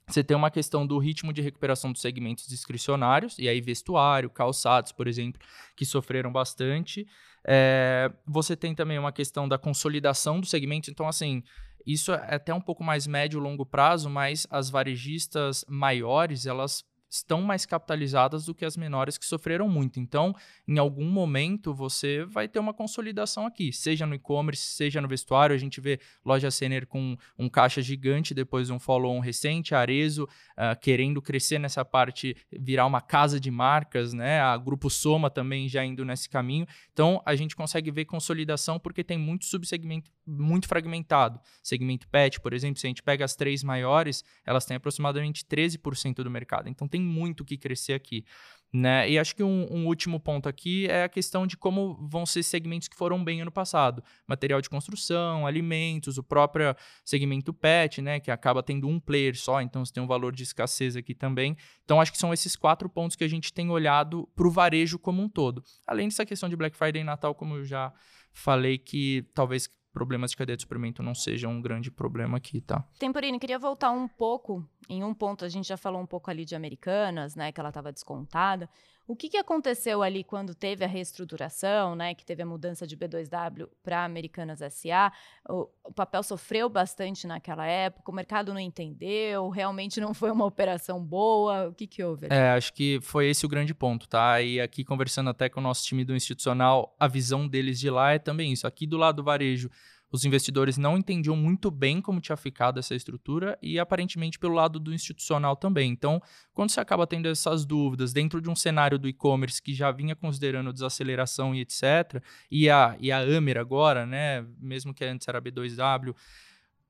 Você 0.07 0.23
tem 0.23 0.35
uma 0.35 0.51
questão 0.51 0.85
do 0.85 0.97
ritmo 0.97 1.31
de 1.31 1.41
recuperação 1.41 1.91
dos 1.91 2.01
segmentos 2.01 2.45
discricionários, 2.47 3.37
e 3.39 3.47
aí 3.47 3.61
vestuário, 3.61 4.29
calçados, 4.29 4.91
por 4.91 5.07
exemplo, 5.07 5.41
que 5.75 5.85
sofreram 5.85 6.31
bastante. 6.31 7.07
É, 7.45 8.11
você 8.25 8.55
tem 8.55 8.75
também 8.75 8.99
uma 8.99 9.11
questão 9.11 9.47
da 9.47 9.57
consolidação 9.57 10.39
do 10.39 10.45
segmento, 10.45 10.89
então, 10.89 11.07
assim, 11.07 11.43
isso 11.85 12.13
é 12.13 12.35
até 12.35 12.53
um 12.53 12.61
pouco 12.61 12.83
mais 12.83 13.05
médio 13.07 13.39
e 13.39 13.43
longo 13.43 13.65
prazo, 13.65 14.09
mas 14.09 14.47
as 14.49 14.69
varejistas 14.69 15.65
maiores, 15.67 16.45
elas 16.45 16.83
estão 17.13 17.41
mais 17.41 17.63
capitalizadas 17.65 18.45
do 18.45 18.55
que 18.55 18.65
as 18.65 18.75
menores 18.75 19.19
que 19.19 19.25
sofreram 19.25 19.69
muito. 19.69 19.99
Então, 19.99 20.35
em 20.67 20.79
algum 20.79 21.05
momento, 21.05 21.73
você 21.73 22.25
vai 22.25 22.47
ter 22.47 22.57
uma 22.57 22.73
consolidação 22.73 23.45
aqui, 23.45 23.71
seja 23.71 24.07
no 24.07 24.15
e-commerce, 24.15 24.63
seja 24.63 24.99
no 24.99 25.07
vestuário. 25.07 25.55
A 25.55 25.59
gente 25.59 25.79
vê 25.79 25.99
loja 26.25 26.49
Sener 26.49 26.87
com 26.87 27.15
um 27.37 27.47
caixa 27.47 27.81
gigante 27.83 28.33
depois 28.33 28.67
de 28.67 28.73
um 28.73 28.79
follow-on 28.79 29.19
recente, 29.19 29.75
Arezo 29.75 30.23
uh, 30.23 30.79
querendo 30.81 31.21
crescer 31.21 31.59
nessa 31.59 31.85
parte, 31.85 32.35
virar 32.51 32.87
uma 32.87 33.01
casa 33.01 33.39
de 33.39 33.51
marcas, 33.51 34.11
né? 34.11 34.41
A 34.41 34.57
Grupo 34.57 34.89
Soma 34.89 35.29
também 35.29 35.69
já 35.69 35.85
indo 35.85 36.03
nesse 36.03 36.27
caminho. 36.27 36.65
Então, 36.91 37.21
a 37.25 37.35
gente 37.35 37.55
consegue 37.55 37.91
ver 37.91 38.05
consolidação 38.05 38.79
porque 38.79 39.03
tem 39.03 39.19
muito 39.19 39.45
subsegmento 39.45 40.09
muito 40.25 40.67
fragmentado. 40.67 41.39
Segmento 41.61 42.07
pet, 42.07 42.39
por 42.39 42.53
exemplo, 42.53 42.79
se 42.79 42.87
a 42.87 42.89
gente 42.89 43.03
pega 43.03 43.25
as 43.25 43.35
três 43.35 43.63
maiores, 43.63 44.23
elas 44.45 44.65
têm 44.65 44.77
aproximadamente 44.77 45.45
13% 45.45 46.15
do 46.23 46.31
mercado. 46.31 46.69
Então, 46.69 46.87
tem 46.87 47.02
muito 47.03 47.41
o 47.41 47.45
que 47.45 47.57
crescer 47.57 47.93
aqui. 47.93 48.25
Né? 48.73 49.07
E 49.07 49.19
acho 49.19 49.35
que 49.35 49.43
um, 49.43 49.67
um, 49.71 49.85
último 49.85 50.19
ponto 50.19 50.49
aqui 50.49 50.87
é 50.87 51.03
a 51.03 51.09
questão 51.09 51.45
de 51.45 51.55
como 51.55 51.95
vão 52.09 52.25
ser 52.25 52.41
segmentos 52.41 52.87
que 52.87 52.95
foram 52.95 53.23
bem 53.23 53.39
ano 53.39 53.51
passado. 53.51 54.03
Material 54.25 54.59
de 54.61 54.67
construção, 54.67 55.45
alimentos, 55.45 56.17
o 56.17 56.23
próprio 56.23 56.75
segmento 57.05 57.53
pet, 57.53 58.01
né? 58.01 58.19
que 58.19 58.31
acaba 58.31 58.63
tendo 58.63 58.87
um 58.87 58.99
player 58.99 59.37
só, 59.37 59.61
então 59.61 59.85
você 59.85 59.93
tem 59.93 60.01
um 60.01 60.07
valor 60.07 60.33
de 60.33 60.41
escassez 60.41 60.95
aqui 60.95 61.13
também. 61.13 61.55
Então 61.83 62.01
acho 62.01 62.11
que 62.11 62.17
são 62.17 62.33
esses 62.33 62.55
quatro 62.55 62.89
pontos 62.89 63.15
que 63.15 63.23
a 63.23 63.27
gente 63.27 63.53
tem 63.53 63.69
olhado 63.69 64.27
para 64.35 64.47
o 64.47 64.51
varejo 64.51 64.97
como 64.97 65.21
um 65.21 65.29
todo. 65.29 65.63
Além 65.85 66.07
dessa 66.07 66.25
questão 66.25 66.49
de 66.49 66.55
Black 66.55 66.75
Friday 66.75 67.03
e 67.03 67.05
Natal, 67.05 67.35
como 67.35 67.57
eu 67.57 67.63
já 67.63 67.93
falei, 68.31 68.79
que 68.79 69.23
talvez 69.35 69.69
problemas 69.93 70.31
de 70.31 70.37
cadeia 70.37 70.57
de 70.57 70.63
suprimento 70.63 71.03
não 71.03 71.13
sejam 71.13 71.51
um 71.51 71.61
grande 71.61 71.91
problema 71.91 72.37
aqui, 72.37 72.59
tá? 72.59 72.83
Temporini, 72.99 73.39
queria 73.39 73.59
voltar 73.59 73.91
um 73.91 74.07
pouco, 74.07 74.67
em 74.89 75.03
um 75.03 75.13
ponto, 75.13 75.45
a 75.45 75.49
gente 75.49 75.67
já 75.67 75.77
falou 75.77 76.01
um 76.01 76.05
pouco 76.05 76.29
ali 76.31 76.43
de 76.43 76.55
Americanas, 76.55 77.35
né, 77.35 77.51
que 77.51 77.59
ela 77.59 77.69
estava 77.69 77.93
descontada. 77.93 78.69
O 79.05 79.17
que, 79.17 79.27
que 79.27 79.37
aconteceu 79.37 80.01
ali 80.01 80.23
quando 80.23 80.55
teve 80.55 80.85
a 80.85 80.87
reestruturação, 80.87 81.93
né, 81.93 82.13
que 82.13 82.25
teve 82.25 82.41
a 82.41 82.45
mudança 82.45 82.87
de 82.87 82.95
B2W 82.95 83.67
para 83.83 84.05
Americanas 84.05 84.59
SA? 84.73 85.11
O, 85.49 85.67
o, 85.83 85.93
papel 85.93 86.23
sofreu 86.23 86.69
bastante 86.69 87.27
naquela 87.27 87.65
época, 87.65 88.09
o 88.09 88.15
mercado 88.15 88.53
não 88.53 88.59
entendeu, 88.59 89.49
realmente 89.49 89.99
não 89.99 90.13
foi 90.13 90.31
uma 90.31 90.45
operação 90.45 91.03
boa. 91.03 91.67
O 91.67 91.73
que, 91.73 91.85
que 91.85 92.01
houve? 92.01 92.27
Ali? 92.27 92.35
É, 92.35 92.51
acho 92.51 92.73
que 92.73 92.99
foi 93.01 93.27
esse 93.27 93.45
o 93.45 93.49
grande 93.49 93.73
ponto, 93.73 94.07
tá? 94.07 94.41
E 94.41 94.61
aqui 94.61 94.85
conversando 94.85 95.29
até 95.29 95.49
com 95.49 95.59
o 95.59 95.63
nosso 95.63 95.83
time 95.85 96.05
do 96.05 96.15
institucional, 96.15 96.95
a 96.97 97.07
visão 97.07 97.45
deles 97.45 97.79
de 97.79 97.89
lá 97.89 98.13
é 98.13 98.19
também 98.19 98.53
isso. 98.53 98.65
Aqui 98.65 98.87
do 98.87 98.95
lado 98.95 99.17
do 99.17 99.23
varejo, 99.23 99.69
os 100.13 100.23
investidores 100.23 100.77
não 100.77 100.95
entendiam 100.95 101.35
muito 101.35 101.71
bem 101.71 101.99
como 101.99 102.21
tinha 102.21 102.37
ficado 102.37 102.79
essa 102.79 102.93
estrutura 102.93 103.57
e 103.63 103.79
aparentemente 103.79 104.37
pelo 104.37 104.53
lado 104.53 104.79
do 104.79 104.93
institucional 104.93 105.55
também. 105.55 105.89
Então, 105.89 106.21
quando 106.53 106.69
você 106.69 106.79
acaba 106.79 107.07
tendo 107.07 107.27
essas 107.27 107.65
dúvidas 107.65 108.13
dentro 108.13 108.39
de 108.39 108.47
um 108.47 108.55
cenário 108.55 108.99
do 108.99 109.07
e-commerce 109.09 109.59
que 109.59 109.73
já 109.73 109.91
vinha 109.91 110.15
considerando 110.15 110.71
desaceleração 110.71 111.55
e 111.55 111.61
etc, 111.61 112.23
e 112.51 112.69
a, 112.69 112.95
e 112.99 113.11
a 113.11 113.21
Amer 113.21 113.57
agora, 113.57 114.05
né, 114.05 114.45
mesmo 114.59 114.93
que 114.93 115.03
antes 115.03 115.27
era 115.27 115.41
B2W, 115.41 116.15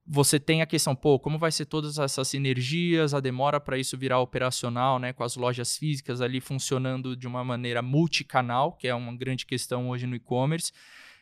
você 0.05 0.37
tem 0.37 0.61
a 0.61 0.65
questão, 0.65 0.93
pô, 0.93 1.17
como 1.17 1.39
vai 1.39 1.49
ser 1.49 1.63
todas 1.63 1.97
essas 1.97 2.27
sinergias, 2.27 3.13
a 3.13 3.21
demora 3.21 3.57
para 3.57 3.77
isso 3.77 3.97
virar 3.97 4.19
operacional, 4.19 4.99
né, 4.99 5.13
com 5.13 5.23
as 5.23 5.37
lojas 5.37 5.77
físicas 5.77 6.19
ali 6.19 6.41
funcionando 6.41 7.15
de 7.15 7.25
uma 7.25 7.41
maneira 7.41 7.81
multicanal, 7.81 8.73
que 8.73 8.85
é 8.85 8.93
uma 8.93 9.15
grande 9.15 9.45
questão 9.45 9.87
hoje 9.87 10.05
no 10.05 10.13
e-commerce 10.13 10.73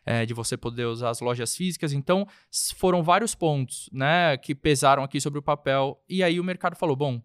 é, 0.05 0.25
de 0.25 0.33
você 0.33 0.57
poder 0.57 0.85
usar 0.85 1.09
as 1.09 1.21
lojas 1.21 1.55
físicas. 1.55 1.93
Então, 1.93 2.27
foram 2.75 3.03
vários 3.03 3.35
pontos 3.35 3.89
né, 3.91 4.37
que 4.37 4.55
pesaram 4.55 5.03
aqui 5.03 5.19
sobre 5.21 5.39
o 5.39 5.43
papel. 5.43 6.01
E 6.09 6.23
aí 6.23 6.39
o 6.39 6.43
mercado 6.43 6.75
falou: 6.75 6.95
bom, 6.95 7.21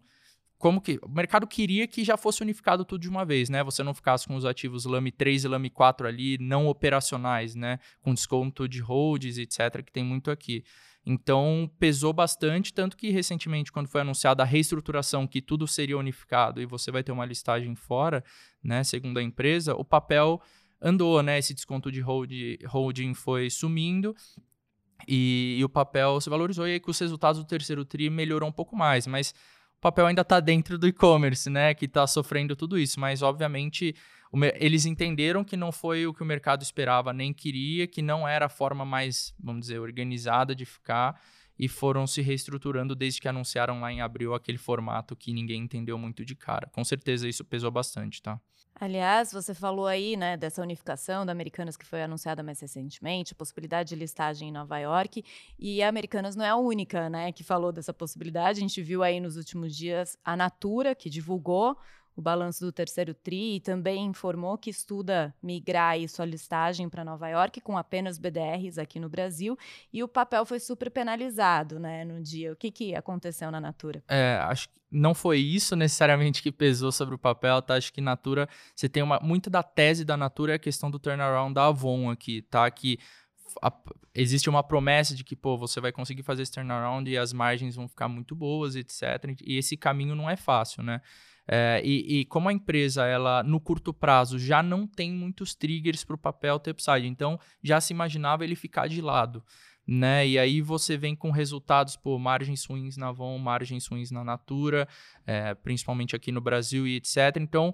como 0.57 0.81
que. 0.81 0.99
O 1.03 1.09
mercado 1.09 1.45
queria 1.45 1.87
que 1.87 2.03
já 2.03 2.17
fosse 2.17 2.41
unificado 2.41 2.83
tudo 2.83 3.01
de 3.01 3.09
uma 3.09 3.23
vez, 3.23 3.49
né? 3.49 3.63
Você 3.63 3.83
não 3.83 3.93
ficasse 3.93 4.27
com 4.27 4.35
os 4.35 4.45
ativos 4.45 4.85
LAME 4.85 5.11
3 5.11 5.43
e 5.43 5.47
LAME 5.47 5.69
4 5.69 6.07
ali, 6.07 6.37
não 6.39 6.67
operacionais, 6.67 7.55
né? 7.55 7.79
Com 8.01 8.13
desconto 8.13 8.67
de 8.67 8.79
holds, 8.79 9.37
etc., 9.37 9.83
que 9.83 9.91
tem 9.91 10.03
muito 10.03 10.31
aqui. 10.31 10.63
Então, 11.09 11.71
pesou 11.79 12.11
bastante, 12.11 12.73
tanto 12.73 12.97
que 12.97 13.09
recentemente, 13.09 13.71
quando 13.71 13.87
foi 13.87 14.01
anunciada 14.01 14.43
a 14.43 14.45
reestruturação, 14.45 15.25
que 15.25 15.41
tudo 15.41 15.65
seria 15.65 15.97
unificado 15.97 16.61
e 16.61 16.65
você 16.65 16.91
vai 16.91 17.01
ter 17.01 17.13
uma 17.13 17.25
listagem 17.25 17.75
fora, 17.75 18.21
né, 18.61 18.83
segundo 18.83 19.17
a 19.17 19.23
empresa, 19.23 19.73
o 19.73 19.85
papel 19.85 20.41
andou, 20.81 21.21
né? 21.21 21.37
Esse 21.37 21.53
desconto 21.53 21.91
de 21.91 22.01
hold, 22.01 22.31
holding 22.65 23.13
foi 23.13 23.49
sumindo 23.49 24.15
e, 25.07 25.57
e, 25.59 25.63
o 25.63 25.69
papel 25.69 26.19
se 26.21 26.29
valorizou 26.29 26.67
e 26.67 26.73
aí 26.73 26.79
com 26.79 26.91
os 26.91 26.99
resultados 26.99 27.39
do 27.41 27.47
terceiro 27.47 27.85
TRI 27.85 28.09
melhorou 28.09 28.49
um 28.49 28.51
pouco 28.51 28.75
mais, 28.75 29.05
mas 29.05 29.33
o 29.77 29.81
papel 29.81 30.07
ainda 30.07 30.21
está 30.21 30.39
dentro 30.39 30.77
do 30.77 30.87
e-commerce, 30.87 31.49
né? 31.49 31.73
Que 31.73 31.85
está 31.85 32.07
sofrendo 32.07 32.55
tudo 32.55 32.79
isso, 32.79 32.99
mas 32.99 33.21
obviamente 33.21 33.95
eles 34.55 34.85
entenderam 34.85 35.43
que 35.43 35.55
não 35.55 35.71
foi 35.71 36.05
o 36.05 36.13
que 36.13 36.21
o 36.21 36.25
mercado 36.25 36.61
esperava 36.61 37.13
nem 37.13 37.33
queria, 37.33 37.87
que 37.87 38.01
não 38.01 38.27
era 38.27 38.47
a 38.47 38.49
forma 38.49 38.83
mais, 38.83 39.33
vamos 39.39 39.61
dizer, 39.61 39.79
organizada 39.79 40.55
de 40.55 40.65
ficar 40.65 41.19
e 41.57 41.67
foram 41.67 42.05
se 42.05 42.21
reestruturando 42.21 42.95
desde 42.95 43.21
que 43.21 43.27
anunciaram 43.27 43.79
lá 43.79 43.91
em 43.91 44.01
abril 44.01 44.33
aquele 44.33 44.57
formato 44.57 45.15
que 45.15 45.33
ninguém 45.33 45.63
entendeu 45.63 45.97
muito 45.97 46.25
de 46.25 46.35
cara. 46.35 46.67
Com 46.71 46.83
certeza 46.83 47.27
isso 47.27 47.43
pesou 47.43 47.71
bastante, 47.71 48.21
tá? 48.21 48.39
Aliás, 48.79 49.31
você 49.31 49.55
falou 49.55 49.87
aí, 49.87 50.15
né, 50.15 50.37
dessa 50.37 50.61
unificação 50.61 51.25
da 51.25 51.31
Americanas 51.31 51.75
que 51.75 51.85
foi 51.85 52.03
anunciada 52.03 52.43
mais 52.43 52.59
recentemente, 52.59 53.33
possibilidade 53.33 53.89
de 53.89 53.95
listagem 53.95 54.49
em 54.49 54.51
Nova 54.51 54.77
York, 54.77 55.23
e 55.57 55.81
a 55.81 55.89
Americanas 55.89 56.35
não 56.35 56.45
é 56.45 56.49
a 56.49 56.55
única, 56.55 57.09
né, 57.09 57.31
que 57.31 57.43
falou 57.43 57.71
dessa 57.71 57.91
possibilidade. 57.91 58.59
A 58.59 58.61
gente 58.61 58.81
viu 58.83 59.01
aí 59.01 59.19
nos 59.19 59.35
últimos 59.35 59.75
dias 59.75 60.15
a 60.23 60.37
Natura, 60.37 60.93
que 60.93 61.09
divulgou 61.09 61.75
o 62.17 62.21
balanço 62.21 62.65
do 62.65 62.71
terceiro 62.71 63.13
TRI 63.13 63.55
e 63.55 63.59
também 63.59 64.05
informou 64.05 64.57
que 64.57 64.71
estuda 64.71 65.33
migrar 65.41 65.91
aí 65.91 66.07
sua 66.09 66.25
listagem 66.25 66.89
para 66.89 67.05
Nova 67.05 67.29
York 67.29 67.61
com 67.61 67.77
apenas 67.77 68.17
BDRs 68.17 68.79
aqui 68.79 68.99
no 68.99 69.07
Brasil 69.07 69.55
e 69.93 70.03
o 70.03 70.07
papel 70.07 70.43
foi 70.45 70.59
super 70.59 70.89
penalizado, 70.89 71.79
né, 71.79 72.03
no 72.03 72.21
dia. 72.21 72.51
O 72.51 72.55
que, 72.55 72.71
que 72.71 72.95
aconteceu 72.95 73.51
na 73.51 73.61
Natura? 73.61 74.03
É, 74.07 74.39
acho 74.41 74.67
que 74.67 74.75
não 74.89 75.13
foi 75.13 75.39
isso 75.39 75.75
necessariamente 75.75 76.41
que 76.41 76.51
pesou 76.51 76.91
sobre 76.91 77.13
o 77.13 77.19
papel, 77.19 77.61
tá? 77.61 77.75
Acho 77.75 77.93
que 77.93 78.01
Natura, 78.01 78.47
você 78.73 78.87
tem 78.87 79.03
uma 79.03 79.19
muito 79.19 79.49
da 79.49 79.61
tese 79.61 80.05
da 80.05 80.15
Natura 80.15 80.53
é 80.53 80.55
a 80.55 80.59
questão 80.59 80.89
do 80.89 80.97
turnaround 80.97 81.53
da 81.53 81.67
Avon 81.67 82.09
aqui, 82.09 82.41
tá? 82.41 82.69
Que 82.71 82.97
a, 83.61 83.71
existe 84.15 84.49
uma 84.49 84.63
promessa 84.63 85.13
de 85.13 85.23
que, 85.23 85.35
pô, 85.35 85.57
você 85.57 85.79
vai 85.79 85.91
conseguir 85.91 86.23
fazer 86.23 86.43
esse 86.43 86.51
turnaround 86.51 87.09
e 87.09 87.17
as 87.17 87.33
margens 87.33 87.75
vão 87.75 87.87
ficar 87.87 88.07
muito 88.07 88.35
boas, 88.35 88.75
etc. 88.75 89.35
E 89.45 89.57
esse 89.57 89.75
caminho 89.77 90.15
não 90.15 90.29
é 90.29 90.35
fácil, 90.35 90.83
né? 90.83 91.01
É, 91.47 91.81
e, 91.83 92.19
e, 92.19 92.25
como 92.25 92.49
a 92.49 92.53
empresa, 92.53 93.05
ela 93.05 93.41
no 93.41 93.59
curto 93.59 93.93
prazo 93.93 94.37
já 94.37 94.61
não 94.61 94.85
tem 94.85 95.11
muitos 95.11 95.55
triggers 95.55 96.03
para 96.03 96.15
o 96.15 96.19
papel 96.19 96.59
ter 96.59 96.71
upside, 96.71 97.07
então 97.07 97.39
já 97.63 97.79
se 97.79 97.93
imaginava 97.93 98.43
ele 98.43 98.55
ficar 98.55 98.87
de 98.87 99.01
lado. 99.01 99.41
Né? 99.87 100.27
E 100.27 100.37
aí 100.37 100.59
você 100.59 100.97
vem 100.97 101.15
com 101.15 101.31
resultados, 101.31 101.95
por 101.95 102.19
margens 102.19 102.65
ruins 102.65 102.97
na 102.97 103.07
Avon, 103.07 103.37
margens 103.37 103.87
ruins 103.87 104.11
na 104.11 104.21
Natura, 104.21 104.85
é, 105.25 105.55
principalmente 105.55 106.13
aqui 106.13 106.29
no 106.29 106.41
Brasil 106.41 106.85
e 106.85 106.97
etc. 106.97 107.37
Então, 107.39 107.73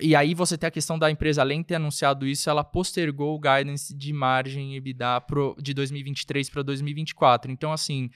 e 0.00 0.16
aí 0.16 0.34
você 0.34 0.58
tem 0.58 0.66
a 0.66 0.72
questão 0.72 0.98
da 0.98 1.08
empresa, 1.08 1.40
além 1.40 1.60
de 1.60 1.68
ter 1.68 1.76
anunciado 1.76 2.26
isso, 2.26 2.50
ela 2.50 2.64
postergou 2.64 3.36
o 3.36 3.38
guidance 3.38 3.94
de 3.96 4.12
margem 4.12 4.74
EBITDA 4.74 5.20
pro, 5.20 5.56
de 5.60 5.72
2023 5.72 6.50
para 6.50 6.62
2024. 6.62 7.52
Então, 7.52 7.72
assim, 7.72 8.10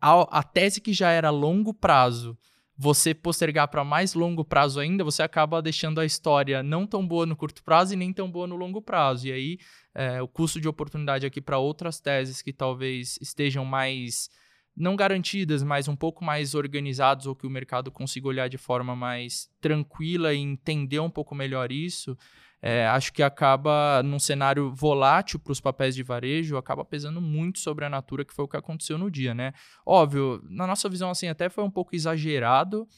a, 0.00 0.40
a 0.40 0.42
tese 0.42 0.80
que 0.80 0.92
já 0.92 1.10
era 1.10 1.30
longo 1.30 1.72
prazo, 1.72 2.36
você 2.76 3.14
postergar 3.14 3.68
para 3.68 3.84
mais 3.84 4.14
longo 4.14 4.44
prazo 4.44 4.80
ainda, 4.80 5.04
você 5.04 5.22
acaba 5.22 5.62
deixando 5.62 6.00
a 6.00 6.04
história 6.04 6.62
não 6.62 6.86
tão 6.86 7.06
boa 7.06 7.24
no 7.24 7.36
curto 7.36 7.62
prazo 7.62 7.94
e 7.94 7.96
nem 7.96 8.12
tão 8.12 8.30
boa 8.30 8.46
no 8.46 8.56
longo 8.56 8.82
prazo. 8.82 9.28
E 9.28 9.32
aí, 9.32 9.58
é, 9.94 10.20
o 10.20 10.26
custo 10.26 10.60
de 10.60 10.68
oportunidade 10.68 11.24
aqui 11.24 11.40
para 11.40 11.58
outras 11.58 12.00
teses 12.00 12.42
que 12.42 12.52
talvez 12.52 13.16
estejam 13.20 13.64
mais 13.64 14.28
não 14.76 14.96
garantidas, 14.96 15.62
mas 15.62 15.86
um 15.86 15.94
pouco 15.94 16.24
mais 16.24 16.54
organizados 16.54 17.26
ou 17.26 17.36
que 17.36 17.46
o 17.46 17.50
mercado 17.50 17.92
consiga 17.92 18.26
olhar 18.26 18.48
de 18.48 18.58
forma 18.58 18.96
mais 18.96 19.48
tranquila 19.60 20.34
e 20.34 20.38
entender 20.38 20.98
um 20.98 21.10
pouco 21.10 21.32
melhor 21.32 21.70
isso, 21.70 22.18
é, 22.66 22.86
acho 22.86 23.12
que 23.12 23.22
acaba, 23.22 24.02
num 24.02 24.18
cenário 24.18 24.72
volátil 24.74 25.38
para 25.38 25.52
os 25.52 25.60
papéis 25.60 25.94
de 25.94 26.02
varejo, 26.02 26.56
acaba 26.56 26.82
pesando 26.82 27.20
muito 27.20 27.58
sobre 27.58 27.84
a 27.84 27.90
natura, 27.90 28.24
que 28.24 28.32
foi 28.32 28.46
o 28.46 28.48
que 28.48 28.56
aconteceu 28.56 28.96
no 28.96 29.10
dia, 29.10 29.34
né? 29.34 29.52
Óbvio, 29.84 30.42
na 30.48 30.66
nossa 30.66 30.88
visão, 30.88 31.10
assim, 31.10 31.28
até 31.28 31.50
foi 31.50 31.62
um 31.62 31.70
pouco 31.70 31.94
exagerado 31.94 32.88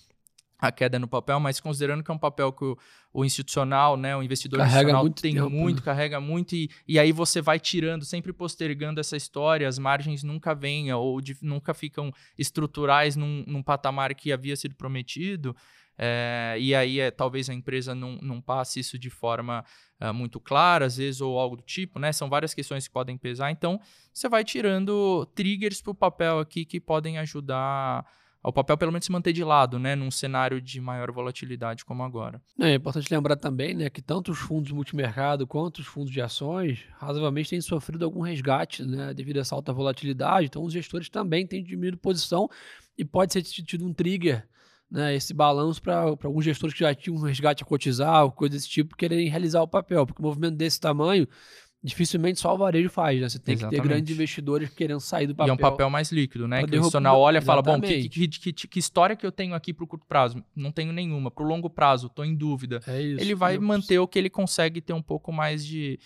a 0.57 0.70
queda 0.70 1.00
no 1.00 1.09
papel, 1.09 1.40
mas 1.40 1.59
considerando 1.59 2.05
que 2.05 2.11
é 2.12 2.14
um 2.14 2.18
papel 2.18 2.52
que 2.52 2.64
o, 2.64 2.79
o 3.12 3.24
institucional, 3.24 3.96
né, 3.96 4.16
o 4.16 4.22
investidor 4.22 4.59
carrega 4.61 4.74
institucional 4.76 5.02
muito 5.02 5.20
tem 5.20 5.35
tempo, 5.35 5.50
muito, 5.50 5.76
né? 5.79 5.85
carrega 5.85 6.20
muito, 6.20 6.55
e, 6.55 6.70
e 6.87 6.96
aí 6.96 7.11
você 7.11 7.42
vai 7.42 7.59
tirando, 7.59 8.05
sempre 8.05 8.33
postergando 8.33 9.01
essa 9.01 9.16
história, 9.16 9.66
as 9.66 9.78
margens 9.80 10.22
nunca 10.22 10.55
vêm, 10.55 10.93
ou 10.93 11.20
de- 11.20 11.36
nunca 11.43 11.74
ficam 11.74 12.12
estruturais 12.38 13.16
num, 13.16 13.43
num 13.49 13.64
patamar 13.64 14.14
que 14.14 14.32
havia 14.32 14.55
sido 14.55 14.76
prometido, 14.76 15.55
é, 15.99 16.57
e 16.59 16.74
aí 16.74 17.01
é, 17.01 17.11
talvez 17.11 17.49
a 17.49 17.55
empresa 17.55 17.94
não, 17.94 18.18
não 18.20 18.40
passe 18.40 18.80
isso 18.80 18.99
de 18.99 19.11
forma 19.11 19.64
ah, 19.99 20.12
muito 20.12 20.38
clara, 20.38 20.84
às 20.86 20.99
vezes, 20.99 21.20
ou 21.20 21.38
algo 21.38 21.57
do 21.57 21.62
tipo, 21.62 21.99
né? 21.99 22.12
São 22.12 22.28
várias 22.28 22.53
questões 22.53 22.86
que 22.86 22.92
podem 22.92 23.16
pesar. 23.16 23.51
Então, 23.51 23.80
você 24.12 24.28
vai 24.28 24.44
tirando 24.44 25.26
triggers 25.34 25.80
para 25.80 25.90
o 25.90 25.94
papel 25.94 26.38
aqui 26.38 26.64
que 26.64 26.78
podem 26.78 27.18
ajudar 27.18 28.05
ao 28.42 28.53
papel 28.53 28.78
pelo 28.78 28.92
menos 28.92 29.05
se 29.05 29.11
manter 29.11 29.32
de 29.32 29.42
lado, 29.42 29.78
né? 29.78 29.97
Num 29.97 30.11
cenário 30.11 30.61
de 30.61 30.80
maior 30.80 31.11
volatilidade 31.11 31.84
como 31.84 32.03
agora. 32.03 32.40
É 32.61 32.74
importante 32.74 33.12
lembrar 33.12 33.36
também 33.36 33.74
né, 33.74 33.90
que 33.90 34.01
tanto 34.01 34.30
os 34.30 34.38
fundos 34.38 34.70
multimercado 34.70 35.47
quanto 35.49 35.78
os 35.78 35.86
fundos 35.86 36.12
de 36.12 36.20
ações 36.20 36.84
razoavelmente 36.99 37.51
têm 37.51 37.61
sofrido 37.61 38.05
algum 38.05 38.20
resgate 38.20 38.84
né, 38.84 39.12
devido 39.12 39.38
a 39.38 39.40
essa 39.40 39.55
alta 39.55 39.72
volatilidade. 39.72 40.47
Então, 40.47 40.62
os 40.62 40.72
gestores 40.72 41.09
também 41.09 41.44
têm 41.44 41.64
diminuído 41.64 41.97
posição 41.97 42.49
e 42.97 43.05
pode 43.05 43.32
ser 43.32 43.42
tido 43.42 43.84
um 43.84 43.92
trigger, 43.92 44.47
né, 44.91 45.14
esse 45.14 45.34
balanço 45.34 45.82
para 45.82 46.01
alguns 46.01 46.45
gestores 46.45 46.72
que 46.74 46.80
já 46.80 46.95
tinham 46.95 47.16
um 47.16 47.22
resgate 47.22 47.62
a 47.62 47.66
cotizar, 47.66 48.24
ou 48.24 48.30
coisa 48.32 48.55
desse 48.55 48.68
tipo, 48.68 48.97
quererem 48.97 49.28
realizar 49.28 49.62
o 49.62 49.68
papel. 49.68 50.07
Porque 50.07 50.22
um 50.22 50.24
movimento 50.26 50.57
desse 50.57 50.80
tamanho, 50.80 51.26
dificilmente 51.82 52.41
só 52.41 52.55
o 52.55 52.59
varejo 52.59 52.89
faz. 52.89 53.20
Né? 53.20 53.28
Você 53.28 53.39
tem 53.39 53.55
que 53.55 53.61
ter 53.61 53.66
Exatamente. 53.66 53.89
grandes 53.89 54.14
investidores 54.14 54.70
querendo 54.70 55.01
sair 55.01 55.26
do 55.26 55.32
E 55.32 55.34
papel. 55.37 55.51
é 55.53 55.55
um 55.55 55.57
papel 55.57 55.91
mais 55.91 56.11
líquido, 56.11 56.49
né? 56.49 56.59
Que 56.61 56.64
o 56.64 56.74
institucional 56.74 57.20
olha 57.20 57.39
e 57.39 57.41
fala, 57.41 57.62
bom, 57.62 57.80
que, 57.80 57.87
Exatamente. 57.93 58.41
que, 58.41 58.53
que, 58.53 58.68
que- 58.68 58.78
história 58.78 59.14
que 59.14 59.24
eu 59.26 59.30
tenho 59.32 59.55
aqui 59.55 59.72
para 59.72 59.84
o 59.84 59.87
curto 59.87 60.07
prazo? 60.07 60.43
Não 60.55 60.72
tenho 60.72 60.93
nenhuma. 60.93 61.30
Para 61.30 61.45
o 61.45 61.47
longo 61.47 61.70
prazo, 61.70 62.07
estou 62.09 62.24
em 62.24 62.34
dúvida. 62.34 62.80
É 62.87 63.01
isso. 63.01 63.20
ele 63.20 63.34
vai 63.34 63.59
manter 63.59 63.99
o 63.99 64.09
que 64.09 64.18
ele 64.18 64.30
consegue 64.30 64.80
ter 64.80 64.93
um 64.93 65.03
pouco 65.03 65.32
mais 65.32 65.64
de, 65.64 65.99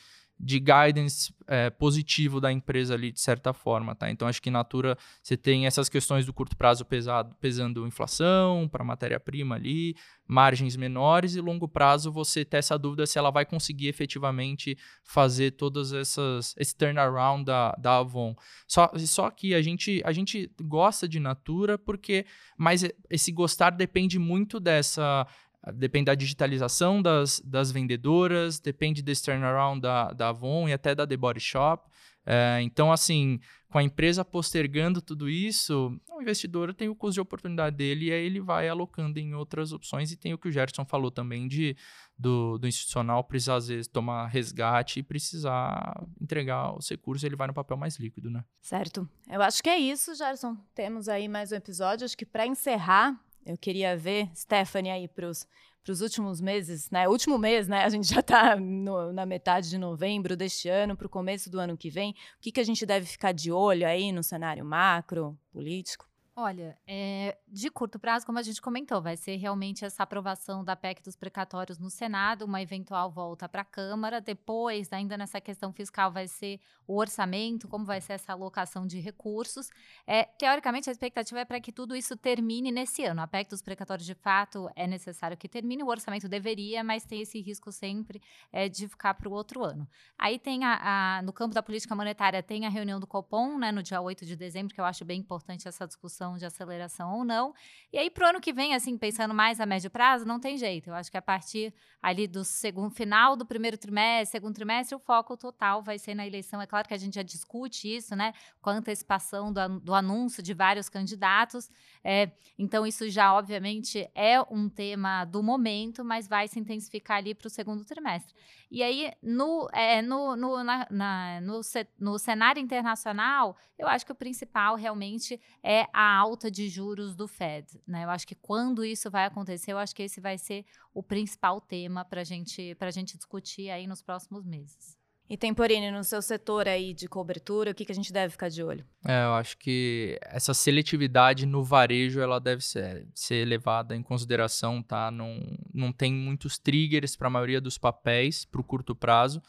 de 0.43 0.59
guidance 0.59 1.35
é, 1.47 1.69
positivo 1.69 2.41
da 2.41 2.51
empresa 2.51 2.95
ali, 2.95 3.13
de 3.13 3.21
certa 3.21 3.53
forma, 3.53 3.95
tá? 3.95 4.11
Então, 4.11 4.27
acho 4.27 4.41
que 4.41 4.51
Natura, 4.51 4.97
você 5.23 5.37
tem 5.37 5.67
essas 5.67 5.89
questões 5.89 6.25
do 6.25 6.33
curto 6.33 6.57
prazo 6.57 6.85
pesado, 6.85 7.37
pesando 7.41 7.87
inflação 7.87 8.67
para 8.67 8.83
matéria-prima 8.83 9.57
ali, 9.57 9.95
margens 10.27 10.77
menores, 10.77 11.35
e 11.35 11.41
longo 11.41 11.69
prazo 11.69 12.11
você 12.11 12.45
ter 12.45 12.57
essa 12.57 12.79
dúvida 12.79 13.05
se 13.05 13.19
ela 13.19 13.31
vai 13.31 13.45
conseguir 13.45 13.89
efetivamente 13.89 14.79
fazer 15.05 15.51
todas 15.51 15.93
essas, 15.93 16.55
esse 16.57 16.75
turnaround 16.75 17.45
da, 17.45 17.73
da 17.73 17.99
Avon. 17.99 18.35
Só, 18.67 18.91
só 18.97 19.31
que 19.31 19.55
a 19.55 19.61
gente, 19.61 20.01
a 20.05 20.13
gente 20.13 20.51
gosta 20.63 21.07
de 21.07 21.21
Natura 21.21 21.77
porque, 21.77 22.25
mas 22.57 22.83
esse 23.11 23.31
gostar 23.31 23.71
depende 23.71 24.19
muito 24.19 24.59
dessa 24.59 25.27
Depende 25.75 26.07
da 26.07 26.15
digitalização 26.15 27.03
das, 27.03 27.41
das 27.45 27.71
vendedoras, 27.71 28.59
depende 28.59 29.03
desse 29.03 29.25
turnaround 29.25 29.81
da, 29.81 30.13
da 30.13 30.29
Avon 30.31 30.69
e 30.69 30.73
até 30.73 30.95
da 30.95 31.07
The 31.07 31.17
Body 31.17 31.41
Shop. 31.41 31.89
É, 32.25 32.61
então, 32.63 32.93
assim, 32.93 33.41
com 33.71 33.79
a 33.79 33.83
empresa 33.83 34.25
postergando 34.25 35.01
tudo 35.01 35.29
isso, 35.29 35.99
o 36.11 36.21
investidor 36.21 36.75
tem 36.75 36.89
o 36.89 36.95
custo 36.95 37.15
de 37.15 37.21
oportunidade 37.21 37.77
dele 37.77 38.07
e 38.07 38.13
aí 38.13 38.25
ele 38.25 38.41
vai 38.41 38.69
alocando 38.69 39.19
em 39.19 39.35
outras 39.35 39.73
opções. 39.73 40.13
E 40.13 40.17
tem 40.17 40.35
o 40.35 40.39
que 40.39 40.49
o 40.49 40.53
Gerson 40.53 40.85
falou 40.85 41.11
também 41.11 41.49
de 41.49 41.77
do, 42.19 42.59
do 42.59 42.69
institucional 42.69 43.25
precisar, 43.25 43.57
às 43.57 43.69
vezes, 43.69 43.87
tomar 43.87 44.27
resgate 44.27 45.01
e 45.01 45.03
precisar 45.03 46.07
entregar 46.21 46.77
os 46.77 46.89
recursos, 46.89 47.25
ele 47.25 47.37
vai 47.37 47.47
no 47.47 47.55
papel 47.55 47.77
mais 47.77 47.97
líquido, 47.97 48.31
né? 48.31 48.45
Certo. 48.61 49.09
Eu 49.29 49.41
acho 49.41 49.63
que 49.63 49.71
é 49.71 49.79
isso, 49.79 50.15
Gerson. 50.15 50.57
Temos 50.75 51.09
aí 51.09 51.29
mais 51.29 51.53
um 51.53 51.57
episódio. 51.57 52.05
Acho 52.05 52.17
que 52.17 52.27
para 52.27 52.47
encerrar, 52.47 53.19
eu 53.51 53.59
queria 53.59 53.97
ver, 53.97 54.31
Stephanie, 54.35 54.91
aí 54.91 55.09
para 55.09 55.29
os 55.29 56.01
últimos 56.01 56.41
meses, 56.41 56.91
né? 56.91 57.09
Último 57.09 57.39
mês, 57.39 57.67
né? 57.69 57.85
A 57.85 57.89
gente 57.89 58.09
já 58.09 58.21
está 58.21 58.57
na 58.57 59.27
metade 59.27 59.69
de 59.69 59.79
novembro 59.79 60.37
deste 60.37 60.69
ano, 60.69 60.97
para 60.97 61.07
o 61.07 61.11
começo 61.11 61.51
do 61.51 61.59
ano 61.59 61.77
que 61.77 61.91
vem. 61.91 62.11
O 62.11 62.15
que, 62.41 62.53
que 62.53 62.61
a 62.61 62.65
gente 62.65 62.85
deve 62.87 63.07
ficar 63.07 63.33
de 63.33 63.51
olho 63.53 63.87
aí 63.87 64.13
no 64.13 64.23
cenário 64.23 64.65
macro, 64.65 65.39
político? 65.53 66.10
Olha, 66.43 66.79
é, 66.87 67.37
de 67.47 67.69
curto 67.69 67.99
prazo, 67.99 68.25
como 68.25 68.39
a 68.39 68.43
gente 68.43 68.63
comentou, 68.63 69.03
vai 69.03 69.15
ser 69.15 69.37
realmente 69.37 69.85
essa 69.85 70.05
aprovação 70.05 70.65
da 70.65 70.75
PEC 70.75 71.03
dos 71.03 71.15
precatórios 71.15 71.79
no 71.79 71.91
Senado, 71.91 72.47
uma 72.47 72.63
eventual 72.63 73.11
volta 73.11 73.47
para 73.47 73.61
a 73.61 73.65
Câmara. 73.65 74.23
Depois, 74.23 74.91
ainda 74.91 75.19
nessa 75.19 75.39
questão 75.39 75.71
fiscal, 75.71 76.11
vai 76.11 76.27
ser 76.27 76.59
o 76.87 76.97
orçamento, 76.97 77.69
como 77.69 77.85
vai 77.85 78.01
ser 78.01 78.15
essa 78.15 78.33
alocação 78.33 78.87
de 78.87 78.99
recursos. 79.01 79.69
É, 80.07 80.25
teoricamente, 80.25 80.89
a 80.89 80.93
expectativa 80.93 81.41
é 81.41 81.45
para 81.45 81.61
que 81.61 81.71
tudo 81.71 81.95
isso 81.95 82.17
termine 82.17 82.73
nesse 82.73 83.05
ano. 83.05 83.21
A 83.21 83.27
PEC 83.27 83.51
dos 83.51 83.61
precatórios, 83.61 84.07
de 84.07 84.15
fato, 84.15 84.71
é 84.75 84.87
necessário 84.87 85.37
que 85.37 85.47
termine. 85.47 85.83
O 85.83 85.89
orçamento 85.89 86.27
deveria, 86.27 86.83
mas 86.83 87.05
tem 87.05 87.21
esse 87.21 87.39
risco 87.39 87.71
sempre 87.71 88.19
é, 88.51 88.67
de 88.67 88.89
ficar 88.89 89.13
para 89.13 89.29
o 89.29 89.33
outro 89.33 89.63
ano. 89.63 89.87
Aí 90.17 90.39
tem 90.39 90.65
a, 90.65 91.19
a, 91.19 91.23
no 91.23 91.35
campo 91.35 91.55
da 91.55 91.63
política 91.63 91.95
monetária, 91.95 92.43
tem 92.43 92.65
a 92.65 92.71
reunião 92.71 92.99
do 92.99 93.07
Copom, 93.07 93.59
né, 93.59 93.71
no 93.71 93.83
dia 93.83 94.01
8 94.01 94.25
de 94.25 94.35
dezembro, 94.35 94.75
que 94.75 94.81
eu 94.81 94.87
acho 94.87 95.05
bem 95.05 95.21
importante 95.21 95.69
essa 95.69 95.87
discussão 95.87 96.30
de 96.37 96.47
aceleração 96.47 97.19
ou 97.19 97.25
não. 97.25 97.55
E 97.93 97.99
aí, 97.99 98.11
para 98.11 98.27
o 98.27 98.29
ano 98.31 98.41
que 98.41 98.53
vem, 98.53 98.75
assim, 98.75 98.97
pensando 98.97 99.35
mais 99.35 99.61
a 99.61 99.67
médio 99.67 99.91
prazo, 99.91 100.25
não 100.25 100.39
tem 100.39 100.57
jeito. 100.57 100.91
Eu 100.91 100.95
acho 100.95 101.11
que 101.11 101.17
a 101.17 101.23
partir 101.23 101.75
ali 102.03 102.27
do 102.27 102.45
segundo 102.45 102.91
final 102.91 103.37
do 103.37 103.45
primeiro 103.45 103.77
trimestre, 103.77 104.33
segundo 104.33 104.55
trimestre, 104.55 104.95
o 104.95 104.99
foco 104.99 105.37
total 105.37 105.83
vai 105.83 105.99
ser 105.99 106.15
na 106.15 106.27
eleição. 106.27 106.61
É 106.61 106.67
claro 106.67 106.87
que 106.89 106.95
a 106.95 106.99
gente 106.99 107.15
já 107.15 107.23
discute 107.23 107.95
isso, 107.95 108.15
né? 108.17 108.33
Com 108.61 108.71
a 108.71 108.75
antecipação 108.75 109.53
do, 109.53 109.81
do 109.81 109.95
anúncio 109.95 110.43
de 110.43 110.55
vários 110.55 110.89
candidatos. 110.89 111.71
É, 112.03 112.31
então, 112.59 112.87
isso 112.87 113.09
já, 113.11 113.35
obviamente, 113.35 114.09
é 114.15 114.41
um 114.43 114.69
tema 114.69 115.25
do 115.25 115.43
momento, 115.43 116.05
mas 116.05 116.29
vai 116.29 116.49
se 116.49 116.59
intensificar 116.59 117.19
ali 117.19 117.35
para 117.35 117.47
o 117.47 117.51
segundo 117.51 117.85
trimestre. 117.85 118.35
E 118.71 118.83
aí, 118.83 119.13
no, 119.23 119.69
é, 119.73 120.01
no, 120.01 120.37
no, 120.37 120.63
na, 120.63 120.87
na, 120.91 121.41
no, 121.41 121.61
no 121.99 122.19
cenário 122.19 122.63
internacional, 122.63 123.57
eu 123.77 123.89
acho 123.89 124.07
que 124.07 124.13
o 124.13 124.15
principal 124.15 124.77
realmente 124.77 125.41
é 125.63 125.87
a 125.93 126.10
alta 126.11 126.51
de 126.51 126.69
juros 126.69 127.15
do 127.15 127.29
Fed. 127.29 127.81
Né? 127.87 128.05
Eu 128.05 128.11
acho 128.11 128.27
que 128.27 128.35
quando 128.35 128.85
isso 128.85 129.11
vai 129.11 129.25
acontecer, 129.25 129.73
eu 129.73 129.79
acho 129.79 129.95
que 129.95 130.03
esse 130.03 130.21
vai 130.21 130.39
ser 130.39 130.65
o 130.95 131.03
principal 131.03 131.61
tema 131.61 132.05
para 132.05 132.25
gente, 132.25 132.77
a 132.79 132.91
gente 132.91 133.17
discutir 133.17 133.71
aí 133.71 133.87
nos 133.87 134.03
próximos 134.03 134.45
meses. 134.45 134.99
E 135.31 135.37
Temporini, 135.37 135.93
no 135.93 136.03
seu 136.03 136.21
setor 136.21 136.67
aí 136.67 136.93
de 136.93 137.07
cobertura, 137.07 137.71
o 137.71 137.75
que, 137.75 137.85
que 137.85 137.93
a 137.93 137.95
gente 137.95 138.13
deve 138.13 138.33
ficar 138.33 138.49
de 138.49 138.65
olho? 138.65 138.85
É, 139.07 139.27
eu 139.27 139.35
acho 139.35 139.57
que 139.59 140.19
essa 140.23 140.53
seletividade 140.53 141.47
no 141.47 141.63
varejo 141.63 142.21
ela 142.21 142.41
deve 142.41 142.65
ser, 142.65 143.07
ser 143.15 143.47
levada 143.47 143.95
em 143.95 144.03
consideração, 144.03 144.83
tá? 144.83 145.09
Não, 145.09 145.41
não 145.73 145.93
tem 145.93 146.13
muitos 146.13 146.59
triggers 146.59 147.15
para 147.15 147.29
a 147.29 147.31
maioria 147.31 147.61
dos 147.61 147.79
papéis 147.79 148.45
para 148.45 148.61
o 148.61 148.65
curto 148.65 148.93
prazo. 148.93 149.41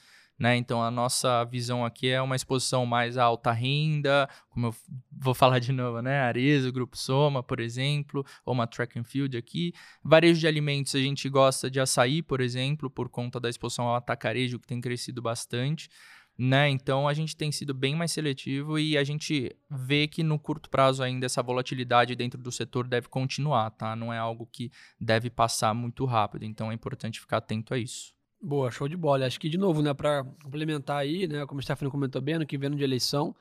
Né? 0.41 0.57
Então, 0.57 0.81
a 0.81 0.89
nossa 0.89 1.45
visão 1.45 1.85
aqui 1.85 2.09
é 2.09 2.19
uma 2.19 2.35
exposição 2.35 2.83
mais 2.83 3.15
alta 3.15 3.51
renda, 3.51 4.27
como 4.49 4.67
eu 4.67 4.75
vou 5.15 5.35
falar 5.35 5.59
de 5.59 5.71
novo, 5.71 6.01
né? 6.01 6.19
Arezzo, 6.21 6.71
Grupo 6.71 6.97
Soma, 6.97 7.43
por 7.43 7.59
exemplo, 7.59 8.25
ou 8.43 8.51
uma 8.51 8.65
track 8.65 8.97
and 8.97 9.03
field 9.03 9.37
aqui. 9.37 9.71
Varejo 10.03 10.39
de 10.39 10.47
alimentos, 10.47 10.95
a 10.95 10.99
gente 10.99 11.29
gosta 11.29 11.69
de 11.69 11.79
açaí, 11.79 12.23
por 12.23 12.41
exemplo, 12.41 12.89
por 12.89 13.07
conta 13.07 13.39
da 13.39 13.51
exposição 13.51 13.85
ao 13.85 13.93
atacarejo, 13.93 14.57
que 14.57 14.65
tem 14.65 14.81
crescido 14.81 15.21
bastante. 15.21 15.87
Né? 16.35 16.71
Então, 16.71 17.07
a 17.07 17.13
gente 17.13 17.37
tem 17.37 17.51
sido 17.51 17.71
bem 17.71 17.95
mais 17.95 18.11
seletivo 18.11 18.79
e 18.79 18.97
a 18.97 19.03
gente 19.03 19.55
vê 19.69 20.07
que 20.07 20.23
no 20.23 20.39
curto 20.39 20.71
prazo 20.71 21.03
ainda 21.03 21.27
essa 21.27 21.43
volatilidade 21.43 22.15
dentro 22.15 22.41
do 22.41 22.51
setor 22.51 22.87
deve 22.87 23.07
continuar, 23.09 23.69
tá? 23.69 23.95
Não 23.95 24.11
é 24.11 24.17
algo 24.17 24.49
que 24.51 24.71
deve 24.99 25.29
passar 25.29 25.75
muito 25.75 26.03
rápido. 26.03 26.45
Então, 26.45 26.71
é 26.71 26.73
importante 26.73 27.19
ficar 27.19 27.37
atento 27.37 27.75
a 27.75 27.77
isso. 27.77 28.19
Boa, 28.43 28.71
show 28.71 28.87
de 28.87 28.97
bola. 28.97 29.27
Acho 29.27 29.39
que, 29.39 29.47
de 29.47 29.57
novo, 29.57 29.83
né, 29.83 29.93
para 29.93 30.23
complementar 30.43 30.97
aí, 30.97 31.27
né, 31.27 31.45
como 31.45 31.59
o 31.59 31.63
Stefano 31.63 31.91
comentou 31.91 32.19
bem, 32.19 32.35
ano 32.35 32.45
que 32.45 32.57
vem 32.57 32.67
ano 32.67 32.75
de 32.75 32.83
eleição, 32.83 33.35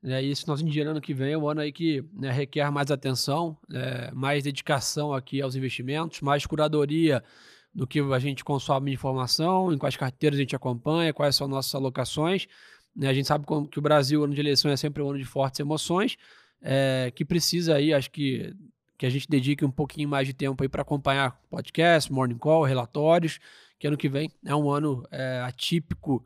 né, 0.00 0.22
e 0.22 0.30
esse 0.30 0.46
nosso 0.46 0.64
ano 0.64 1.00
que 1.00 1.12
vem 1.12 1.32
é 1.32 1.38
um 1.38 1.48
ano 1.48 1.62
aí 1.62 1.72
que 1.72 2.04
né, 2.12 2.30
requer 2.30 2.70
mais 2.70 2.92
atenção, 2.92 3.58
né, 3.68 4.08
mais 4.12 4.44
dedicação 4.44 5.12
aqui 5.12 5.42
aos 5.42 5.56
investimentos, 5.56 6.20
mais 6.20 6.46
curadoria 6.46 7.24
do 7.74 7.88
que 7.88 7.98
a 7.98 8.18
gente 8.20 8.44
consome 8.44 8.92
de 8.92 8.94
informação, 8.94 9.72
em 9.72 9.78
quais 9.78 9.96
carteiras 9.96 10.38
a 10.38 10.42
gente 10.42 10.54
acompanha, 10.54 11.12
quais 11.12 11.34
são 11.34 11.48
nossas 11.48 11.74
alocações. 11.74 12.46
Né, 12.94 13.08
a 13.08 13.12
gente 13.12 13.26
sabe 13.26 13.44
que 13.68 13.78
o 13.80 13.82
Brasil, 13.82 14.22
ano 14.22 14.32
de 14.32 14.40
eleição, 14.40 14.70
é 14.70 14.76
sempre 14.76 15.02
um 15.02 15.10
ano 15.10 15.18
de 15.18 15.24
fortes 15.24 15.58
emoções, 15.58 16.16
é, 16.62 17.12
que 17.14 17.24
precisa 17.24 17.74
aí, 17.74 17.92
acho 17.92 18.12
que 18.12 18.54
que 18.98 19.04
a 19.04 19.10
gente 19.10 19.28
dedique 19.28 19.64
um 19.64 19.70
pouquinho 19.70 20.08
mais 20.08 20.26
de 20.26 20.32
tempo 20.32 20.62
aí 20.62 20.68
para 20.68 20.82
acompanhar 20.82 21.38
podcast, 21.50 22.10
morning 22.10 22.38
call, 22.38 22.64
relatórios, 22.64 23.38
que 23.78 23.86
ano 23.86 23.96
que 23.96 24.08
vem 24.08 24.30
é 24.44 24.54
um 24.54 24.70
ano 24.70 25.06
é, 25.10 25.40
atípico, 25.40 26.24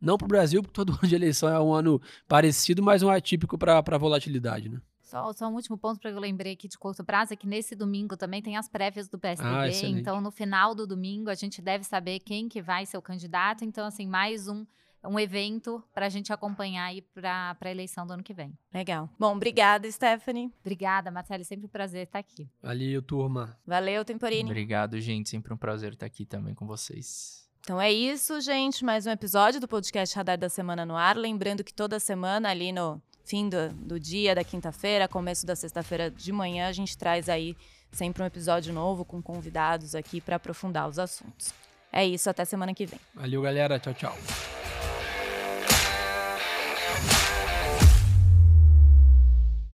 não 0.00 0.16
para 0.16 0.24
o 0.24 0.28
Brasil, 0.28 0.62
porque 0.62 0.74
todo 0.74 0.92
ano 1.00 1.08
de 1.08 1.14
eleição 1.14 1.48
é 1.48 1.60
um 1.60 1.72
ano 1.72 2.00
parecido, 2.26 2.82
mas 2.82 3.02
um 3.02 3.10
atípico 3.10 3.56
para 3.56 3.78
a 3.78 3.98
volatilidade, 3.98 4.68
né? 4.68 4.80
Só, 5.12 5.30
só 5.34 5.46
um 5.46 5.54
último 5.54 5.76
ponto 5.76 6.00
para 6.00 6.10
eu 6.10 6.18
lembrei 6.18 6.54
aqui 6.54 6.66
de 6.66 6.78
curto 6.78 7.04
prazo 7.04 7.34
é 7.34 7.36
que 7.36 7.46
nesse 7.46 7.76
domingo 7.76 8.16
também 8.16 8.40
tem 8.40 8.56
as 8.56 8.66
prévias 8.66 9.08
do 9.08 9.18
PSDB. 9.18 9.54
Ah, 9.54 9.68
então, 9.88 10.22
no 10.22 10.30
final 10.30 10.74
do 10.74 10.86
domingo, 10.86 11.28
a 11.28 11.34
gente 11.34 11.60
deve 11.60 11.84
saber 11.84 12.18
quem 12.20 12.48
que 12.48 12.62
vai 12.62 12.86
ser 12.86 12.96
o 12.96 13.02
candidato. 13.02 13.62
Então, 13.62 13.84
assim, 13.84 14.06
mais 14.06 14.48
um, 14.48 14.64
um 15.04 15.18
evento 15.18 15.82
para 15.94 16.06
a 16.06 16.08
gente 16.08 16.32
acompanhar 16.32 16.84
aí 16.84 17.02
para 17.02 17.56
a 17.60 17.70
eleição 17.70 18.06
do 18.06 18.12
ano 18.12 18.22
que 18.22 18.32
vem. 18.32 18.56
Legal. 18.72 19.08
Bom, 19.18 19.34
obrigada, 19.34 19.90
Stephanie. 19.90 20.52
Obrigada, 20.60 21.10
Marcelo. 21.10 21.44
Sempre 21.44 21.66
um 21.66 21.68
prazer 21.68 22.06
estar 22.06 22.18
aqui. 22.18 22.48
Valeu, 22.62 23.02
turma. 23.02 23.56
Valeu, 23.66 24.04
Temporini. 24.04 24.48
Obrigado, 24.48 25.00
gente. 25.00 25.28
Sempre 25.28 25.52
um 25.52 25.56
prazer 25.56 25.94
estar 25.94 26.06
aqui 26.06 26.24
também 26.24 26.54
com 26.54 26.66
vocês. 26.66 27.42
Então 27.60 27.80
é 27.80 27.92
isso, 27.92 28.40
gente. 28.40 28.84
Mais 28.84 29.06
um 29.06 29.10
episódio 29.10 29.60
do 29.60 29.68
podcast 29.68 30.16
Radar 30.16 30.36
da 30.38 30.48
Semana 30.48 30.84
no 30.84 30.96
ar. 30.96 31.16
Lembrando 31.16 31.62
que 31.62 31.72
toda 31.72 32.00
semana, 32.00 32.50
ali 32.50 32.72
no 32.72 33.00
fim 33.24 33.48
do, 33.48 33.68
do 33.74 34.00
dia 34.00 34.34
da 34.34 34.42
quinta-feira, 34.42 35.06
começo 35.06 35.46
da 35.46 35.54
sexta-feira 35.54 36.10
de 36.10 36.32
manhã, 36.32 36.66
a 36.68 36.72
gente 36.72 36.98
traz 36.98 37.28
aí 37.28 37.56
sempre 37.92 38.22
um 38.22 38.26
episódio 38.26 38.72
novo 38.72 39.04
com 39.04 39.22
convidados 39.22 39.94
aqui 39.94 40.20
para 40.20 40.36
aprofundar 40.36 40.88
os 40.88 40.98
assuntos. 40.98 41.54
É 41.92 42.04
isso, 42.04 42.28
até 42.28 42.44
semana 42.44 42.74
que 42.74 42.86
vem. 42.86 42.98
Valeu, 43.14 43.42
galera. 43.42 43.78
Tchau, 43.78 43.94
tchau. 43.94 44.91